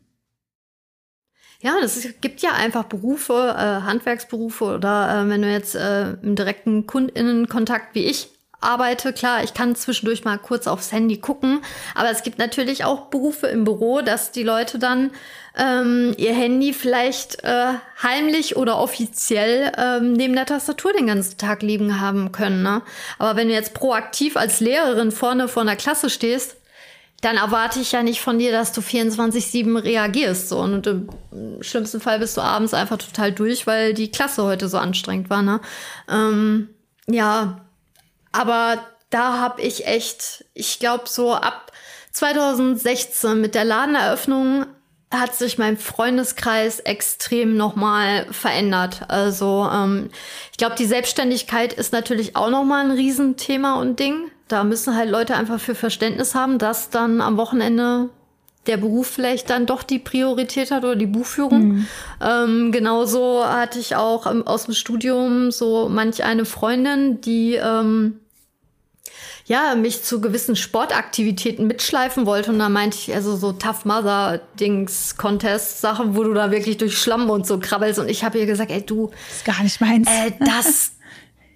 Ja, 1.61 1.75
es 1.81 2.07
gibt 2.21 2.41
ja 2.41 2.51
einfach 2.51 2.83
Berufe, 2.83 3.55
äh, 3.57 3.85
Handwerksberufe 3.85 4.65
oder 4.65 5.23
äh, 5.23 5.29
wenn 5.29 5.41
du 5.41 5.51
jetzt 5.51 5.75
äh, 5.75 6.11
im 6.21 6.35
direkten 6.35 6.85
Kundinnenkontakt 6.85 7.95
wie 7.95 8.05
ich 8.05 8.29
arbeite, 8.65 9.13
klar, 9.13 9.43
ich 9.43 9.53
kann 9.53 9.75
zwischendurch 9.75 10.23
mal 10.25 10.37
kurz 10.37 10.67
aufs 10.67 10.91
Handy 10.91 11.17
gucken, 11.17 11.61
aber 11.93 12.09
es 12.09 12.23
gibt 12.23 12.39
natürlich 12.39 12.83
auch 12.83 13.07
Berufe 13.07 13.47
im 13.47 13.63
Büro, 13.63 14.01
dass 14.01 14.31
die 14.31 14.43
Leute 14.43 14.79
dann 14.79 15.11
ähm, 15.57 16.13
ihr 16.17 16.33
Handy 16.33 16.73
vielleicht 16.73 17.43
äh, 17.43 17.73
heimlich 18.01 18.57
oder 18.57 18.77
offiziell 18.79 19.71
ähm, 19.77 20.13
neben 20.13 20.35
der 20.35 20.45
Tastatur 20.45 20.93
den 20.93 21.07
ganzen 21.07 21.37
Tag 21.37 21.61
liegen 21.61 22.01
haben 22.01 22.31
können. 22.31 22.63
Ne? 22.63 22.81
Aber 23.19 23.35
wenn 23.37 23.47
du 23.47 23.53
jetzt 23.53 23.73
proaktiv 23.73 24.35
als 24.35 24.59
Lehrerin 24.59 25.11
vorne 25.11 25.47
vor 25.47 25.61
einer 25.61 25.75
Klasse 25.75 26.09
stehst, 26.09 26.57
dann 27.21 27.37
erwarte 27.37 27.79
ich 27.79 27.91
ja 27.91 28.03
nicht 28.03 28.21
von 28.21 28.37
dir, 28.37 28.51
dass 28.51 28.71
du 28.71 28.81
24-7 28.81 29.83
reagierst. 29.83 30.49
So. 30.49 30.59
Und 30.59 30.85
im 30.85 31.09
schlimmsten 31.61 31.99
Fall 31.99 32.19
bist 32.19 32.37
du 32.37 32.41
abends 32.41 32.73
einfach 32.73 32.97
total 32.97 33.31
durch, 33.31 33.65
weil 33.65 33.93
die 33.93 34.11
Klasse 34.11 34.43
heute 34.43 34.67
so 34.67 34.77
anstrengend 34.77 35.29
war. 35.29 35.41
Ne? 35.41 35.59
Ähm, 36.09 36.69
ja, 37.07 37.61
aber 38.31 38.79
da 39.09 39.39
habe 39.39 39.61
ich 39.61 39.87
echt, 39.87 40.45
ich 40.53 40.79
glaube, 40.79 41.05
so 41.07 41.33
ab 41.33 41.71
2016 42.11 43.39
mit 43.39 43.55
der 43.55 43.65
Ladeneröffnung 43.65 44.65
hat 45.11 45.35
sich 45.35 45.57
mein 45.57 45.77
Freundeskreis 45.77 46.79
extrem 46.79 47.55
nochmal 47.55 48.25
verändert. 48.31 49.03
Also 49.07 49.69
ähm, 49.71 50.09
ich 50.51 50.57
glaube, 50.57 50.75
die 50.75 50.85
Selbstständigkeit 50.85 51.73
ist 51.73 51.93
natürlich 51.93 52.35
auch 52.35 52.49
nochmal 52.49 52.85
ein 52.85 52.91
Riesenthema 52.91 53.79
und 53.79 53.99
Ding. 53.99 54.31
Da 54.47 54.63
müssen 54.63 54.95
halt 54.95 55.09
Leute 55.09 55.35
einfach 55.35 55.59
für 55.59 55.75
Verständnis 55.75 56.35
haben, 56.35 56.59
dass 56.59 56.89
dann 56.89 57.21
am 57.21 57.37
Wochenende 57.37 58.09
der 58.67 58.77
Beruf 58.77 59.07
vielleicht 59.07 59.49
dann 59.49 59.65
doch 59.65 59.83
die 59.83 59.99
Priorität 59.99 60.71
hat 60.71 60.83
oder 60.83 60.95
die 60.95 61.05
Buchführung. 61.05 61.67
Mhm. 61.67 61.87
Ähm, 62.21 62.71
genauso 62.71 63.45
hatte 63.45 63.79
ich 63.79 63.95
auch 63.95 64.25
aus 64.45 64.65
dem 64.65 64.73
Studium 64.73 65.51
so 65.51 65.89
manch 65.89 66.23
eine 66.23 66.45
Freundin, 66.45 67.21
die 67.21 67.55
ähm, 67.55 68.19
ja, 69.47 69.75
mich 69.75 70.03
zu 70.03 70.21
gewissen 70.21 70.55
Sportaktivitäten 70.55 71.67
mitschleifen 71.67 72.25
wollte. 72.25 72.51
Und 72.51 72.59
da 72.59 72.67
meinte 72.67 72.97
ich, 72.97 73.13
also 73.13 73.35
so 73.35 73.51
Tough 73.51 73.85
Mother 73.85 74.41
Dings, 74.59 75.17
Contest, 75.17 75.81
Sachen, 75.81 76.15
wo 76.15 76.23
du 76.23 76.33
da 76.33 76.49
wirklich 76.49 76.77
durch 76.77 76.97
Schlamm 76.97 77.29
und 77.29 77.45
so 77.45 77.59
krabbelst. 77.59 77.99
Und 77.99 78.09
ich 78.09 78.23
habe 78.23 78.39
ihr 78.39 78.47
gesagt, 78.47 78.71
ey, 78.71 78.81
du. 78.81 79.11
Das 79.11 79.37
ist 79.37 79.45
gar 79.45 79.61
nicht 79.61 79.79
meins. 79.79 80.07
Äh, 80.09 80.31
das, 80.39 80.93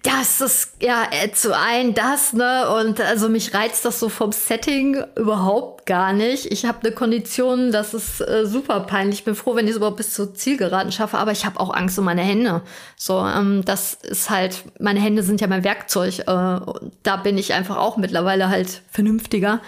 das 0.02 0.40
ist 0.40 0.76
ja 0.80 1.06
äh, 1.10 1.30
zu 1.30 1.54
ein 1.56 1.92
das, 1.92 2.32
ne? 2.32 2.70
Und 2.70 3.00
also 3.00 3.28
mich 3.28 3.52
reizt 3.52 3.84
das 3.84 4.00
so 4.00 4.08
vom 4.08 4.32
Setting 4.32 5.04
überhaupt 5.14 5.84
gar 5.84 6.14
nicht. 6.14 6.46
Ich 6.50 6.64
habe 6.64 6.80
eine 6.80 6.92
Kondition, 6.92 7.70
das 7.70 7.92
ist 7.92 8.20
äh, 8.22 8.46
super 8.46 8.80
peinlich. 8.80 9.18
Ich 9.20 9.24
bin 9.24 9.34
froh, 9.34 9.56
wenn 9.56 9.66
ich 9.66 9.72
es 9.72 9.76
überhaupt 9.76 9.98
bis 9.98 10.14
zur 10.14 10.34
Zielgeraden 10.34 10.90
schaffe, 10.90 11.18
aber 11.18 11.32
ich 11.32 11.44
habe 11.44 11.60
auch 11.60 11.74
Angst 11.74 11.98
um 11.98 12.06
meine 12.06 12.22
Hände. 12.22 12.62
So, 12.96 13.18
ähm, 13.26 13.62
das 13.66 13.94
ist 13.94 14.30
halt, 14.30 14.64
meine 14.78 15.00
Hände 15.00 15.22
sind 15.22 15.42
ja 15.42 15.48
mein 15.48 15.64
Werkzeug. 15.64 16.20
Äh, 16.20 16.24
da 16.26 17.16
bin 17.22 17.36
ich 17.36 17.52
einfach 17.52 17.76
auch 17.76 17.98
mittlerweile 17.98 18.48
halt 18.48 18.80
vernünftiger. 18.90 19.60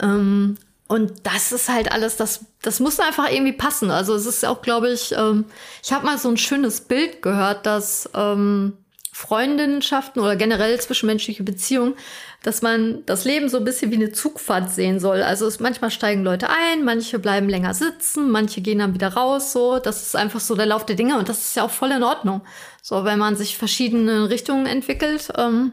Ähm, 0.00 0.56
und 0.88 1.26
das 1.26 1.52
ist 1.52 1.68
halt 1.68 1.92
alles, 1.92 2.16
das, 2.16 2.46
das 2.62 2.80
muss 2.80 2.98
einfach 2.98 3.30
irgendwie 3.30 3.52
passen. 3.52 3.92
Also 3.92 4.14
es 4.14 4.26
ist 4.26 4.44
auch, 4.44 4.62
glaube 4.62 4.90
ich, 4.90 5.12
ähm, 5.16 5.44
ich 5.82 5.92
habe 5.92 6.06
mal 6.06 6.18
so 6.18 6.28
ein 6.28 6.36
schönes 6.36 6.80
Bild 6.80 7.22
gehört, 7.22 7.66
dass 7.66 8.10
ähm, 8.14 8.78
Freundschaften 9.16 10.20
oder 10.20 10.36
generell 10.36 10.78
zwischenmenschliche 10.78 11.42
Beziehungen, 11.42 11.94
dass 12.42 12.60
man 12.60 13.02
das 13.06 13.24
Leben 13.24 13.48
so 13.48 13.56
ein 13.56 13.64
bisschen 13.64 13.90
wie 13.90 13.94
eine 13.94 14.12
Zugfahrt 14.12 14.70
sehen 14.70 15.00
soll. 15.00 15.22
Also 15.22 15.46
es, 15.46 15.58
manchmal 15.58 15.90
steigen 15.90 16.22
Leute 16.22 16.50
ein, 16.50 16.84
manche 16.84 17.18
bleiben 17.18 17.48
länger 17.48 17.72
sitzen, 17.72 18.30
manche 18.30 18.60
gehen 18.60 18.80
dann 18.80 18.92
wieder 18.92 19.14
raus. 19.14 19.52
So, 19.52 19.78
das 19.78 20.02
ist 20.02 20.16
einfach 20.16 20.40
so 20.40 20.54
der 20.54 20.66
Lauf 20.66 20.84
der 20.84 20.96
Dinge 20.96 21.16
und 21.16 21.30
das 21.30 21.38
ist 21.38 21.56
ja 21.56 21.64
auch 21.64 21.70
voll 21.70 21.92
in 21.92 22.02
Ordnung. 22.02 22.42
So, 22.82 23.04
wenn 23.04 23.18
man 23.18 23.36
sich 23.36 23.56
verschiedene 23.56 24.28
Richtungen 24.28 24.66
entwickelt, 24.66 25.32
ähm, 25.38 25.72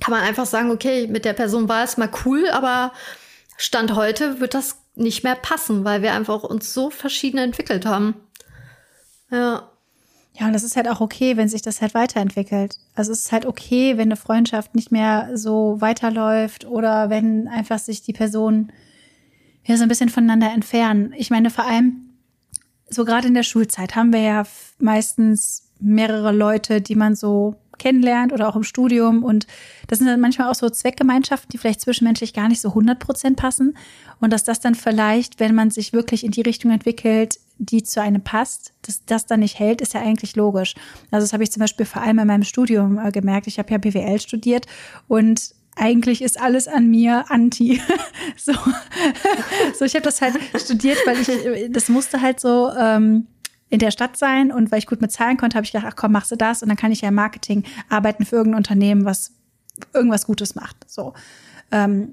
kann 0.00 0.10
man 0.10 0.22
einfach 0.22 0.46
sagen, 0.46 0.72
okay, 0.72 1.06
mit 1.06 1.24
der 1.24 1.34
Person 1.34 1.68
war 1.68 1.84
es 1.84 1.96
mal 1.96 2.10
cool, 2.24 2.50
aber 2.50 2.92
Stand 3.56 3.94
heute 3.94 4.40
wird 4.40 4.54
das 4.54 4.82
nicht 4.96 5.22
mehr 5.22 5.36
passen, 5.36 5.84
weil 5.84 6.02
wir 6.02 6.12
einfach 6.12 6.42
uns 6.42 6.74
so 6.74 6.90
verschieden 6.90 7.38
entwickelt 7.38 7.86
haben. 7.86 8.16
Ja. 9.30 9.71
Ja, 10.34 10.46
und 10.46 10.54
das 10.54 10.62
ist 10.62 10.76
halt 10.76 10.88
auch 10.88 11.00
okay, 11.00 11.36
wenn 11.36 11.48
sich 11.48 11.62
das 11.62 11.82
halt 11.82 11.94
weiterentwickelt. 11.94 12.78
Also 12.94 13.12
es 13.12 13.24
ist 13.24 13.32
halt 13.32 13.44
okay, 13.44 13.98
wenn 13.98 14.08
eine 14.08 14.16
Freundschaft 14.16 14.74
nicht 14.74 14.90
mehr 14.90 15.30
so 15.34 15.76
weiterläuft 15.80 16.64
oder 16.64 17.10
wenn 17.10 17.48
einfach 17.48 17.78
sich 17.78 18.02
die 18.02 18.14
Personen 18.14 18.72
ja 19.64 19.76
so 19.76 19.82
ein 19.82 19.88
bisschen 19.88 20.08
voneinander 20.08 20.50
entfernen. 20.50 21.12
Ich 21.16 21.30
meine, 21.30 21.50
vor 21.50 21.64
allem 21.66 22.08
so 22.88 23.04
gerade 23.04 23.28
in 23.28 23.34
der 23.34 23.42
Schulzeit 23.42 23.94
haben 23.94 24.12
wir 24.12 24.20
ja 24.20 24.44
meistens 24.78 25.68
mehrere 25.78 26.32
Leute, 26.32 26.80
die 26.80 26.94
man 26.94 27.14
so 27.14 27.56
kennenlernt 27.78 28.32
oder 28.32 28.48
auch 28.48 28.56
im 28.56 28.62
Studium. 28.62 29.24
Und 29.24 29.46
das 29.88 29.98
sind 29.98 30.06
dann 30.06 30.20
manchmal 30.20 30.50
auch 30.50 30.54
so 30.54 30.68
Zweckgemeinschaften, 30.70 31.50
die 31.50 31.58
vielleicht 31.58 31.80
zwischenmenschlich 31.80 32.32
gar 32.32 32.48
nicht 32.48 32.60
so 32.60 32.68
100 32.68 32.98
Prozent 32.98 33.36
passen. 33.36 33.76
Und 34.20 34.32
dass 34.32 34.44
das 34.44 34.60
dann 34.60 34.74
vielleicht, 34.74 35.40
wenn 35.40 35.54
man 35.54 35.70
sich 35.70 35.92
wirklich 35.92 36.24
in 36.24 36.30
die 36.30 36.42
Richtung 36.42 36.70
entwickelt, 36.70 37.38
die 37.64 37.82
zu 37.82 38.02
einem 38.02 38.22
passt, 38.22 38.72
dass 38.82 39.04
das 39.04 39.26
dann 39.26 39.40
nicht 39.40 39.58
hält, 39.58 39.80
ist 39.80 39.94
ja 39.94 40.00
eigentlich 40.00 40.34
logisch. 40.36 40.74
Also 41.10 41.24
das 41.24 41.32
habe 41.32 41.44
ich 41.44 41.52
zum 41.52 41.60
Beispiel 41.60 41.86
vor 41.86 42.02
allem 42.02 42.18
in 42.18 42.26
meinem 42.26 42.42
Studium 42.42 42.98
äh, 42.98 43.12
gemerkt. 43.12 43.46
Ich 43.46 43.58
habe 43.58 43.70
ja 43.70 43.78
BWL 43.78 44.20
studiert 44.20 44.66
und 45.06 45.54
eigentlich 45.76 46.22
ist 46.22 46.40
alles 46.40 46.68
an 46.68 46.90
mir 46.90 47.24
anti. 47.28 47.80
so. 48.36 48.52
so, 49.78 49.84
ich 49.84 49.94
habe 49.94 50.02
das 50.02 50.20
halt 50.20 50.34
studiert, 50.56 50.98
weil 51.06 51.20
ich, 51.20 51.72
das 51.72 51.88
musste 51.88 52.20
halt 52.20 52.40
so 52.40 52.70
ähm, 52.76 53.28
in 53.70 53.78
der 53.78 53.90
Stadt 53.90 54.16
sein 54.16 54.50
und 54.50 54.70
weil 54.72 54.80
ich 54.80 54.86
gut 54.86 55.00
mit 55.00 55.12
Zahlen 55.12 55.36
konnte, 55.36 55.56
habe 55.56 55.64
ich 55.64 55.72
gedacht, 55.72 55.88
ach 55.88 55.96
komm, 55.96 56.12
machst 56.12 56.32
du 56.32 56.36
das 56.36 56.62
und 56.62 56.68
dann 56.68 56.76
kann 56.76 56.92
ich 56.92 57.00
ja 57.00 57.08
im 57.08 57.14
Marketing 57.14 57.64
arbeiten 57.88 58.24
für 58.26 58.36
irgendein 58.36 58.58
Unternehmen, 58.58 59.04
was 59.04 59.32
irgendwas 59.94 60.26
Gutes 60.26 60.54
macht. 60.54 60.76
So. 60.88 61.14
Ähm, 61.70 62.12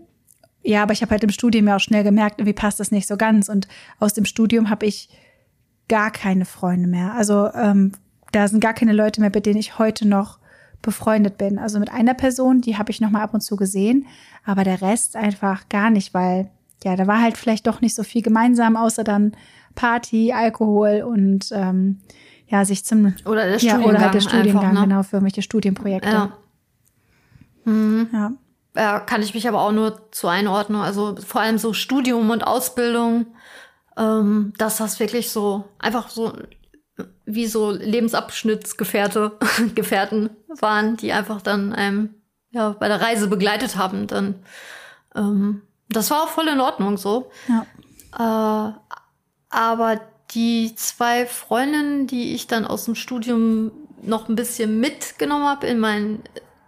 ja, 0.63 0.83
aber 0.83 0.93
ich 0.93 1.01
habe 1.01 1.11
halt 1.11 1.23
im 1.23 1.29
Studium 1.29 1.67
ja 1.67 1.77
auch 1.77 1.81
schnell 1.81 2.03
gemerkt, 2.03 2.39
irgendwie 2.39 2.53
passt 2.53 2.79
das 2.79 2.91
nicht 2.91 3.07
so 3.07 3.17
ganz. 3.17 3.49
Und 3.49 3.67
aus 3.99 4.13
dem 4.13 4.25
Studium 4.25 4.69
habe 4.69 4.85
ich 4.85 5.09
gar 5.89 6.11
keine 6.11 6.45
Freunde 6.45 6.87
mehr. 6.87 7.13
Also 7.13 7.49
ähm, 7.53 7.91
da 8.31 8.47
sind 8.47 8.61
gar 8.61 8.73
keine 8.73 8.93
Leute 8.93 9.19
mehr, 9.21 9.31
mit 9.33 9.45
denen 9.45 9.59
ich 9.59 9.77
heute 9.77 10.07
noch 10.07 10.39
befreundet 10.81 11.37
bin. 11.37 11.59
Also 11.59 11.79
mit 11.79 11.91
einer 11.91 12.13
Person, 12.13 12.61
die 12.61 12.77
habe 12.77 12.91
ich 12.91 13.01
noch 13.01 13.09
mal 13.09 13.21
ab 13.21 13.33
und 13.33 13.41
zu 13.41 13.57
gesehen, 13.57 14.05
aber 14.45 14.63
der 14.63 14.81
Rest 14.81 15.15
einfach 15.15 15.67
gar 15.67 15.89
nicht, 15.89 16.13
weil 16.13 16.49
ja, 16.83 16.95
da 16.95 17.07
war 17.07 17.21
halt 17.21 17.37
vielleicht 17.37 17.67
doch 17.67 17.81
nicht 17.81 17.95
so 17.95 18.03
viel 18.03 18.21
gemeinsam, 18.21 18.77
außer 18.77 19.03
dann 19.03 19.33
Party, 19.75 20.31
Alkohol 20.31 21.03
und 21.05 21.49
ähm, 21.51 21.99
ja, 22.47 22.65
sich 22.65 22.85
zum 22.85 23.13
oder 23.25 23.45
der 23.45 23.57
ja, 23.57 23.57
Studiengang, 23.57 23.89
oder 23.89 23.99
halt 23.99 24.13
der 24.13 24.21
Studiengang 24.21 24.63
einfach, 24.63 24.81
ne? 24.81 24.87
genau 24.87 25.03
für 25.03 25.17
irgendwelche 25.17 25.41
Studienprojekte. 25.41 26.09
Ja. 26.09 26.37
Mhm. 27.65 28.07
Ja. 28.11 28.31
ja. 28.75 28.99
Kann 29.01 29.21
ich 29.21 29.33
mich 29.33 29.47
aber 29.47 29.61
auch 29.61 29.71
nur 29.71 30.11
zu 30.11 30.27
einordnen. 30.27 30.81
Also 30.81 31.15
vor 31.17 31.41
allem 31.41 31.57
so 31.57 31.73
Studium 31.73 32.29
und 32.29 32.45
Ausbildung, 32.45 33.27
ähm, 33.99 34.53
dass 34.57 34.77
das 34.77 34.99
wirklich 34.99 35.29
so 35.29 35.65
einfach 35.77 36.09
so 36.09 36.33
wie 37.25 37.45
so 37.47 37.71
Lebensabschnittsgefährte, 37.71 39.37
Gefährten 39.75 40.31
waren, 40.59 40.97
die 40.97 41.11
einfach 41.11 41.41
dann 41.41 41.73
einem 41.73 42.15
ja, 42.51 42.71
bei 42.71 42.87
der 42.87 43.01
Reise 43.01 43.27
begleitet 43.27 43.75
haben. 43.75 44.07
Dann 44.07 44.35
ähm, 45.15 45.61
das 45.89 46.09
war 46.09 46.23
auch 46.23 46.29
voll 46.29 46.47
in 46.47 46.61
Ordnung 46.61 46.97
so. 46.97 47.29
Ja. 47.47 48.71
Äh, 48.71 48.73
aber 49.49 50.01
die 50.31 50.75
zwei 50.75 51.25
Freundinnen, 51.25 52.07
die 52.07 52.33
ich 52.33 52.47
dann 52.47 52.65
aus 52.65 52.85
dem 52.85 52.95
Studium 52.95 53.71
noch 54.01 54.29
ein 54.29 54.35
bisschen 54.35 54.79
mitgenommen 54.79 55.45
habe 55.45 55.67
in 55.67 55.79
mein, 55.79 56.23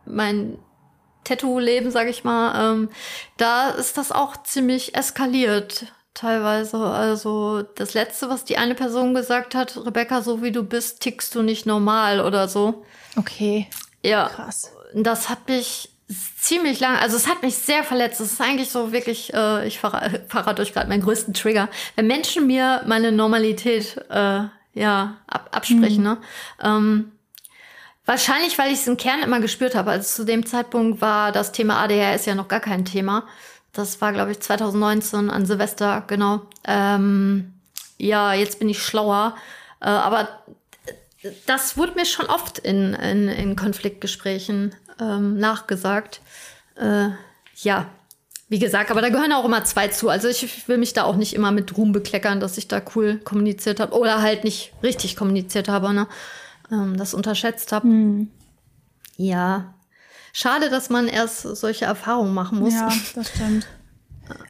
mein 0.05 0.57
Tattoo-Leben, 1.23 1.91
sag 1.91 2.07
ich 2.07 2.23
mal, 2.23 2.73
ähm, 2.73 2.89
da 3.37 3.69
ist 3.69 3.97
das 3.97 4.11
auch 4.11 4.41
ziemlich 4.43 4.95
eskaliert 4.95 5.93
teilweise. 6.13 6.77
Also 6.77 7.63
das 7.75 7.93
Letzte, 7.93 8.29
was 8.29 8.45
die 8.45 8.57
eine 8.57 8.75
Person 8.75 9.13
gesagt 9.13 9.55
hat, 9.55 9.77
Rebecca, 9.85 10.21
so 10.21 10.41
wie 10.41 10.51
du 10.51 10.63
bist, 10.63 11.01
tickst 11.01 11.33
du 11.35 11.41
nicht 11.41 11.65
normal 11.65 12.21
oder 12.21 12.47
so. 12.47 12.85
Okay. 13.15 13.67
Ja. 14.03 14.29
Krass. 14.29 14.71
Das 14.93 15.29
hat 15.29 15.47
mich 15.47 15.89
ziemlich 16.37 16.79
lang, 16.79 16.97
also 16.97 17.15
es 17.15 17.27
hat 17.27 17.41
mich 17.41 17.55
sehr 17.55 17.83
verletzt. 17.83 18.19
Es 18.19 18.33
ist 18.33 18.41
eigentlich 18.41 18.69
so 18.69 18.91
wirklich, 18.91 19.33
äh, 19.33 19.67
ich 19.67 19.79
verrate, 19.79 20.25
verrate 20.27 20.61
euch 20.61 20.73
gerade 20.73 20.89
meinen 20.89 21.03
größten 21.03 21.33
Trigger. 21.33 21.69
Wenn 21.95 22.07
Menschen 22.07 22.47
mir 22.47 22.83
meine 22.85 23.11
Normalität 23.11 23.97
äh, 24.09 24.43
ja 24.73 25.17
ab, 25.27 25.49
absprechen, 25.51 25.97
mhm. 25.97 26.03
ne? 26.03 26.17
Ähm, 26.61 27.11
wahrscheinlich, 28.05 28.57
weil 28.57 28.71
ich 28.71 28.79
es 28.79 28.87
im 28.87 28.97
Kern 28.97 29.21
immer 29.21 29.39
gespürt 29.39 29.75
habe. 29.75 29.91
Also 29.91 30.23
zu 30.23 30.25
dem 30.25 30.45
Zeitpunkt 30.45 31.01
war 31.01 31.31
das 31.31 31.51
Thema 31.51 31.81
ADHS 31.81 32.25
ja 32.25 32.35
noch 32.35 32.47
gar 32.47 32.59
kein 32.59 32.85
Thema. 32.85 33.25
Das 33.73 34.01
war, 34.01 34.11
glaube 34.11 34.31
ich, 34.31 34.39
2019 34.39 35.29
an 35.29 35.45
Silvester, 35.45 36.03
genau. 36.07 36.41
Ähm, 36.65 37.53
ja, 37.97 38.33
jetzt 38.33 38.59
bin 38.59 38.69
ich 38.69 38.83
schlauer. 38.83 39.35
Äh, 39.79 39.85
aber 39.85 40.27
das 41.45 41.77
wurde 41.77 41.93
mir 41.93 42.05
schon 42.05 42.25
oft 42.25 42.59
in, 42.59 42.93
in, 42.93 43.27
in 43.29 43.55
Konfliktgesprächen 43.55 44.75
ähm, 44.99 45.37
nachgesagt. 45.37 46.21
Äh, 46.75 47.09
ja, 47.57 47.87
wie 48.49 48.59
gesagt, 48.59 48.91
aber 48.91 49.01
da 49.01 49.09
gehören 49.09 49.31
auch 49.31 49.45
immer 49.45 49.63
zwei 49.63 49.87
zu. 49.87 50.09
Also 50.09 50.27
ich 50.27 50.67
will 50.67 50.77
mich 50.77 50.91
da 50.91 51.03
auch 51.03 51.15
nicht 51.15 51.33
immer 51.33 51.51
mit 51.51 51.77
Ruhm 51.77 51.93
bekleckern, 51.93 52.41
dass 52.41 52.57
ich 52.57 52.67
da 52.67 52.81
cool 52.95 53.17
kommuniziert 53.19 53.79
habe 53.79 53.97
oder 53.97 54.21
halt 54.21 54.43
nicht 54.43 54.73
richtig 54.83 55.15
kommuniziert 55.15 55.69
habe, 55.69 55.93
ne? 55.93 56.07
Ähm, 56.69 56.97
das 56.97 57.13
unterschätzt 57.13 57.71
habe. 57.71 57.87
Mhm. 57.87 58.29
Ja. 59.15 59.73
Schade, 60.33 60.69
dass 60.69 60.89
man 60.89 61.07
erst 61.07 61.41
solche 61.41 61.85
Erfahrungen 61.85 62.33
machen 62.33 62.59
muss. 62.59 62.73
Ja, 62.73 62.89
das 63.15 63.29
stimmt. 63.29 63.67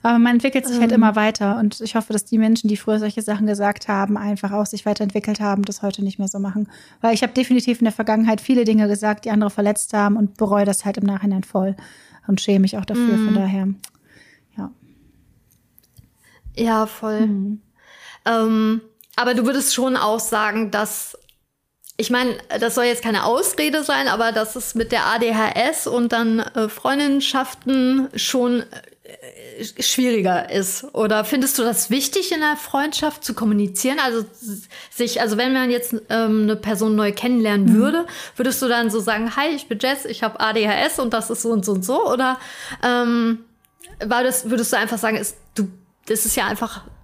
Aber 0.03 0.19
man 0.19 0.33
entwickelt 0.33 0.67
sich 0.67 0.79
halt 0.79 0.91
ähm. 0.91 0.97
immer 0.97 1.15
weiter 1.15 1.57
und 1.57 1.81
ich 1.81 1.95
hoffe, 1.95 2.13
dass 2.13 2.25
die 2.25 2.37
Menschen, 2.37 2.67
die 2.67 2.77
früher 2.77 2.99
solche 2.99 3.21
Sachen 3.21 3.47
gesagt 3.47 3.87
haben, 3.87 4.17
einfach 4.17 4.51
auch 4.51 4.65
sich 4.65 4.85
weiterentwickelt 4.85 5.39
haben, 5.39 5.63
das 5.63 5.81
heute 5.81 6.03
nicht 6.03 6.19
mehr 6.19 6.27
so 6.27 6.39
machen. 6.39 6.69
Weil 7.01 7.13
ich 7.13 7.23
habe 7.23 7.33
definitiv 7.33 7.79
in 7.79 7.85
der 7.85 7.93
Vergangenheit 7.93 8.41
viele 8.41 8.63
Dinge 8.63 8.87
gesagt, 8.87 9.25
die 9.25 9.31
andere 9.31 9.49
verletzt 9.49 9.93
haben 9.93 10.17
und 10.17 10.37
bereue 10.37 10.65
das 10.65 10.85
halt 10.85 10.97
im 10.97 11.05
Nachhinein 11.05 11.43
voll 11.43 11.75
und 12.27 12.41
schäme 12.41 12.59
mich 12.59 12.77
auch 12.77 12.85
dafür. 12.85 13.17
Mhm. 13.17 13.25
Von 13.25 13.35
daher, 13.35 13.67
ja. 14.57 14.71
Ja, 16.55 16.85
voll. 16.85 17.27
Mhm. 17.27 17.61
Ähm, 18.25 18.81
aber 19.15 19.33
du 19.33 19.45
würdest 19.45 19.73
schon 19.73 19.97
auch 19.97 20.19
sagen, 20.19 20.71
dass 20.71 21.17
ich 22.01 22.09
meine, 22.09 22.35
das 22.59 22.75
soll 22.75 22.85
jetzt 22.85 23.03
keine 23.03 23.25
Ausrede 23.25 23.83
sein, 23.83 24.07
aber 24.07 24.31
dass 24.31 24.55
es 24.55 24.75
mit 24.75 24.91
der 24.91 25.05
ADHS 25.05 25.87
und 25.87 26.11
dann 26.11 26.39
äh, 26.39 26.67
Freundschaften 26.67 28.09
schon 28.15 28.63
schwieriger 29.79 30.49
ist? 30.49 30.85
Oder 30.93 31.25
findest 31.25 31.57
du 31.59 31.63
das 31.63 31.89
wichtig 31.89 32.31
in 32.31 32.39
der 32.39 32.55
Freundschaft 32.55 33.23
zu 33.23 33.33
kommunizieren? 33.33 33.99
Also 33.99 34.25
sich, 34.89 35.21
also 35.21 35.37
wenn 35.37 35.53
man 35.53 35.71
jetzt 35.71 35.93
ähm, 36.09 36.43
eine 36.43 36.55
Person 36.55 36.95
neu 36.95 37.11
kennenlernen 37.11 37.73
mhm. 37.73 37.75
würde, 37.75 38.05
würdest 38.35 38.61
du 38.61 38.67
dann 38.67 38.89
so 38.89 38.99
sagen, 38.99 39.35
hi, 39.35 39.49
ich 39.49 39.67
bin 39.67 39.79
Jess, 39.79 40.05
ich 40.05 40.23
habe 40.23 40.39
ADHS 40.39 40.99
und 40.99 41.13
das 41.13 41.29
ist 41.29 41.41
so 41.41 41.49
und 41.49 41.65
so 41.65 41.73
und 41.73 41.85
so? 41.85 42.07
Oder 42.07 42.39
ähm, 42.83 43.39
war 44.03 44.23
das, 44.23 44.49
würdest 44.49 44.73
du 44.73 44.77
einfach 44.77 44.97
sagen, 44.97 45.17
ist, 45.17 45.37
du, 45.55 45.69
das 46.07 46.25
ist 46.25 46.35
ja 46.35 46.47
einfach 46.47 46.83
äh, 46.87 47.00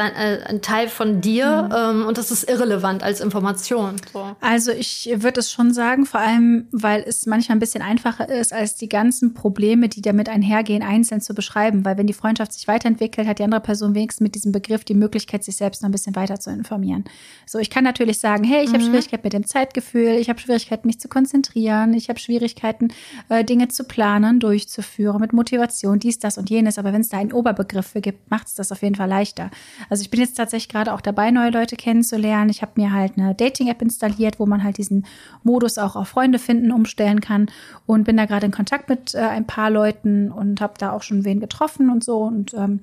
ein 0.00 0.62
Teil 0.62 0.88
von 0.88 1.20
dir 1.20 1.68
mhm. 1.68 2.00
ähm, 2.00 2.06
und 2.06 2.18
das 2.18 2.30
ist 2.30 2.48
irrelevant 2.48 3.02
als 3.02 3.20
Information. 3.20 3.96
So. 4.12 4.36
Also 4.40 4.72
ich 4.72 5.10
würde 5.16 5.40
es 5.40 5.50
schon 5.50 5.72
sagen, 5.72 6.06
vor 6.06 6.20
allem, 6.20 6.68
weil 6.72 7.02
es 7.06 7.26
manchmal 7.26 7.56
ein 7.56 7.60
bisschen 7.60 7.82
einfacher 7.82 8.28
ist, 8.28 8.52
als 8.52 8.76
die 8.76 8.88
ganzen 8.88 9.34
Probleme, 9.34 9.88
die 9.88 10.02
damit 10.02 10.28
einhergehen, 10.28 10.82
einzeln 10.82 11.20
zu 11.20 11.34
beschreiben. 11.34 11.84
Weil 11.84 11.96
wenn 11.96 12.06
die 12.06 12.12
Freundschaft 12.12 12.52
sich 12.52 12.68
weiterentwickelt, 12.68 13.26
hat 13.26 13.38
die 13.38 13.44
andere 13.44 13.60
Person 13.60 13.94
wenigstens 13.94 14.22
mit 14.22 14.34
diesem 14.34 14.52
Begriff 14.52 14.84
die 14.84 14.94
Möglichkeit, 14.94 15.44
sich 15.44 15.56
selbst 15.56 15.82
noch 15.82 15.88
ein 15.88 15.92
bisschen 15.92 16.16
weiter 16.16 16.40
zu 16.40 16.50
informieren. 16.50 17.04
So, 17.46 17.58
ich 17.58 17.70
kann 17.70 17.84
natürlich 17.84 18.18
sagen, 18.18 18.44
hey, 18.44 18.64
ich 18.64 18.70
mhm. 18.70 18.74
habe 18.74 18.84
Schwierigkeiten 18.84 19.24
mit 19.24 19.32
dem 19.32 19.46
Zeitgefühl, 19.46 20.16
ich 20.18 20.28
habe 20.28 20.40
Schwierigkeiten, 20.40 20.86
mich 20.86 21.00
zu 21.00 21.08
konzentrieren, 21.08 21.94
ich 21.94 22.08
habe 22.08 22.18
Schwierigkeiten, 22.18 22.88
äh, 23.28 23.44
Dinge 23.44 23.68
zu 23.68 23.84
planen, 23.84 24.40
durchzuführen, 24.40 25.20
mit 25.20 25.32
Motivation, 25.32 25.98
dies, 25.98 26.18
das 26.18 26.38
und 26.38 26.50
jenes. 26.50 26.78
Aber 26.78 26.92
wenn 26.92 27.00
es 27.00 27.08
da 27.08 27.18
einen 27.18 27.32
Oberbegriff 27.32 27.86
für 27.86 28.00
gibt, 28.00 28.30
macht 28.30 28.48
es 28.48 28.54
das 28.54 28.72
auf 28.72 28.82
jeden 28.82 28.94
Fall 28.94 29.08
leichter. 29.08 29.50
Also 29.88 30.02
ich 30.02 30.10
bin 30.10 30.20
jetzt 30.20 30.36
tatsächlich 30.36 30.68
gerade 30.68 30.92
auch 30.92 31.00
dabei, 31.00 31.30
neue 31.30 31.50
Leute 31.50 31.76
kennenzulernen. 31.76 32.50
Ich 32.50 32.62
habe 32.62 32.72
mir 32.76 32.92
halt 32.92 33.16
eine 33.16 33.34
Dating-App 33.34 33.82
installiert, 33.82 34.38
wo 34.38 34.46
man 34.46 34.64
halt 34.64 34.78
diesen 34.78 35.06
Modus 35.42 35.78
auch 35.78 35.96
auf 35.96 36.08
Freunde 36.08 36.38
finden 36.38 36.72
umstellen 36.72 37.20
kann 37.20 37.50
und 37.86 38.04
bin 38.04 38.16
da 38.16 38.26
gerade 38.26 38.46
in 38.46 38.52
Kontakt 38.52 38.88
mit 38.88 39.14
äh, 39.14 39.18
ein 39.18 39.46
paar 39.46 39.70
Leuten 39.70 40.30
und 40.30 40.60
habe 40.60 40.74
da 40.78 40.92
auch 40.92 41.02
schon 41.02 41.24
wen 41.24 41.40
getroffen 41.40 41.90
und 41.90 42.04
so. 42.04 42.22
Und 42.22 42.54
ähm, 42.54 42.80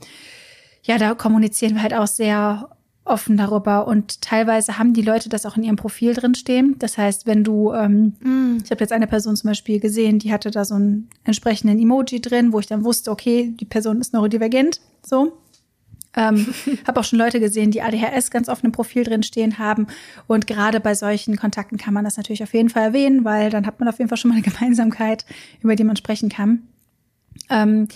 ja, 0.83 0.97
da 0.97 1.13
kommunizieren 1.13 1.75
wir 1.75 1.83
halt 1.83 1.93
auch 1.93 2.07
sehr 2.07 2.69
offen 3.03 3.35
darüber 3.35 3.87
und 3.87 4.21
teilweise 4.21 4.77
haben 4.77 4.93
die 4.93 5.01
Leute 5.01 5.27
das 5.27 5.45
auch 5.45 5.57
in 5.57 5.63
ihrem 5.63 5.75
Profil 5.75 6.13
drin 6.13 6.35
stehen. 6.35 6.75
Das 6.79 6.97
heißt, 6.97 7.25
wenn 7.25 7.43
du, 7.43 7.73
ähm, 7.73 8.13
mm. 8.21 8.57
ich 8.63 8.71
habe 8.71 8.81
jetzt 8.81 8.93
eine 8.93 9.07
Person 9.07 9.35
zum 9.35 9.49
Beispiel 9.49 9.79
gesehen, 9.79 10.19
die 10.19 10.31
hatte 10.31 10.51
da 10.51 10.65
so 10.65 10.75
einen 10.75 11.09
entsprechenden 11.23 11.79
Emoji 11.79 12.21
drin, 12.21 12.53
wo 12.53 12.59
ich 12.59 12.67
dann 12.67 12.83
wusste, 12.83 13.11
okay, 13.11 13.53
die 13.59 13.65
Person 13.65 13.99
ist 14.01 14.13
neurodivergent, 14.13 14.81
so. 15.03 15.33
Ähm, 16.15 16.53
habe 16.87 16.99
auch 16.99 17.03
schon 17.03 17.19
Leute 17.19 17.39
gesehen, 17.39 17.71
die 17.71 17.81
ADHS 17.81 18.31
ganz 18.31 18.49
oft 18.49 18.63
im 18.63 18.71
Profil 18.71 19.03
drin 19.03 19.23
stehen 19.23 19.59
haben. 19.59 19.87
Und 20.27 20.47
gerade 20.47 20.79
bei 20.79 20.95
solchen 20.95 21.37
Kontakten 21.37 21.77
kann 21.77 21.93
man 21.93 22.03
das 22.03 22.17
natürlich 22.17 22.43
auf 22.43 22.53
jeden 22.53 22.69
Fall 22.69 22.83
erwähnen, 22.83 23.23
weil 23.23 23.49
dann 23.49 23.65
hat 23.65 23.79
man 23.79 23.89
auf 23.89 23.99
jeden 23.99 24.09
Fall 24.09 24.17
schon 24.17 24.29
mal 24.29 24.35
eine 24.35 24.43
Gemeinsamkeit, 24.51 25.25
über 25.61 25.75
die 25.75 25.83
man 25.83 25.95
sprechen 25.95 26.29
kann. 26.29 26.67
Ähm, 27.49 27.87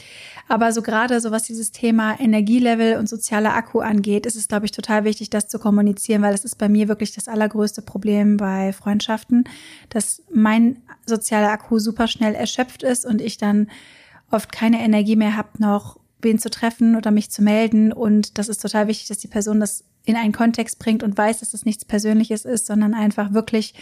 aber 0.47 0.72
so 0.72 0.82
gerade 0.82 1.20
so 1.20 1.32
was 1.32 1.43
dieses 1.43 1.72
Thema 1.72 2.20
Energielevel 2.20 2.97
und 2.97 3.09
sozialer 3.09 3.53
Akku 3.53 3.80
angeht, 3.80 4.26
ist 4.26 4.36
es, 4.36 4.47
glaube 4.47 4.66
ich, 4.66 4.72
total 4.72 5.03
wichtig, 5.03 5.30
das 5.30 5.47
zu 5.47 5.59
kommunizieren, 5.59 6.22
weil 6.22 6.32
das 6.32 6.45
ist 6.45 6.57
bei 6.57 6.70
mir 6.70 6.88
wirklich 6.88 7.13
das 7.13 7.28
allergrößte 7.28 7.82
Problem 7.82 8.38
bei 8.38 8.74
Freundschaften, 8.74 9.45
dass 9.89 10.22
mein 10.32 10.82
sozialer 11.05 11.51
Akku 11.51 11.80
super 11.80 12.07
schnell 12.07 12.36
erschöpft 12.36 12.84
ist 12.84 13.05
und 13.05 13.22
ich 13.22 13.38
dann 13.38 13.70
oft 14.30 14.51
keine 14.51 14.80
Energie 14.82 15.16
mehr 15.16 15.36
habe, 15.36 15.49
noch 15.57 15.99
wen 16.22 16.39
zu 16.39 16.49
treffen 16.49 16.95
oder 16.95 17.11
mich 17.11 17.32
zu 17.32 17.41
melden. 17.41 17.91
Und 17.91 18.38
das 18.38 18.49
ist 18.49 18.61
total 18.61 18.88
wichtig, 18.88 19.07
dass 19.07 19.18
die 19.18 19.28
Person 19.28 19.59
das 19.59 19.84
in 20.05 20.16
einen 20.16 20.34
Kontext 20.34 20.80
bringt 20.80 21.03
und 21.03 21.18
weiß, 21.18 21.39
dass 21.39 21.51
das 21.51 21.66
nichts 21.66 21.86
Persönliches 21.86 22.45
ist, 22.45 22.68
sondern 22.68 22.93
einfach 22.93 23.34
wirklich, 23.34 23.74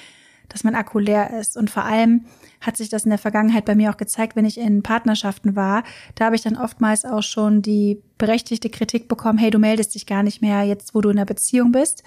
dass 0.50 0.64
mein 0.64 0.76
Akku 0.76 1.00
leer 1.00 1.38
ist. 1.40 1.58
Und 1.58 1.70
vor 1.70 1.84
allem 1.84 2.26
hat 2.62 2.78
sich 2.78 2.90
das 2.90 3.04
in 3.04 3.10
der 3.10 3.20
Vergangenheit 3.20 3.66
bei 3.66 3.76
mir 3.76 3.92
auch 3.92 3.98
gezeigt, 3.98 4.36
wenn 4.36 4.46
ich 4.46 4.58
in 4.58 4.84
Partnerschaften 4.84 5.56
war. 5.56 5.84
Da 6.16 6.26
habe 6.26 6.36
ich 6.36 6.42
dann 6.42 6.58
oftmals 6.58 7.06
auch 7.06 7.24
schon 7.24 7.62
die 7.62 8.02
berechtigte 8.18 8.70
Kritik 8.70 9.08
bekommen, 9.08 9.38
hey, 9.38 9.52
du 9.52 9.60
meldest 9.60 9.96
dich 9.96 10.06
gar 10.06 10.24
nicht 10.24 10.42
mehr 10.42 10.64
jetzt, 10.64 10.96
wo 10.96 11.02
du 11.02 11.10
in 11.10 11.18
einer 11.18 11.26
Beziehung 11.26 11.72
bist. 11.72 12.04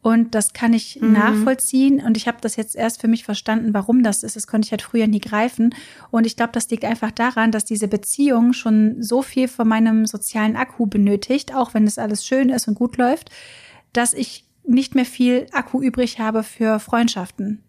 Und 0.00 0.34
das 0.34 0.52
kann 0.52 0.72
ich 0.72 1.00
mhm. 1.00 1.12
nachvollziehen. 1.12 2.00
Und 2.00 2.16
ich 2.16 2.28
habe 2.28 2.38
das 2.40 2.56
jetzt 2.56 2.76
erst 2.76 3.00
für 3.00 3.08
mich 3.08 3.24
verstanden, 3.24 3.74
warum 3.74 4.02
das 4.02 4.22
ist. 4.22 4.36
Das 4.36 4.46
konnte 4.46 4.66
ich 4.66 4.70
halt 4.70 4.82
früher 4.82 5.06
nie 5.06 5.20
greifen. 5.20 5.74
Und 6.10 6.26
ich 6.26 6.36
glaube, 6.36 6.52
das 6.52 6.70
liegt 6.70 6.84
einfach 6.84 7.10
daran, 7.10 7.50
dass 7.50 7.64
diese 7.64 7.88
Beziehung 7.88 8.52
schon 8.52 9.02
so 9.02 9.22
viel 9.22 9.48
von 9.48 9.66
meinem 9.66 10.06
sozialen 10.06 10.56
Akku 10.56 10.86
benötigt, 10.86 11.54
auch 11.54 11.74
wenn 11.74 11.86
es 11.86 11.98
alles 11.98 12.24
schön 12.24 12.48
ist 12.48 12.68
und 12.68 12.74
gut 12.74 12.96
läuft, 12.96 13.30
dass 13.92 14.14
ich 14.14 14.44
nicht 14.64 14.94
mehr 14.94 15.06
viel 15.06 15.46
Akku 15.52 15.80
übrig 15.80 16.20
habe 16.20 16.42
für 16.42 16.78
Freundschaften. 16.78 17.62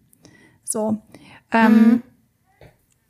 So. 0.64 1.02
Ähm, 1.50 1.72
mhm. 1.72 2.02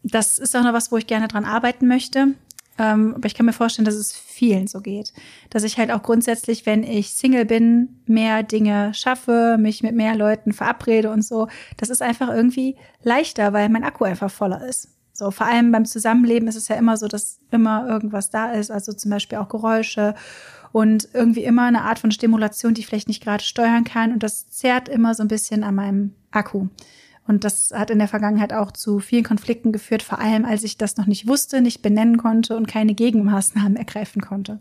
Das 0.03 0.39
ist 0.39 0.57
auch 0.57 0.63
noch 0.63 0.73
was, 0.73 0.91
wo 0.91 0.97
ich 0.97 1.07
gerne 1.07 1.29
dran 1.29 1.45
arbeiten 1.45 1.87
möchte. 1.87 2.35
Ähm, 2.81 3.15
aber 3.15 3.27
ich 3.27 3.35
kann 3.35 3.45
mir 3.45 3.53
vorstellen, 3.53 3.85
dass 3.85 3.95
es 3.95 4.17
vielen 4.17 4.67
so 4.67 4.81
geht. 4.81 5.13
Dass 5.51 5.65
ich 5.65 5.77
halt 5.77 5.91
auch 5.91 6.03
grundsätzlich, 6.03 6.65
wenn 6.65 6.83
ich 6.83 7.11
Single 7.11 7.45
bin, 7.45 8.01
mehr 8.07 8.43
Dinge 8.43 8.95
schaffe, 8.95 9.59
mich 9.61 9.83
mit 9.83 9.95
mehr 9.95 10.15
Leuten 10.17 10.55
verabrede 10.55 11.11
und 11.11 11.23
so. 11.23 11.49
Das 11.77 11.91
ist 11.91 12.01
einfach 12.01 12.31
irgendwie 12.31 12.77
leichter, 13.03 13.53
weil 13.53 13.69
mein 13.69 13.85
Akku 13.85 14.05
einfach 14.05 14.31
voller 14.31 14.67
ist. 14.67 14.89
So, 15.13 15.31
vor 15.31 15.47
allem 15.47 15.73
beim 15.73 15.85
Zusammenleben 15.85 16.49
ist 16.49 16.57
es 16.57 16.69
ja 16.69 16.77
immer 16.77 16.97
so, 16.97 17.07
dass 17.07 17.41
immer 17.51 17.87
irgendwas 17.87 18.31
da 18.31 18.53
ist, 18.53 18.71
also 18.71 18.95
zum 18.95 19.11
Beispiel 19.11 19.37
auch 19.37 19.51
Geräusche 19.51 20.15
und 20.73 21.09
irgendwie 21.13 21.45
immer 21.45 21.67
eine 21.67 21.83
Art 21.83 21.99
von 21.99 22.13
Stimulation, 22.13 22.73
die 22.73 22.81
ich 22.81 22.87
vielleicht 22.87 23.09
nicht 23.09 23.23
gerade 23.23 23.45
steuern 23.45 23.85
kann. 23.85 24.13
Und 24.15 24.23
das 24.23 24.49
zerrt 24.49 24.89
immer 24.89 25.15
so 25.15 25.23
ein 25.23 25.29
bisschen 25.29 25.65
an 25.65 25.75
meinem 25.75 26.15
Akku. 26.31 26.69
Und 27.31 27.45
das 27.45 27.71
hat 27.73 27.91
in 27.91 28.01
der 28.01 28.09
Vergangenheit 28.09 28.53
auch 28.53 28.73
zu 28.73 28.99
vielen 28.99 29.23
Konflikten 29.23 29.71
geführt, 29.71 30.03
vor 30.03 30.19
allem 30.19 30.45
als 30.45 30.65
ich 30.65 30.79
das 30.79 30.97
noch 30.97 31.07
nicht 31.07 31.29
wusste, 31.29 31.61
nicht 31.61 31.81
benennen 31.81 32.17
konnte 32.17 32.57
und 32.57 32.67
keine 32.67 32.93
Gegenmaßnahmen 32.93 33.77
ergreifen 33.77 34.21
konnte. 34.21 34.59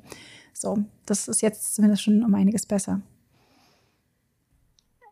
So, 0.53 0.83
das 1.07 1.27
ist 1.27 1.41
jetzt 1.41 1.73
zumindest 1.73 2.03
schon 2.03 2.23
um 2.23 2.35
einiges 2.35 2.67
besser. 2.67 3.01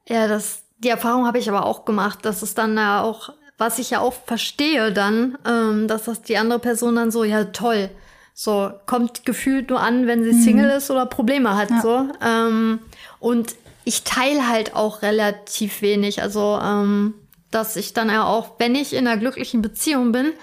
Ja, 0.08 0.28
das, 0.28 0.66
die 0.78 0.90
Erfahrung 0.90 1.26
habe 1.26 1.40
ich 1.40 1.50
aber 1.50 1.66
auch 1.66 1.84
gemacht, 1.84 2.26
dass 2.26 2.44
es 2.44 2.54
dann 2.54 2.78
ja 2.78 3.02
auch, 3.02 3.34
was 3.58 3.80
ich 3.80 3.90
ja 3.90 4.02
auch 4.02 4.14
verstehe 4.14 4.94
dann, 4.94 5.40
ähm, 5.44 5.88
dass 5.88 6.04
das 6.04 6.22
die 6.22 6.38
andere 6.38 6.60
Person 6.60 6.96
dann 6.96 7.10
so, 7.10 7.24
ja 7.24 7.46
toll, 7.46 7.90
so 8.36 8.72
kommt 8.86 9.26
gefühlt 9.26 9.72
nur 9.72 9.80
an, 9.80 10.06
wenn 10.06 10.24
sie 10.24 10.34
mhm. 10.34 10.42
Single 10.44 10.70
ist 10.70 10.92
oder 10.92 11.08
Probleme 11.08 11.58
hat, 11.58 11.72
ja. 11.72 11.82
so. 11.82 12.08
Ähm, 12.24 12.82
und 13.20 13.56
ich 13.84 14.04
teile 14.04 14.48
halt 14.48 14.76
auch 14.76 15.02
relativ 15.02 15.82
wenig, 15.82 16.22
also 16.22 16.60
ähm, 16.62 17.16
dass 17.58 17.76
ich 17.76 17.94
dann 17.94 18.10
ja 18.10 18.24
auch, 18.24 18.52
wenn 18.60 18.76
ich 18.76 18.94
in 18.94 19.08
einer 19.08 19.18
glücklichen 19.18 19.62
Beziehung 19.62 20.12
bin, 20.12 20.34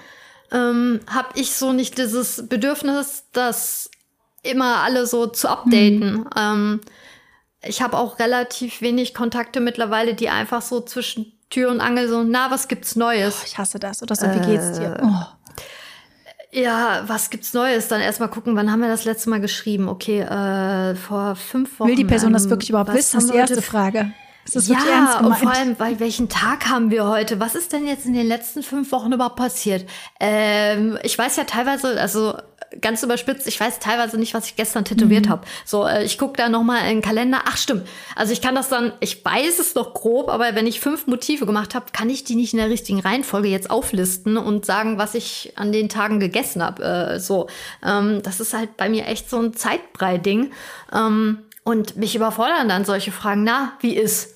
ähm, 0.51 0.99
habe 1.07 1.29
ich 1.35 1.55
so 1.55 1.71
nicht 1.71 1.97
dieses 1.97 2.47
Bedürfnis, 2.47 3.23
das 3.31 3.89
immer 4.43 4.83
alle 4.83 5.07
so 5.07 5.25
zu 5.27 5.49
updaten. 5.49 6.17
Mhm. 6.17 6.29
Ähm, 6.37 6.81
ich 7.63 7.81
habe 7.81 7.97
auch 7.97 8.19
relativ 8.19 8.81
wenig 8.81 9.13
Kontakte 9.13 9.59
mittlerweile, 9.59 10.13
die 10.13 10.29
einfach 10.29 10.61
so 10.61 10.81
zwischen 10.81 11.31
Tür 11.49 11.71
und 11.71 11.79
Angel 11.79 12.09
so, 12.09 12.23
na, 12.23 12.51
was 12.51 12.67
gibt's 12.67 12.95
Neues? 12.95 13.37
Oh, 13.39 13.43
ich 13.45 13.57
hasse 13.57 13.79
das. 13.79 14.03
Oder 14.03 14.15
so, 14.15 14.27
wie 14.27 14.45
geht's 14.45 14.77
dir? 14.77 14.97
Oh. 15.01 15.55
Ja, 16.51 17.03
was 17.07 17.29
gibt's 17.29 17.53
Neues? 17.53 17.87
Dann 17.87 18.01
erstmal 18.01 18.29
gucken, 18.29 18.55
wann 18.55 18.71
haben 18.71 18.81
wir 18.81 18.89
das 18.89 19.05
letzte 19.05 19.29
Mal 19.29 19.41
geschrieben? 19.41 19.87
Okay, 19.87 20.21
äh, 20.21 20.95
vor 20.95 21.35
fünf 21.35 21.79
Wochen. 21.79 21.89
Will 21.89 21.95
die 21.95 22.05
Person 22.05 22.29
ähm, 22.29 22.33
das 22.33 22.49
wirklich 22.49 22.69
überhaupt 22.69 22.93
wissen? 22.93 23.17
Das 23.17 23.23
ist 23.25 23.33
die 23.33 23.37
erste 23.37 23.61
Frage. 23.61 24.13
Ist 24.45 24.55
das 24.55 24.67
ja, 24.67 24.77
ernst 24.77 25.21
und 25.21 25.35
vor 25.37 25.51
allem, 25.51 25.75
bei 25.75 25.99
welchen 25.99 26.29
Tag 26.29 26.67
haben 26.69 26.91
wir 26.91 27.07
heute? 27.07 27.39
Was 27.39 27.55
ist 27.55 27.73
denn 27.73 27.87
jetzt 27.87 28.05
in 28.05 28.13
den 28.13 28.27
letzten 28.27 28.61
fünf 28.61 28.91
Wochen 28.91 29.11
überhaupt 29.11 29.37
passiert? 29.37 29.89
Ähm, 30.19 30.99
ich 31.01 31.17
weiß 31.17 31.35
ja 31.37 31.45
teilweise, 31.45 31.99
also 31.99 32.35
ganz 32.81 33.01
überspitzt, 33.01 33.47
ich 33.47 33.59
weiß 33.59 33.79
teilweise 33.79 34.17
nicht, 34.17 34.33
was 34.33 34.45
ich 34.45 34.55
gestern 34.55 34.85
tätowiert 34.85 35.25
mhm. 35.25 35.29
habe. 35.29 35.47
So, 35.65 35.87
äh, 35.87 36.03
ich 36.03 36.19
gucke 36.19 36.37
da 36.37 36.49
nochmal 36.49 36.81
in 36.81 36.97
den 36.97 37.01
Kalender. 37.01 37.39
Ach 37.45 37.57
stimmt. 37.57 37.87
Also 38.15 38.33
ich 38.33 38.41
kann 38.41 38.53
das 38.53 38.69
dann, 38.69 38.93
ich 38.99 39.23
weiß 39.25 39.57
es 39.59 39.73
noch 39.73 39.93
grob, 39.93 40.29
aber 40.29 40.53
wenn 40.53 40.67
ich 40.67 40.79
fünf 40.79 41.07
Motive 41.07 41.45
gemacht 41.47 41.73
habe, 41.73 41.87
kann 41.91 42.09
ich 42.09 42.23
die 42.23 42.35
nicht 42.35 42.53
in 42.53 42.59
der 42.59 42.69
richtigen 42.69 42.99
Reihenfolge 42.99 43.47
jetzt 43.47 43.69
auflisten 43.71 44.37
und 44.37 44.65
sagen, 44.65 44.97
was 44.97 45.15
ich 45.15 45.53
an 45.55 45.71
den 45.71 45.89
Tagen 45.89 46.19
gegessen 46.19 46.63
habe. 46.63 46.83
Äh, 46.83 47.19
so, 47.19 47.47
ähm, 47.83 48.21
das 48.23 48.39
ist 48.39 48.53
halt 48.53 48.77
bei 48.77 48.89
mir 48.89 49.07
echt 49.07 49.29
so 49.29 49.39
ein 49.39 49.53
Zeitbrei-Ding. 49.53 50.51
Ähm, 50.93 51.39
und 51.63 51.97
mich 51.97 52.15
überfordern 52.15 52.69
dann 52.69 52.85
solche 52.85 53.11
Fragen. 53.11 53.43
Na, 53.43 53.73
wie 53.79 53.95
ist? 53.95 54.34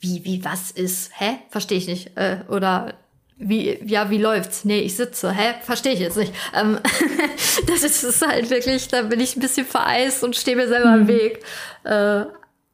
Wie, 0.00 0.24
wie, 0.24 0.44
was 0.44 0.70
ist? 0.70 1.10
Hä? 1.14 1.38
Verstehe 1.50 1.78
ich 1.78 1.86
nicht. 1.86 2.16
Äh, 2.16 2.38
oder 2.48 2.94
wie, 3.36 3.78
ja, 3.84 4.10
wie 4.10 4.18
läuft's? 4.18 4.64
Nee, 4.64 4.80
ich 4.80 4.96
sitze. 4.96 5.32
Hä? 5.32 5.54
Verstehe 5.62 5.92
ich 5.92 6.00
jetzt 6.00 6.16
nicht. 6.16 6.32
Ähm, 6.54 6.78
das 7.66 7.82
ist, 7.82 8.02
ist 8.02 8.26
halt 8.26 8.50
wirklich, 8.50 8.88
da 8.88 9.02
bin 9.02 9.20
ich 9.20 9.36
ein 9.36 9.40
bisschen 9.40 9.66
vereist 9.66 10.24
und 10.24 10.36
stehe 10.36 10.56
mir 10.56 10.68
selber 10.68 10.90
mhm. 10.96 11.02
im 11.02 11.08
Weg. 11.08 11.44
Äh, 11.84 12.24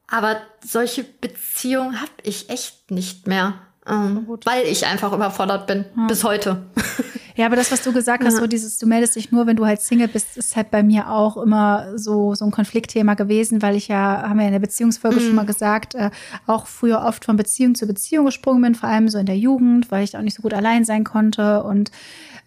aber 0.09 0.41
solche 0.65 1.03
Beziehungen 1.03 1.99
habe 1.99 2.11
ich 2.23 2.49
echt 2.49 2.91
nicht 2.91 3.27
mehr. 3.27 3.55
Ähm, 3.85 4.27
weil 4.43 4.65
ich 4.65 4.85
einfach 4.85 5.13
überfordert 5.13 5.67
bin. 5.67 5.85
Ja. 5.95 6.07
Bis 6.07 6.23
heute. 6.23 6.65
Ja, 7.37 7.45
aber 7.45 7.55
das, 7.55 7.71
was 7.71 7.83
du 7.83 7.93
gesagt 7.93 8.25
hast, 8.25 8.33
ja. 8.33 8.39
so 8.39 8.47
dieses, 8.47 8.79
du 8.79 8.87
meldest 8.87 9.15
dich 9.15 9.31
nur, 9.31 9.45
wenn 9.45 9.55
du 9.55 9.65
halt 9.65 9.79
Single 9.79 10.07
bist, 10.07 10.37
ist 10.37 10.55
halt 10.55 10.71
bei 10.71 10.81
mir 10.81 11.11
auch 11.11 11.37
immer 11.37 11.95
so, 11.95 12.33
so 12.33 12.43
ein 12.43 12.51
Konfliktthema 12.51 13.13
gewesen, 13.13 13.61
weil 13.61 13.75
ich 13.75 13.87
ja, 13.87 14.23
haben 14.27 14.37
wir 14.37 14.41
ja 14.41 14.47
in 14.47 14.53
der 14.53 14.59
Beziehungsfolge 14.59 15.17
mhm. 15.17 15.23
schon 15.23 15.35
mal 15.35 15.45
gesagt, 15.45 15.93
äh, 15.93 16.09
auch 16.47 16.65
früher 16.65 17.03
oft 17.05 17.25
von 17.25 17.37
Beziehung 17.37 17.75
zu 17.75 17.85
Beziehung 17.85 18.25
gesprungen 18.25 18.63
bin, 18.63 18.73
vor 18.73 18.89
allem 18.89 19.07
so 19.07 19.19
in 19.19 19.27
der 19.27 19.37
Jugend, 19.37 19.91
weil 19.91 20.03
ich 20.03 20.17
auch 20.17 20.21
nicht 20.21 20.35
so 20.35 20.41
gut 20.41 20.55
allein 20.55 20.83
sein 20.83 21.03
konnte 21.03 21.61
und 21.61 21.91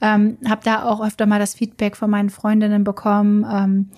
ähm, 0.01 0.39
habe 0.45 0.63
da 0.65 0.83
auch 0.83 1.01
öfter 1.01 1.25
mal 1.27 1.39
das 1.39 1.55
Feedback 1.55 1.97
von 1.97 2.11
meinen 2.11 2.31
Freundinnen 2.31 2.83
bekommen, 2.83 3.47
ähm, 3.49 3.91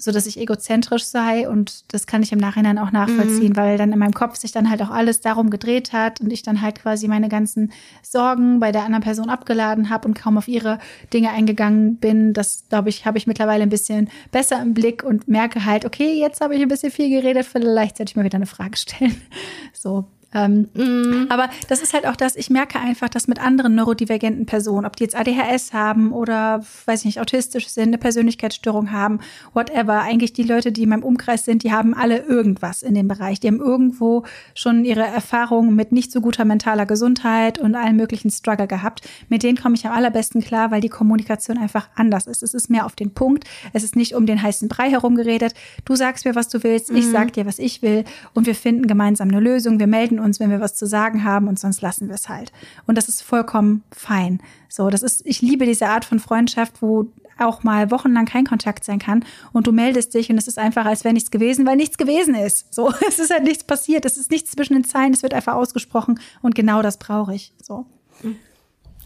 so 0.00 0.12
dass 0.12 0.26
ich 0.26 0.40
egozentrisch 0.40 1.04
sei 1.04 1.48
und 1.48 1.84
das 1.92 2.06
kann 2.06 2.22
ich 2.22 2.32
im 2.32 2.38
Nachhinein 2.38 2.78
auch 2.78 2.90
nachvollziehen, 2.90 3.50
mhm. 3.52 3.56
weil 3.56 3.76
dann 3.78 3.92
in 3.92 3.98
meinem 3.98 4.14
Kopf 4.14 4.36
sich 4.36 4.50
dann 4.50 4.70
halt 4.70 4.80
auch 4.82 4.90
alles 4.90 5.20
darum 5.20 5.50
gedreht 5.50 5.92
hat 5.92 6.20
und 6.20 6.32
ich 6.32 6.42
dann 6.42 6.62
halt 6.62 6.80
quasi 6.80 7.06
meine 7.06 7.28
ganzen 7.28 7.70
Sorgen 8.02 8.60
bei 8.60 8.72
der 8.72 8.84
anderen 8.84 9.04
Person 9.04 9.28
abgeladen 9.28 9.90
habe 9.90 10.08
und 10.08 10.14
kaum 10.14 10.38
auf 10.38 10.48
ihre 10.48 10.78
Dinge 11.12 11.30
eingegangen 11.30 11.96
bin. 11.96 12.32
Das 12.32 12.64
glaube 12.70 12.88
ich, 12.88 13.04
habe 13.04 13.18
ich 13.18 13.26
mittlerweile 13.26 13.62
ein 13.62 13.68
bisschen 13.68 14.08
besser 14.32 14.60
im 14.62 14.72
Blick 14.72 15.04
und 15.04 15.28
merke 15.28 15.66
halt, 15.66 15.84
okay, 15.84 16.18
jetzt 16.18 16.40
habe 16.40 16.56
ich 16.56 16.62
ein 16.62 16.68
bisschen 16.68 16.90
viel 16.90 17.10
geredet, 17.10 17.44
vielleicht 17.44 17.98
sollte 17.98 18.10
ich 18.10 18.16
mal 18.16 18.24
wieder 18.24 18.36
eine 18.36 18.46
Frage 18.46 18.76
stellen. 18.76 19.20
So, 19.72 20.06
ähm, 20.32 20.68
mm. 20.74 21.26
Aber 21.28 21.50
das 21.68 21.82
ist 21.82 21.92
halt 21.92 22.06
auch 22.06 22.14
das, 22.14 22.36
ich 22.36 22.50
merke 22.50 22.78
einfach, 22.78 23.08
dass 23.08 23.26
mit 23.26 23.40
anderen 23.40 23.74
neurodivergenten 23.74 24.46
Personen, 24.46 24.86
ob 24.86 24.96
die 24.96 25.04
jetzt 25.04 25.16
ADHS 25.16 25.72
haben 25.72 26.12
oder, 26.12 26.64
weiß 26.86 27.00
ich 27.00 27.06
nicht, 27.06 27.20
autistisch 27.20 27.68
sind, 27.68 27.88
eine 27.88 27.98
Persönlichkeitsstörung 27.98 28.92
haben, 28.92 29.20
whatever, 29.54 30.00
eigentlich 30.02 30.32
die 30.32 30.44
Leute, 30.44 30.70
die 30.70 30.84
in 30.84 30.90
meinem 30.90 31.02
Umkreis 31.02 31.44
sind, 31.44 31.64
die 31.64 31.72
haben 31.72 31.94
alle 31.94 32.18
irgendwas 32.18 32.82
in 32.82 32.94
dem 32.94 33.08
Bereich. 33.08 33.40
Die 33.40 33.48
haben 33.48 33.58
irgendwo 33.58 34.24
schon 34.54 34.84
ihre 34.84 35.02
Erfahrungen 35.02 35.74
mit 35.74 35.90
nicht 35.90 36.12
so 36.12 36.20
guter 36.20 36.44
mentaler 36.44 36.86
Gesundheit 36.86 37.58
und 37.58 37.74
allen 37.74 37.96
möglichen 37.96 38.30
Struggle 38.30 38.68
gehabt. 38.68 39.02
Mit 39.28 39.42
denen 39.42 39.58
komme 39.58 39.74
ich 39.74 39.86
am 39.86 39.92
allerbesten 39.92 40.42
klar, 40.42 40.70
weil 40.70 40.80
die 40.80 40.88
Kommunikation 40.88 41.58
einfach 41.58 41.88
anders 41.96 42.26
ist. 42.26 42.42
Es 42.42 42.54
ist 42.54 42.70
mehr 42.70 42.86
auf 42.86 42.94
den 42.94 43.12
Punkt. 43.14 43.44
Es 43.72 43.82
ist 43.82 43.96
nicht 43.96 44.14
um 44.14 44.26
den 44.26 44.40
heißen 44.40 44.68
Brei 44.68 44.90
herumgeredet. 44.90 45.54
Du 45.84 45.96
sagst 45.96 46.24
mir, 46.24 46.36
was 46.36 46.48
du 46.48 46.62
willst, 46.62 46.90
ich 46.90 47.06
mhm. 47.06 47.10
sag 47.10 47.32
dir, 47.32 47.46
was 47.46 47.58
ich 47.58 47.82
will 47.82 48.04
und 48.32 48.46
wir 48.46 48.54
finden 48.54 48.86
gemeinsam 48.86 49.28
eine 49.28 49.40
Lösung. 49.40 49.80
Wir 49.80 49.88
melden 49.88 50.19
uns, 50.20 50.40
wenn 50.40 50.50
wir 50.50 50.60
was 50.60 50.74
zu 50.74 50.86
sagen 50.86 51.24
haben 51.24 51.48
und 51.48 51.58
sonst 51.58 51.82
lassen 51.82 52.08
wir 52.08 52.14
es 52.14 52.28
halt. 52.28 52.52
Und 52.86 52.96
das 52.96 53.08
ist 53.08 53.22
vollkommen 53.22 53.82
fein. 53.90 54.40
So, 54.68 54.90
das 54.90 55.02
ist, 55.02 55.22
ich 55.24 55.42
liebe 55.42 55.66
diese 55.66 55.88
Art 55.88 56.04
von 56.04 56.20
Freundschaft, 56.20 56.82
wo 56.82 57.10
auch 57.40 57.62
mal 57.62 57.90
wochenlang 57.90 58.26
kein 58.26 58.46
Kontakt 58.46 58.84
sein 58.84 58.98
kann 58.98 59.24
und 59.52 59.66
du 59.66 59.72
meldest 59.72 60.14
dich 60.14 60.30
und 60.30 60.38
es 60.38 60.46
ist 60.46 60.58
einfach, 60.58 60.84
als 60.84 61.04
wäre 61.04 61.14
nichts 61.14 61.30
gewesen, 61.30 61.66
weil 61.66 61.76
nichts 61.76 61.98
gewesen 61.98 62.34
ist. 62.34 62.72
So, 62.72 62.92
es 63.08 63.18
ist 63.18 63.32
halt 63.32 63.44
nichts 63.44 63.64
passiert, 63.64 64.04
es 64.04 64.16
ist 64.16 64.30
nichts 64.30 64.52
zwischen 64.52 64.74
den 64.74 64.84
Zeilen, 64.84 65.12
es 65.12 65.22
wird 65.22 65.34
einfach 65.34 65.54
ausgesprochen 65.54 66.20
und 66.42 66.54
genau 66.54 66.82
das 66.82 66.98
brauche 66.98 67.34
ich. 67.34 67.52
So. 67.62 67.86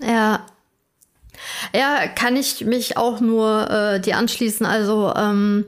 Ja. 0.01 0.45
Ja, 1.75 2.07
kann 2.07 2.37
ich 2.37 2.65
mich 2.65 2.97
auch 2.97 3.21
nur 3.21 3.69
äh, 3.71 4.01
dir 4.01 4.17
anschließen. 4.17 4.65
Also 4.65 5.13
ähm, 5.17 5.65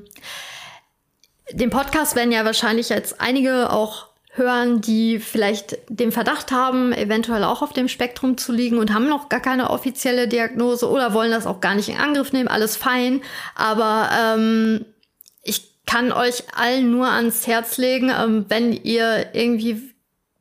den 1.53 1.71
Podcast 1.71 2.17
werden 2.17 2.33
ja 2.33 2.45
wahrscheinlich 2.45 2.89
jetzt 2.89 3.21
einige 3.21 3.71
auch 3.71 4.07
hören, 4.37 4.81
die 4.81 5.19
vielleicht 5.19 5.79
den 5.89 6.13
Verdacht 6.13 6.53
haben, 6.53 6.93
eventuell 6.93 7.45
auch 7.45 7.63
auf 7.63 7.73
dem 7.73 7.89
Spektrum 7.89 8.37
zu 8.37 8.53
liegen 8.53 8.79
und 8.79 8.93
haben 8.93 9.09
noch 9.09 9.29
gar 9.29 9.41
keine 9.41 9.71
offizielle 9.71 10.29
Diagnose 10.29 10.89
oder 10.89 11.15
wollen 11.15 11.31
das 11.31 11.47
auch 11.47 11.61
gar 11.61 11.75
nicht 11.75 11.89
in 11.89 11.97
Angriff 11.97 12.33
nehmen, 12.33 12.49
alles 12.49 12.77
fein. 12.77 13.23
Aber 13.55 14.11
ähm, 14.19 14.85
ich 15.43 15.85
kann 15.87 16.13
euch 16.13 16.45
allen 16.55 16.91
nur 16.91 17.09
ans 17.09 17.47
Herz 17.47 17.79
legen, 17.79 18.11
ähm, 18.11 18.45
wenn 18.49 18.73
ihr 18.73 19.35
irgendwie 19.35 19.95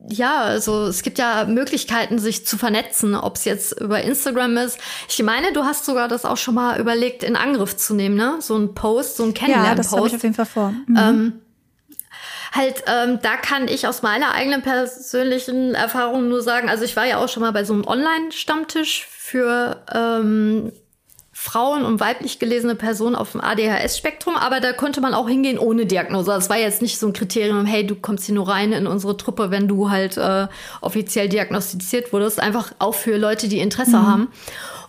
ja, 0.07 0.41
also 0.41 0.85
es 0.85 1.01
gibt 1.01 1.17
ja 1.17 1.45
Möglichkeiten, 1.45 2.19
sich 2.19 2.45
zu 2.45 2.57
vernetzen, 2.57 3.15
ob 3.15 3.37
es 3.37 3.45
jetzt 3.45 3.79
über 3.79 4.03
Instagram 4.03 4.57
ist. 4.57 4.77
Ich 5.09 5.23
meine, 5.23 5.51
du 5.51 5.63
hast 5.63 5.85
sogar 5.85 6.07
das 6.07 6.25
auch 6.25 6.37
schon 6.37 6.53
mal 6.53 6.79
überlegt, 6.79 7.23
in 7.23 7.35
Angriff 7.35 7.75
zu 7.75 7.95
nehmen, 7.95 8.15
ne? 8.15 8.35
So 8.39 8.55
ein 8.55 8.75
Post, 8.75 9.17
so 9.17 9.23
ein 9.23 9.33
Kennenlern-Post. 9.33 9.69
Ja, 9.69 9.75
das 9.75 9.91
habe 9.93 10.07
ich 10.07 10.15
auf 10.15 10.23
jeden 10.23 10.35
Fall 10.35 10.45
vor. 10.45 10.73
Mhm. 10.85 10.97
Ähm, 10.97 11.41
halt, 12.55 12.83
ähm, 12.87 13.19
da 13.21 13.37
kann 13.37 13.67
ich 13.67 13.87
aus 13.87 14.01
meiner 14.01 14.33
eigenen 14.33 14.61
persönlichen 14.61 15.75
Erfahrung 15.75 16.29
nur 16.29 16.41
sagen, 16.41 16.69
also 16.69 16.83
ich 16.83 16.95
war 16.95 17.05
ja 17.05 17.17
auch 17.17 17.29
schon 17.29 17.41
mal 17.41 17.51
bei 17.51 17.63
so 17.63 17.73
einem 17.73 17.85
Online-Stammtisch 17.85 19.07
für 19.09 19.83
ähm, 19.93 20.71
Frauen 21.45 21.85
und 21.85 21.99
weiblich 21.99 22.39
gelesene 22.39 22.73
Personen 22.73 23.15
auf 23.15 23.33
dem 23.33 23.41
ADHS-Spektrum, 23.41 24.35
aber 24.35 24.59
da 24.61 24.73
konnte 24.73 24.99
man 24.99 25.13
auch 25.13 25.29
hingehen 25.29 25.59
ohne 25.59 25.85
Diagnose. 25.85 26.31
Das 26.31 26.49
war 26.49 26.57
jetzt 26.57 26.81
nicht 26.81 26.97
so 26.97 27.05
ein 27.05 27.13
Kriterium, 27.13 27.67
hey, 27.67 27.85
du 27.85 27.93
kommst 27.93 28.25
hier 28.25 28.33
nur 28.33 28.49
rein 28.49 28.73
in 28.73 28.87
unsere 28.87 29.15
Truppe, 29.15 29.51
wenn 29.51 29.67
du 29.67 29.91
halt 29.91 30.17
äh, 30.17 30.47
offiziell 30.81 31.29
diagnostiziert 31.29 32.11
wurdest. 32.11 32.39
Einfach 32.39 32.71
auch 32.79 32.95
für 32.95 33.17
Leute, 33.17 33.47
die 33.47 33.59
Interesse 33.59 33.97
mhm. 33.97 34.07
haben. 34.07 34.27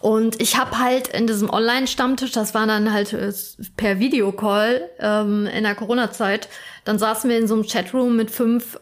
Und 0.00 0.40
ich 0.40 0.57
habe 0.57 0.78
halt 0.78 1.09
in 1.09 1.26
diesem 1.26 1.50
Online-Stammtisch, 1.50 2.32
das 2.32 2.54
war 2.54 2.66
dann 2.66 2.90
halt 2.90 3.12
äh, 3.12 3.34
per 3.76 3.98
Videocall 3.98 4.88
ähm, 4.98 5.46
in 5.46 5.62
der 5.62 5.74
Corona-Zeit, 5.74 6.48
dann 6.86 6.98
saßen 6.98 7.28
wir 7.28 7.36
in 7.36 7.48
so 7.48 7.54
einem 7.54 7.66
Chatroom 7.66 8.16
mit 8.16 8.30
fünf 8.30 8.80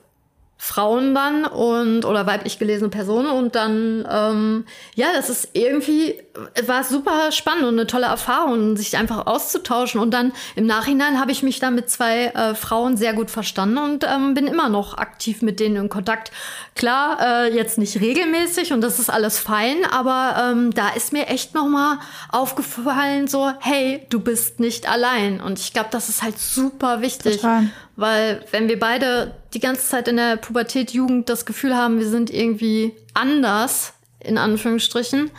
Frauen 0.57 1.15
dann 1.15 1.45
und 1.45 2.05
oder 2.05 2.27
weiblich 2.27 2.59
gelesene 2.59 2.89
Personen 2.89 3.29
und 3.29 3.55
dann 3.55 4.07
ähm, 4.11 4.65
ja, 4.95 5.09
das 5.15 5.29
ist 5.29 5.51
irgendwie 5.53 6.21
war 6.67 6.85
super 6.85 7.33
spannend 7.33 7.65
und 7.65 7.75
eine 7.75 7.87
tolle 7.87 8.07
Erfahrung, 8.07 8.77
sich 8.77 8.97
einfach 8.97 9.27
auszutauschen 9.27 10.01
und 10.01 10.13
dann 10.13 10.33
im 10.57 10.67
Nachhinein 10.67 11.21
habe 11.21 11.33
ich 11.33 11.43
mich 11.43 11.61
da 11.61 11.71
mit 11.71 11.91
zwei 11.91 12.27
äh, 12.27 12.55
Frauen 12.55 12.97
sehr 12.97 13.13
gut 13.13 13.31
verstanden 13.31 13.79
und 13.79 14.05
ähm, 14.05 14.35
bin 14.35 14.47
immer 14.47 14.69
noch 14.69 14.97
aktiv 14.97 15.43
mit 15.43 15.61
denen 15.61 15.77
in 15.77 15.89
Kontakt. 15.89 16.33
Klar, 16.75 17.19
äh, 17.21 17.55
jetzt 17.55 17.77
nicht 17.79 18.01
regelmäßig 18.01 18.73
und 18.73 18.81
das 18.81 18.99
ist 18.99 19.11
alles 19.11 19.39
fein, 19.39 19.85
aber 19.91 20.51
ähm, 20.51 20.73
da 20.73 20.89
ist 20.91 21.13
mir 21.13 21.27
echt 21.27 21.55
noch 21.55 21.69
mal 21.69 21.99
aufgefallen 22.31 23.29
so, 23.29 23.53
hey, 23.61 24.07
du 24.09 24.19
bist 24.19 24.61
nicht 24.61 24.89
allein 24.89 25.41
und 25.41 25.59
ich 25.59 25.73
glaube, 25.73 25.89
das 25.91 26.09
ist 26.09 26.23
halt 26.23 26.39
super 26.39 27.01
wichtig. 27.01 27.37
Total. 27.37 27.71
Weil 27.97 28.45
wenn 28.51 28.69
wir 28.69 28.79
beide 28.79 29.35
die 29.53 29.61
ganze 29.61 29.87
Zeit 29.87 30.09
in 30.09 30.17
der 30.17 30.37
Pubertät, 30.37 30.93
Jugend 30.93 31.29
das 31.29 31.47
Gefühl 31.47 31.77
haben, 31.77 31.99
wir 31.99 32.09
sind 32.09 32.31
irgendwie 32.31 32.93
anders, 33.15 33.93
in 34.21 34.39
Anführungsstrichen, 34.39 35.31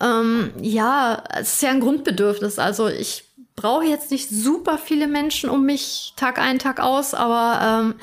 ähm, 0.00 0.52
ja, 0.60 1.22
es 1.38 1.54
ist 1.54 1.62
ja 1.62 1.70
ein 1.70 1.80
Grundbedürfnis. 1.80 2.58
Also 2.58 2.88
ich 2.88 3.24
brauche 3.56 3.84
jetzt 3.84 4.10
nicht 4.10 4.28
super 4.28 4.78
viele 4.78 5.06
Menschen 5.06 5.48
um 5.48 5.64
mich 5.64 6.12
Tag 6.16 6.38
ein, 6.38 6.58
Tag 6.58 6.80
aus, 6.80 7.14
aber 7.14 7.60
ähm, 7.62 7.94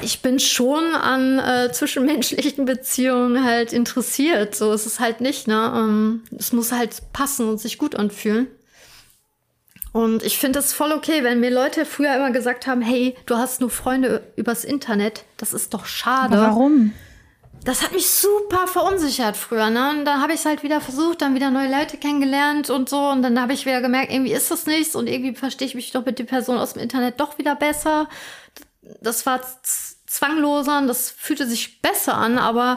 ich 0.00 0.22
bin 0.22 0.38
schon 0.38 0.94
an 0.94 1.38
äh, 1.38 1.72
zwischenmenschlichen 1.72 2.64
Beziehungen 2.64 3.44
halt 3.44 3.72
interessiert. 3.72 4.54
So 4.54 4.72
ist 4.72 4.86
es 4.86 5.00
halt 5.00 5.20
nicht, 5.20 5.48
ne? 5.48 5.72
Ähm, 5.74 6.22
es 6.38 6.52
muss 6.52 6.72
halt 6.72 7.02
passen 7.12 7.48
und 7.48 7.58
sich 7.58 7.78
gut 7.78 7.96
anfühlen. 7.96 8.46
Und 9.92 10.22
ich 10.22 10.38
finde 10.38 10.58
es 10.58 10.72
voll 10.72 10.92
okay, 10.92 11.24
wenn 11.24 11.40
mir 11.40 11.50
Leute 11.50 11.84
früher 11.86 12.14
immer 12.14 12.30
gesagt 12.30 12.66
haben, 12.66 12.82
hey, 12.82 13.16
du 13.26 13.36
hast 13.36 13.60
nur 13.60 13.70
Freunde 13.70 14.22
übers 14.36 14.64
Internet. 14.64 15.24
Das 15.36 15.52
ist 15.52 15.74
doch 15.74 15.86
schade. 15.86 16.36
Aber 16.36 16.48
warum? 16.48 16.92
Das 17.64 17.82
hat 17.82 17.92
mich 17.92 18.08
super 18.08 18.66
verunsichert 18.66 19.36
früher, 19.36 19.70
ne? 19.70 19.90
Und 19.90 20.04
dann 20.04 20.22
habe 20.22 20.32
ich 20.32 20.40
es 20.40 20.46
halt 20.46 20.62
wieder 20.62 20.80
versucht, 20.80 21.22
dann 21.22 21.34
wieder 21.34 21.50
neue 21.50 21.70
Leute 21.70 21.96
kennengelernt 21.96 22.70
und 22.70 22.88
so. 22.88 23.08
Und 23.08 23.22
dann 23.22 23.40
habe 23.40 23.52
ich 23.52 23.66
wieder 23.66 23.80
gemerkt, 23.80 24.12
irgendwie 24.12 24.32
ist 24.32 24.50
das 24.50 24.66
nichts 24.66 24.94
und 24.94 25.06
irgendwie 25.06 25.34
verstehe 25.34 25.66
ich 25.66 25.74
mich 25.74 25.90
doch 25.90 26.04
mit 26.04 26.18
der 26.18 26.24
Person 26.24 26.58
aus 26.58 26.74
dem 26.74 26.82
Internet 26.82 27.18
doch 27.18 27.38
wieder 27.38 27.56
besser. 27.56 28.08
Das 29.02 29.26
war 29.26 29.40
zwangloser 30.06 30.78
und 30.78 30.86
das 30.86 31.10
fühlte 31.10 31.46
sich 31.46 31.82
besser 31.82 32.14
an, 32.14 32.38
aber 32.38 32.76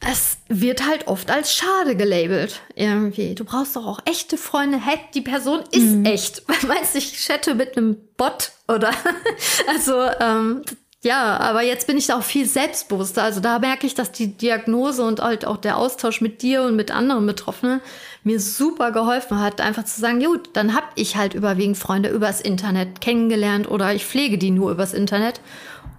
es 0.00 0.38
wird 0.48 0.86
halt 0.86 1.08
oft 1.08 1.30
als 1.30 1.54
schade 1.54 1.94
gelabelt. 1.94 2.60
Irgendwie. 2.74 3.34
Du 3.34 3.44
brauchst 3.44 3.76
doch 3.76 3.86
auch 3.86 4.00
echte 4.06 4.38
Freunde. 4.38 4.78
Hä, 4.78 4.98
die 5.14 5.20
Person 5.20 5.60
ist 5.70 5.82
mhm. 5.82 6.04
echt. 6.06 6.42
Meinst 6.66 6.94
du, 6.94 6.98
ich 6.98 7.18
chatte 7.18 7.54
mit 7.54 7.76
einem 7.76 7.96
Bot 8.16 8.52
oder? 8.66 8.90
also, 9.68 9.94
ähm, 10.20 10.62
ja, 11.02 11.38
aber 11.38 11.62
jetzt 11.62 11.86
bin 11.86 11.96
ich 11.96 12.06
da 12.06 12.18
auch 12.18 12.22
viel 12.22 12.46
selbstbewusster. 12.46 13.22
Also 13.22 13.40
da 13.40 13.58
merke 13.58 13.86
ich, 13.86 13.94
dass 13.94 14.12
die 14.12 14.36
Diagnose 14.36 15.02
und 15.02 15.20
halt 15.20 15.46
auch 15.46 15.58
der 15.58 15.76
Austausch 15.76 16.20
mit 16.20 16.42
dir 16.42 16.62
und 16.62 16.76
mit 16.76 16.90
anderen 16.90 17.26
Betroffenen 17.26 17.80
mir 18.22 18.40
super 18.40 18.92
geholfen 18.92 19.40
hat, 19.40 19.62
einfach 19.62 19.84
zu 19.84 19.98
sagen, 20.00 20.22
gut, 20.22 20.50
dann 20.54 20.74
hab 20.74 20.92
ich 20.96 21.16
halt 21.16 21.32
überwiegend 21.32 21.78
Freunde 21.78 22.10
übers 22.10 22.42
Internet 22.42 23.00
kennengelernt 23.00 23.70
oder 23.70 23.94
ich 23.94 24.04
pflege 24.04 24.36
die 24.36 24.50
nur 24.50 24.70
übers 24.70 24.92
Internet. 24.92 25.40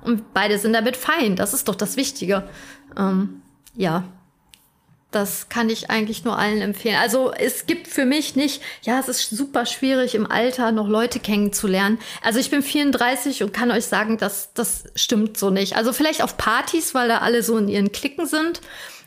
Und 0.04 0.34
beide 0.34 0.58
sind 0.58 0.74
damit 0.74 0.98
fein. 0.98 1.36
Das 1.36 1.54
ist 1.54 1.68
doch 1.68 1.76
das 1.76 1.98
Wichtige. 1.98 2.48
Ähm, 2.98 3.42
ja, 3.76 4.04
das 5.12 5.50
kann 5.50 5.70
ich 5.70 5.90
eigentlich 5.90 6.24
nur 6.24 6.38
allen 6.38 6.62
empfehlen. 6.62 6.96
Also 6.96 7.34
es 7.34 7.66
gibt 7.66 7.88
für 7.88 8.06
mich 8.06 8.38
nicht, 8.38 8.62
ja, 8.82 8.98
es 8.98 9.10
ist 9.10 9.30
super 9.30 9.66
schwierig 9.66 10.16
im 10.16 10.30
Alter 10.30 10.72
noch 10.72 10.88
Leute 10.88 11.20
kennenzulernen. 11.20 12.00
Also 12.24 12.40
ich 12.40 12.50
bin 12.50 12.64
34 12.64 13.44
und 13.44 13.54
kann 13.54 13.72
euch 13.72 13.86
sagen, 13.86 14.18
dass 14.18 14.54
das 14.54 14.86
stimmt 14.96 15.38
so 15.38 15.50
nicht. 15.50 15.76
Also 15.76 15.92
vielleicht 15.92 16.24
auf 16.24 16.38
Partys, 16.38 16.96
weil 16.96 17.10
da 17.10 17.18
alle 17.20 17.44
so 17.44 17.58
in 17.58 17.68
ihren 17.68 17.92
Klicken 17.92 18.26
sind. 18.26 18.62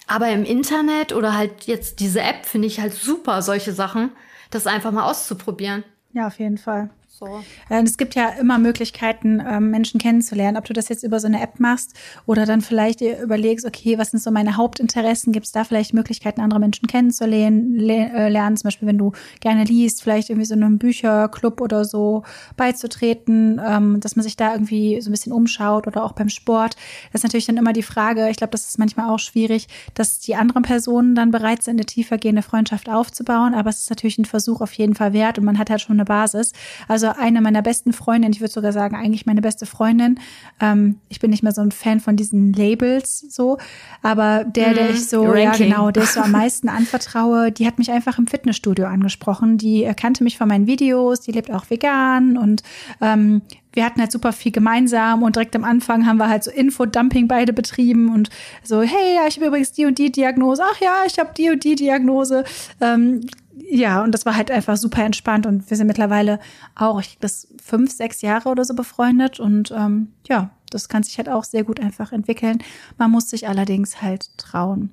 Aber 0.07 0.29
im 0.29 0.45
Internet 0.45 1.15
oder 1.15 1.35
halt 1.35 1.65
jetzt 1.65 2.01
diese 2.01 2.21
App 2.21 2.45
finde 2.45 2.69
ich 2.69 2.81
halt 2.81 2.93
super, 2.93 3.41
solche 3.41 3.73
Sachen, 3.73 4.13
das 4.51 4.67
einfach 4.67 4.93
mal 4.93 5.09
auszuprobieren. 5.09 5.83
Ja, 6.13 6.27
auf 6.27 6.39
jeden 6.39 6.59
Fall. 6.59 6.91
So. 7.25 7.75
Äh, 7.75 7.83
es 7.83 7.97
gibt 7.97 8.15
ja 8.15 8.29
immer 8.41 8.59
Möglichkeiten, 8.59 9.43
ähm, 9.47 9.71
Menschen 9.71 10.01
kennenzulernen. 10.01 10.57
Ob 10.57 10.65
du 10.65 10.73
das 10.73 10.89
jetzt 10.89 11.03
über 11.03 11.21
so 11.21 11.27
eine 11.27 11.43
App 11.43 11.61
machst 11.61 11.95
oder 12.27 12.47
dann 12.47 12.61
vielleicht 12.61 13.01
dir 13.01 13.21
überlegst, 13.21 13.67
okay, 13.67 13.99
was 13.99 14.11
sind 14.11 14.23
so 14.23 14.31
meine 14.31 14.57
Hauptinteressen? 14.57 15.33
Gibt 15.33 15.47
es 15.47 15.53
da 15.53 15.65
vielleicht 15.65 15.95
Möglichkeiten, 15.95 16.41
andere 16.41 16.61
Menschen 16.61 16.87
kennenzulernen? 16.87 17.79
Äh, 17.89 18.55
zum 18.55 18.65
Beispiel, 18.65 18.89
wenn 18.89 18.99
du 18.99 19.13
gerne 19.41 19.65
liest, 19.65 20.03
vielleicht 20.03 20.31
irgendwie 20.31 20.47
so 20.47 20.55
einem 20.55 20.79
Bücherclub 20.79 21.61
oder 21.61 21.85
so 21.85 22.23
beizutreten, 22.57 23.61
ähm, 23.65 24.01
dass 24.01 24.17
man 24.17 24.23
sich 24.23 24.37
da 24.37 24.53
irgendwie 24.53 25.01
so 25.01 25.11
ein 25.11 25.13
bisschen 25.13 25.33
umschaut 25.33 25.87
oder 25.87 26.05
auch 26.05 26.13
beim 26.13 26.29
Sport. 26.29 26.77
Das 27.13 27.21
ist 27.21 27.25
natürlich 27.25 27.47
dann 27.47 27.57
immer 27.57 27.73
die 27.73 27.83
Frage, 27.83 28.29
ich 28.29 28.37
glaube, 28.37 28.51
das 28.51 28.69
ist 28.69 28.79
manchmal 28.79 29.11
auch 29.11 29.19
schwierig, 29.19 29.69
dass 29.95 30.19
die 30.19 30.35
anderen 30.35 30.63
Personen 30.63 31.15
dann 31.15 31.31
bereit 31.31 31.63
sind, 31.63 31.77
eine 31.77 31.87
tiefergehende 31.87 32.43
Freundschaft 32.43 32.89
aufzubauen. 32.89 33.55
Aber 33.55 33.71
es 33.71 33.79
ist 33.81 33.91
natürlich 33.91 34.19
ein 34.19 34.25
Versuch 34.25 34.61
auf 34.61 34.73
jeden 34.75 34.95
Fall 34.95 35.13
wert 35.13 35.39
und 35.39 35.45
man 35.45 35.59
hat 35.59 35.71
halt 35.71 35.81
schon 35.81 35.97
eine 35.97 36.05
Basis. 36.05 36.53
Also 36.89 37.09
eine 37.19 37.41
meiner 37.41 37.63
besten 37.63 37.93
Freundinnen, 37.93 38.33
ich 38.33 38.41
würde 38.41 38.53
sogar 38.53 38.73
sagen, 38.73 38.97
eigentlich 38.97 39.27
meine 39.27 39.41
beste 39.41 39.67
Freundin. 39.67 40.19
Ähm, 40.61 41.01
ich 41.09 41.21
bin 41.21 41.31
nicht 41.31 41.43
mehr 41.43 41.53
so 41.53 41.63
ein 41.63 41.73
Fan 41.73 42.01
von 42.01 42.17
diesen 42.17 42.53
Labels 42.53 43.21
so, 43.21 43.59
aber 44.03 44.45
der, 44.45 44.75
der 44.75 44.85
mhm. 44.85 44.91
ich 44.91 45.09
so, 45.09 45.23
Ranking. 45.25 45.43
ja 45.43 45.53
genau, 45.53 45.91
der 45.91 46.05
ich 46.05 46.11
so 46.11 46.21
am 46.21 46.33
meisten 46.33 46.69
anvertraue, 46.69 47.53
die 47.53 47.67
hat 47.67 47.79
mich 47.79 47.91
einfach 47.91 48.19
im 48.19 48.27
Fitnessstudio 48.27 48.87
angesprochen. 48.87 49.59
Die 49.59 49.91
kannte 49.97 50.25
mich 50.25 50.39
von 50.39 50.49
meinen 50.49 50.67
Videos, 50.67 51.21
die 51.21 51.33
lebt 51.33 51.51
auch 51.51 51.71
vegan 51.71 52.37
und 52.37 52.63
ähm, 53.01 53.43
wir 53.75 53.85
hatten 53.85 54.01
halt 54.01 54.13
super 54.13 54.33
viel 54.33 54.53
gemeinsam 54.53 55.23
und 55.23 55.37
direkt 55.37 55.55
am 55.57 55.65
Anfang 55.65 56.07
haben 56.07 56.17
wir 56.17 56.29
halt 56.29 56.45
so 56.45 56.51
Infodumping 56.51 57.29
beide 57.29 57.53
betrieben 57.53 58.13
und 58.13 58.31
so, 58.63 58.83
hey, 58.83 59.17
ja, 59.17 59.27
ich 59.27 59.37
habe 59.37 59.47
übrigens 59.47 59.73
die 59.73 59.85
und 59.85 59.99
die 59.99 60.13
Diagnose. 60.13 60.63
Ach 60.65 60.81
ja, 60.81 61.03
ich 61.07 61.19
habe 61.19 61.31
die 61.37 61.51
und 61.51 61.65
die 61.65 61.75
Diagnose. 61.75 62.45
Ähm, 62.81 63.23
ja, 63.69 64.03
und 64.03 64.13
das 64.13 64.27
war 64.27 64.37
halt 64.37 64.51
einfach 64.51 64.77
super 64.77 65.05
entspannt 65.05 65.47
und 65.47 65.69
wir 65.71 65.77
sind 65.77 65.87
mittlerweile 65.87 66.39
auch, 66.75 67.01
ich 67.01 67.19
das 67.19 67.49
fünf, 67.63 67.93
sechs 67.93 68.23
Jahre 68.23 68.49
oder 68.49 68.65
so 68.65 68.75
befreundet 68.75 69.41
und 69.41 69.71
ähm, 69.71 70.13
ja, 70.29 70.51
das 70.71 70.89
kann 70.89 71.03
sich 71.03 71.19
halt 71.19 71.29
auch 71.29 71.45
sehr 71.45 71.65
gut 71.65 71.81
einfach 71.81 72.13
entwickeln. 72.13 72.59
Man 72.99 73.11
muss 73.11 73.31
sich 73.31 73.49
allerdings 73.49 74.03
halt 74.03 74.37
trauen. 74.39 74.91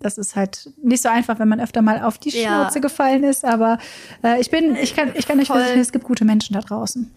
Das 0.00 0.16
ist 0.16 0.36
halt 0.36 0.70
nicht 0.82 1.02
so 1.02 1.08
einfach, 1.08 1.38
wenn 1.38 1.48
man 1.48 1.60
öfter 1.60 1.82
mal 1.82 2.02
auf 2.02 2.18
die 2.18 2.30
Schnauze 2.30 2.76
ja. 2.76 2.80
gefallen 2.80 3.24
ist, 3.24 3.44
aber 3.44 3.78
äh, 4.22 4.40
ich 4.40 4.50
bin, 4.50 4.76
ich 4.76 4.94
kann, 4.94 5.12
ich 5.14 5.26
kann 5.26 5.40
euch 5.40 5.48
versichern, 5.48 5.80
es 5.80 5.92
gibt 5.92 6.04
gute 6.04 6.24
Menschen 6.24 6.54
da 6.54 6.60
draußen. 6.60 7.10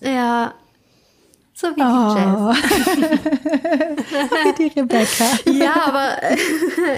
Ja, 0.00 0.54
so 1.62 1.68
wie 1.76 1.82
oh. 1.82 2.52
die 4.58 4.66
Rebecca. 4.78 5.24
Ja, 5.50 5.86
aber 5.86 6.18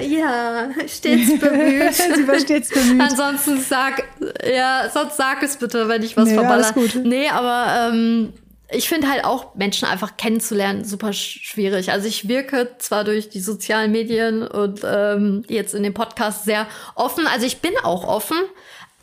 ja, 0.00 0.68
stets 0.88 1.38
bemüht. 1.38 1.94
Sie 2.16 2.26
war 2.26 2.38
stets 2.38 2.70
bemüht. 2.70 3.02
Ansonsten 3.02 3.60
sag, 3.60 4.04
ja, 4.42 4.88
sonst 4.92 5.18
sag 5.18 5.42
es 5.42 5.58
bitte, 5.58 5.86
wenn 5.88 6.02
ich 6.02 6.16
was 6.16 6.30
nee, 6.30 6.34
verballer. 6.34 6.72
Nee, 7.04 7.28
aber 7.28 7.92
ähm, 7.92 8.32
ich 8.70 8.88
finde 8.88 9.10
halt 9.10 9.24
auch 9.24 9.54
Menschen 9.54 9.86
einfach 9.86 10.16
kennenzulernen 10.16 10.84
super 10.84 11.12
schwierig. 11.12 11.92
Also 11.92 12.08
ich 12.08 12.26
wirke 12.28 12.70
zwar 12.78 13.04
durch 13.04 13.28
die 13.28 13.40
sozialen 13.40 13.92
Medien 13.92 14.46
und 14.46 14.80
ähm, 14.82 15.44
jetzt 15.48 15.74
in 15.74 15.82
dem 15.82 15.92
Podcast 15.92 16.46
sehr 16.46 16.66
offen. 16.94 17.26
Also 17.26 17.44
ich 17.44 17.58
bin 17.58 17.72
auch 17.82 18.04
offen, 18.08 18.38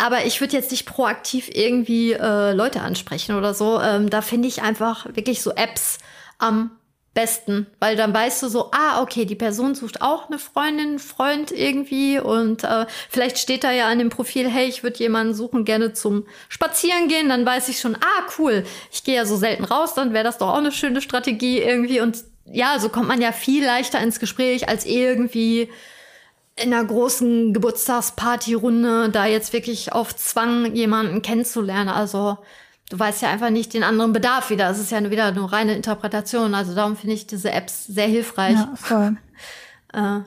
aber 0.02 0.26
ich 0.26 0.42
würde 0.42 0.58
jetzt 0.58 0.72
nicht 0.72 0.86
proaktiv 0.86 1.50
irgendwie 1.54 2.14
äh, 2.14 2.54
Leute 2.54 2.82
ansprechen 2.82 3.36
oder 3.36 3.54
so. 3.54 3.80
Ähm, 3.80 4.10
da 4.10 4.22
finde 4.22 4.48
ich 4.48 4.64
einfach 4.64 5.06
wirklich 5.14 5.42
so 5.42 5.52
Apps 5.52 6.00
am 6.40 6.72
besten, 7.14 7.68
weil 7.80 7.96
dann 7.96 8.14
weißt 8.14 8.42
du 8.42 8.48
so, 8.48 8.72
ah, 8.72 9.02
okay, 9.02 9.26
die 9.26 9.36
Person 9.36 9.76
sucht 9.76 10.02
auch 10.02 10.28
eine 10.28 10.40
Freundin, 10.40 10.98
Freund 10.98 11.52
irgendwie 11.52 12.20
und 12.20 12.64
äh, 12.64 12.86
vielleicht 13.10 13.38
steht 13.38 13.64
da 13.64 13.72
ja 13.72 13.90
an 13.90 14.00
dem 14.00 14.10
Profil, 14.10 14.50
hey, 14.50 14.68
ich 14.68 14.82
würde 14.82 15.00
jemanden 15.00 15.34
suchen, 15.34 15.66
gerne 15.66 15.94
zum 15.94 16.26
Spazieren 16.48 17.10
gehen, 17.10 17.28
dann 17.28 17.46
weiß 17.46 17.68
ich 17.68 17.80
schon, 17.80 17.96
ah, 17.96 18.24
cool, 18.40 18.64
ich 18.92 19.04
gehe 19.04 19.16
ja 19.16 19.26
so 19.26 19.36
selten 19.36 19.66
raus, 19.66 19.94
dann 19.94 20.14
wäre 20.14 20.24
das 20.24 20.38
doch 20.38 20.50
auch 20.50 20.58
eine 20.58 20.72
schöne 20.72 21.02
Strategie 21.02 21.60
irgendwie. 21.60 22.00
Und 22.00 22.24
ja, 22.46 22.80
so 22.80 22.90
kommt 22.90 23.10
man 23.10 23.22
ja 23.22 23.34
viel 23.34 23.66
leichter 23.66 24.00
ins 24.00 24.20
Gespräch 24.20 24.70
als 24.70 24.86
irgendwie 24.86 25.70
in 26.56 26.74
einer 26.74 26.84
großen 26.84 27.54
Geburtstagspartyrunde 27.54 29.10
da 29.10 29.26
jetzt 29.26 29.54
wirklich 29.54 29.94
auf 29.94 30.16
Zwang 30.16 30.76
jemanden 30.76 31.22
kennenzulernen. 31.22 31.90
Also 31.90 32.38
du 32.90 33.00
weißt 33.00 33.22
ja 33.22 33.30
einfach 33.30 33.50
nicht 33.50 33.74
den 33.74 33.84
anderen 33.84 34.14
Bedarf 34.14 34.50
wieder. 34.50 34.70
Es 34.70 34.80
ist 34.80 34.92
ja 34.92 35.10
wieder 35.10 35.26
eine 35.26 35.52
reine 35.52 35.76
Interpretation. 35.76 36.54
Also 36.54 36.76
darum 36.76 36.98
finde 36.98 37.16
ich 37.16 37.28
diese 37.28 37.52
Apps 37.52 37.88
sehr 37.88 38.08
hilfreich. 38.08 38.56
Ja, 38.56 38.74
voll. 38.76 39.18
äh, 39.94 40.20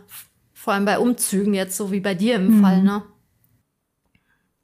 vor 0.53 0.73
allem 0.73 0.87
bei 0.87 0.99
Umzügen 0.99 1.53
jetzt, 1.53 1.77
so 1.77 1.93
wie 1.93 2.01
bei 2.01 2.15
dir 2.15 2.37
im 2.37 2.59
mhm. 2.59 2.63
Fall, 2.63 2.83
ne? 2.83 3.03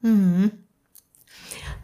Mhm. 0.00 0.50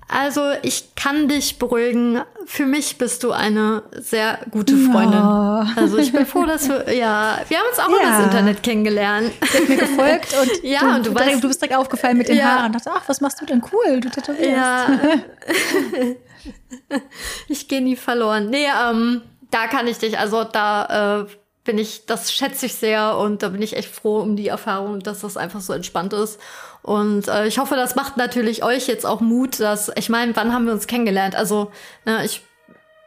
Also 0.08 0.52
ich 0.62 0.94
kann 0.94 1.28
dich 1.28 1.58
beruhigen. 1.58 2.20
Für 2.46 2.64
mich 2.64 2.96
bist 2.96 3.24
du 3.24 3.32
eine 3.32 3.82
sehr 3.92 4.38
gute 4.50 4.76
Freundin. 4.76 5.18
Ja. 5.18 5.66
Also 5.74 5.98
ich 5.98 6.12
bin 6.12 6.24
froh, 6.26 6.44
dass 6.44 6.68
wir, 6.68 6.92
ja, 6.94 7.40
wir 7.48 7.58
haben 7.58 7.66
uns 7.68 7.78
auch 7.78 7.88
ja. 7.88 7.96
über 7.96 8.10
das 8.10 8.24
Internet 8.24 8.62
kennengelernt. 8.62 9.32
Du 9.40 9.46
hast 9.46 9.68
mir 9.68 9.76
gefolgt 9.76 10.34
und 10.40 10.50
ja, 10.62 10.80
du, 10.80 10.86
und 10.94 11.06
du, 11.06 11.14
weißt, 11.14 11.42
du 11.42 11.48
bist 11.48 11.60
direkt 11.60 11.76
aufgefallen 11.76 12.18
mit 12.18 12.28
den 12.28 12.36
ja. 12.36 12.44
Haaren. 12.44 12.72
Ich 12.72 12.82
dachte, 12.82 12.98
ach, 13.00 13.08
was 13.08 13.20
machst 13.20 13.40
du 13.40 13.46
denn 13.46 13.62
cool? 13.72 14.00
Du 14.00 14.08
tätowierst. 14.08 14.48
Ja. 14.48 14.86
ich 17.48 17.66
gehe 17.66 17.82
nie 17.82 17.96
verloren. 17.96 18.48
Nee, 18.48 18.66
ähm, 18.66 19.22
da 19.50 19.66
kann 19.66 19.88
ich 19.88 19.98
dich, 19.98 20.18
also 20.18 20.44
da 20.44 21.22
äh, 21.22 21.26
bin 21.66 21.78
ich, 21.78 22.06
das 22.06 22.32
schätze 22.32 22.66
ich 22.66 22.74
sehr 22.74 23.16
und 23.18 23.42
da 23.42 23.50
bin 23.50 23.60
ich 23.62 23.76
echt 23.76 23.94
froh 23.94 24.20
um 24.20 24.36
die 24.36 24.48
Erfahrung, 24.48 25.00
dass 25.00 25.20
das 25.20 25.36
einfach 25.36 25.60
so 25.60 25.72
entspannt 25.72 26.12
ist. 26.12 26.40
Und 26.82 27.28
äh, 27.28 27.46
ich 27.46 27.58
hoffe, 27.58 27.74
das 27.76 27.96
macht 27.96 28.16
natürlich 28.16 28.62
euch 28.62 28.86
jetzt 28.86 29.04
auch 29.04 29.20
Mut, 29.20 29.60
dass, 29.60 29.90
ich 29.96 30.08
meine, 30.08 30.34
wann 30.36 30.52
haben 30.52 30.66
wir 30.66 30.72
uns 30.72 30.86
kennengelernt? 30.86 31.34
Also, 31.34 31.72
ne, 32.04 32.24
ich, 32.24 32.42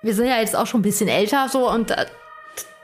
wir 0.02 0.14
sind 0.14 0.28
ja 0.28 0.38
jetzt 0.38 0.56
auch 0.56 0.68
schon 0.68 0.82
ein 0.82 0.84
bisschen 0.84 1.08
älter 1.08 1.48
so 1.50 1.70
und 1.72 1.92
äh, 1.92 2.06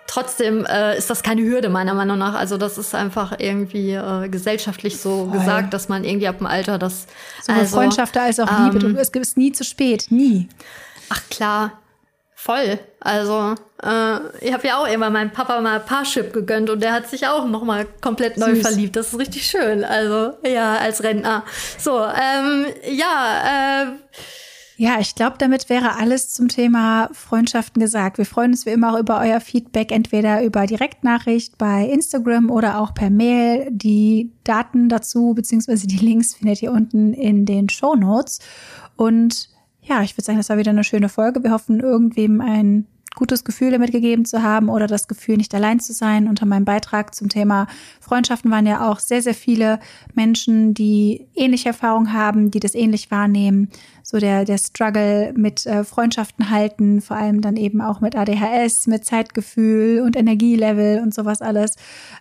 trotzdem 0.07 0.65
äh, 0.65 0.97
ist 0.97 1.09
das 1.09 1.23
keine 1.23 1.41
Hürde 1.41 1.69
meiner 1.69 1.93
Meinung 1.93 2.17
nach. 2.17 2.36
Also 2.36 2.57
das 2.57 2.78
ist 2.78 2.95
einfach 2.95 3.36
irgendwie 3.38 3.93
äh, 3.93 4.30
gesellschaftlich 4.30 4.99
so 4.99 5.26
Voll. 5.26 5.39
gesagt, 5.39 5.73
dass 5.73 5.89
man 5.89 6.03
irgendwie 6.03 6.28
ab 6.28 6.38
dem 6.38 6.47
Alter 6.47 6.78
das 6.78 7.07
sowohl 7.41 7.61
also, 7.61 7.76
Freundschaft 7.76 8.17
als 8.17 8.39
auch 8.39 8.49
Liebe. 8.59 8.86
Ähm, 8.86 8.97
es 8.97 9.11
gibt 9.11 9.38
nie 9.38 9.51
zu 9.51 9.63
spät, 9.63 10.07
nie. 10.09 10.47
Ach 11.09 11.21
klar, 11.30 11.73
voll. 12.36 12.80
Also 12.99 13.55
ich 14.42 14.52
habe 14.52 14.68
ja 14.68 14.78
auch 14.82 14.88
immer 14.88 15.12
meinem 15.12 15.32
Papa 15.32 15.62
mal 15.62 15.80
Parship 15.80 16.34
gegönnt 16.34 16.72
und 16.72 16.82
der 16.82 16.92
hat 16.92 17.08
sich 17.08 17.28
auch 17.28 17.46
noch 17.48 17.64
mal 17.64 17.86
komplett 18.02 18.38
neu 18.38 18.56
Süß. 18.56 18.62
verliebt. 18.62 18.96
Das 18.96 19.14
ist 19.14 19.20
richtig 19.20 19.46
schön. 19.46 19.84
Also 19.84 20.34
ja, 20.44 20.78
als 20.78 21.04
Rentner. 21.04 21.44
So, 21.78 22.00
ähm, 22.00 22.66
ja. 22.90 23.84
Äh, 23.84 23.88
ja, 24.78 25.00
ich 25.00 25.16
glaube, 25.16 25.38
damit 25.38 25.70
wäre 25.70 25.96
alles 25.96 26.32
zum 26.32 26.50
Thema 26.50 27.10
Freundschaften 27.14 27.80
gesagt. 27.80 28.18
Wir 28.18 28.26
freuen 28.26 28.52
uns 28.52 28.66
wie 28.66 28.72
immer 28.72 28.94
auch 28.94 29.00
über 29.00 29.22
euer 29.22 29.40
Feedback, 29.40 29.92
entweder 29.92 30.44
über 30.44 30.66
Direktnachricht 30.66 31.58
bei 31.58 31.86
Instagram 31.86 32.50
oder 32.50 32.80
auch 32.80 32.94
per 32.94 33.10
Mail. 33.10 33.68
Die 33.72 34.34
Daten 34.44 34.90
dazu 34.90 35.34
beziehungsweise 35.36 35.88
die 35.88 35.98
Links 35.98 36.34
findet 36.34 36.62
ihr 36.62 36.72
unten 36.72 37.14
in 37.14 37.46
den 37.46 37.70
Show 37.70 37.96
Notes. 37.96 38.40
Und 38.98 39.50
ja, 39.82 40.02
ich 40.02 40.18
würde 40.18 40.26
sagen, 40.26 40.40
das 40.40 40.50
war 40.50 40.58
wieder 40.58 40.72
eine 40.72 40.84
schöne 40.84 41.08
Folge. 41.08 41.44
Wir 41.44 41.52
hoffen, 41.52 41.80
irgendwem 41.80 42.42
ein 42.42 42.88
gutes 43.16 43.43
Gefühl 43.43 43.72
damit 43.72 43.91
gegeben 43.91 44.26
zu 44.26 44.43
haben 44.43 44.70
oder 44.70 44.88
das 44.88 45.07
Gefühl, 45.07 45.38
nicht 45.38 45.53
allein 45.55 45.80
zu 45.80 45.93
sein. 45.93 46.28
Unter 46.28 46.45
meinem 46.45 46.66
Beitrag 46.66 47.16
zum 47.16 47.30
Thema 47.30 47.68
Freundschaften 47.99 48.51
waren 48.51 48.66
ja 48.66 48.89
auch 48.89 48.99
sehr, 48.99 49.22
sehr 49.22 49.34
viele 49.34 49.80
Menschen, 50.13 50.74
die 50.74 51.28
ähnliche 51.34 51.70
Erfahrungen 51.70 52.13
haben, 52.13 52.51
die 52.51 52.59
das 52.59 52.76
ähnlich 52.76 53.11
wahrnehmen. 53.11 53.70
So 54.03 54.20
der, 54.20 54.45
der 54.45 54.57
Struggle 54.57 55.34
mit 55.36 55.66
äh, 55.66 55.84
Freundschaften 55.84 56.49
halten, 56.49 57.01
vor 57.01 57.18
allem 57.18 57.41
dann 57.41 57.57
eben 57.57 57.82
auch 57.82 58.01
mit 58.01 58.16
ADHS, 58.16 58.88
mit 58.88 59.05
Zeitgefühl 59.05 60.01
und 60.01 60.16
Energielevel 60.16 61.01
und 61.01 61.13
sowas 61.13 61.41
alles. 61.41 61.76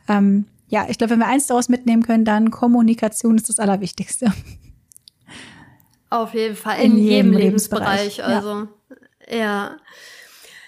Ähm, 0.09 0.47
ja, 0.69 0.87
ich 0.89 0.99
glaube, 0.99 1.13
wenn 1.13 1.19
wir 1.19 1.27
eins 1.27 1.47
daraus 1.47 1.69
mitnehmen 1.69 2.03
können, 2.03 2.25
dann 2.25 2.51
Kommunikation 2.51 3.37
ist 3.37 3.49
das 3.49 3.59
Allerwichtigste. 3.59 4.33
Auf 6.11 6.33
jeden 6.35 6.57
Fall, 6.57 6.79
in, 6.79 6.93
in 6.93 6.99
jedem, 6.99 7.09
jedem, 7.09 7.33
Lebensbereich. 7.33 8.19
Lebensbereich. 8.19 8.25
Also, 8.25 8.69
ja. 9.29 9.37
ja. 9.37 9.77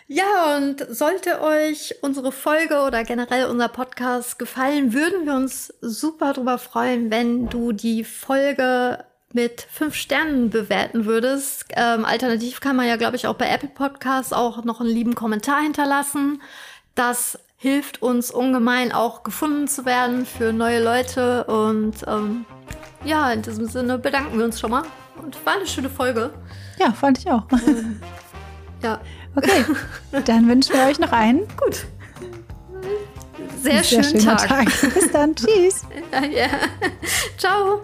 Ja, 0.08 0.56
und 0.56 0.86
sollte 0.88 1.42
euch 1.42 1.96
unsere 2.00 2.30
Folge 2.30 2.82
oder 2.82 3.02
generell 3.02 3.46
unser 3.46 3.68
Podcast 3.68 4.38
gefallen, 4.38 4.92
würden 4.92 5.26
wir 5.26 5.34
uns 5.34 5.74
super 5.80 6.32
drüber 6.32 6.58
freuen, 6.58 7.10
wenn 7.10 7.48
du 7.48 7.72
die 7.72 8.04
Folge 8.04 9.04
mit 9.32 9.66
fünf 9.68 9.96
Sternen 9.96 10.50
bewerten 10.50 11.06
würdest. 11.06 11.64
Ähm, 11.70 12.04
alternativ 12.04 12.60
kann 12.60 12.76
man 12.76 12.86
ja, 12.86 12.94
glaube 12.94 13.16
ich, 13.16 13.26
auch 13.26 13.34
bei 13.34 13.48
Apple 13.50 13.68
Podcasts 13.68 14.32
auch 14.32 14.62
noch 14.64 14.80
einen 14.80 14.90
lieben 14.90 15.16
Kommentar 15.16 15.62
hinterlassen. 15.62 16.40
Das 16.94 17.36
hilft 17.56 18.00
uns 18.00 18.30
ungemein 18.30 18.92
auch 18.92 19.24
gefunden 19.24 19.66
zu 19.66 19.84
werden 19.86 20.24
für 20.24 20.52
neue 20.52 20.84
Leute. 20.84 21.44
Und 21.44 21.96
ähm, 22.06 22.44
ja, 23.04 23.32
in 23.32 23.42
diesem 23.42 23.66
Sinne 23.66 23.98
bedanken 23.98 24.38
wir 24.38 24.44
uns 24.44 24.60
schon 24.60 24.70
mal. 24.70 24.84
Und 25.20 25.44
war 25.44 25.54
eine 25.54 25.66
schöne 25.66 25.90
Folge. 25.90 26.30
Ja, 26.78 26.92
fand 26.92 27.18
ich 27.18 27.28
auch. 27.28 27.42
Ähm, 27.66 28.00
ja. 28.82 29.00
Okay, 29.36 29.64
dann 30.24 30.48
wünschen 30.48 30.74
wir 30.74 30.86
euch 30.86 30.98
noch 30.98 31.12
einen. 31.12 31.40
Gut. 31.56 31.86
Sehr, 33.62 33.82
sehr 33.82 34.02
schönen 34.02 34.24
Tag. 34.24 34.46
Tag. 34.48 34.66
Bis 34.94 35.10
dann. 35.12 35.34
Tschüss. 35.36 35.82
Ja, 36.12 36.24
ja. 36.24 36.48
Ciao. 37.36 37.80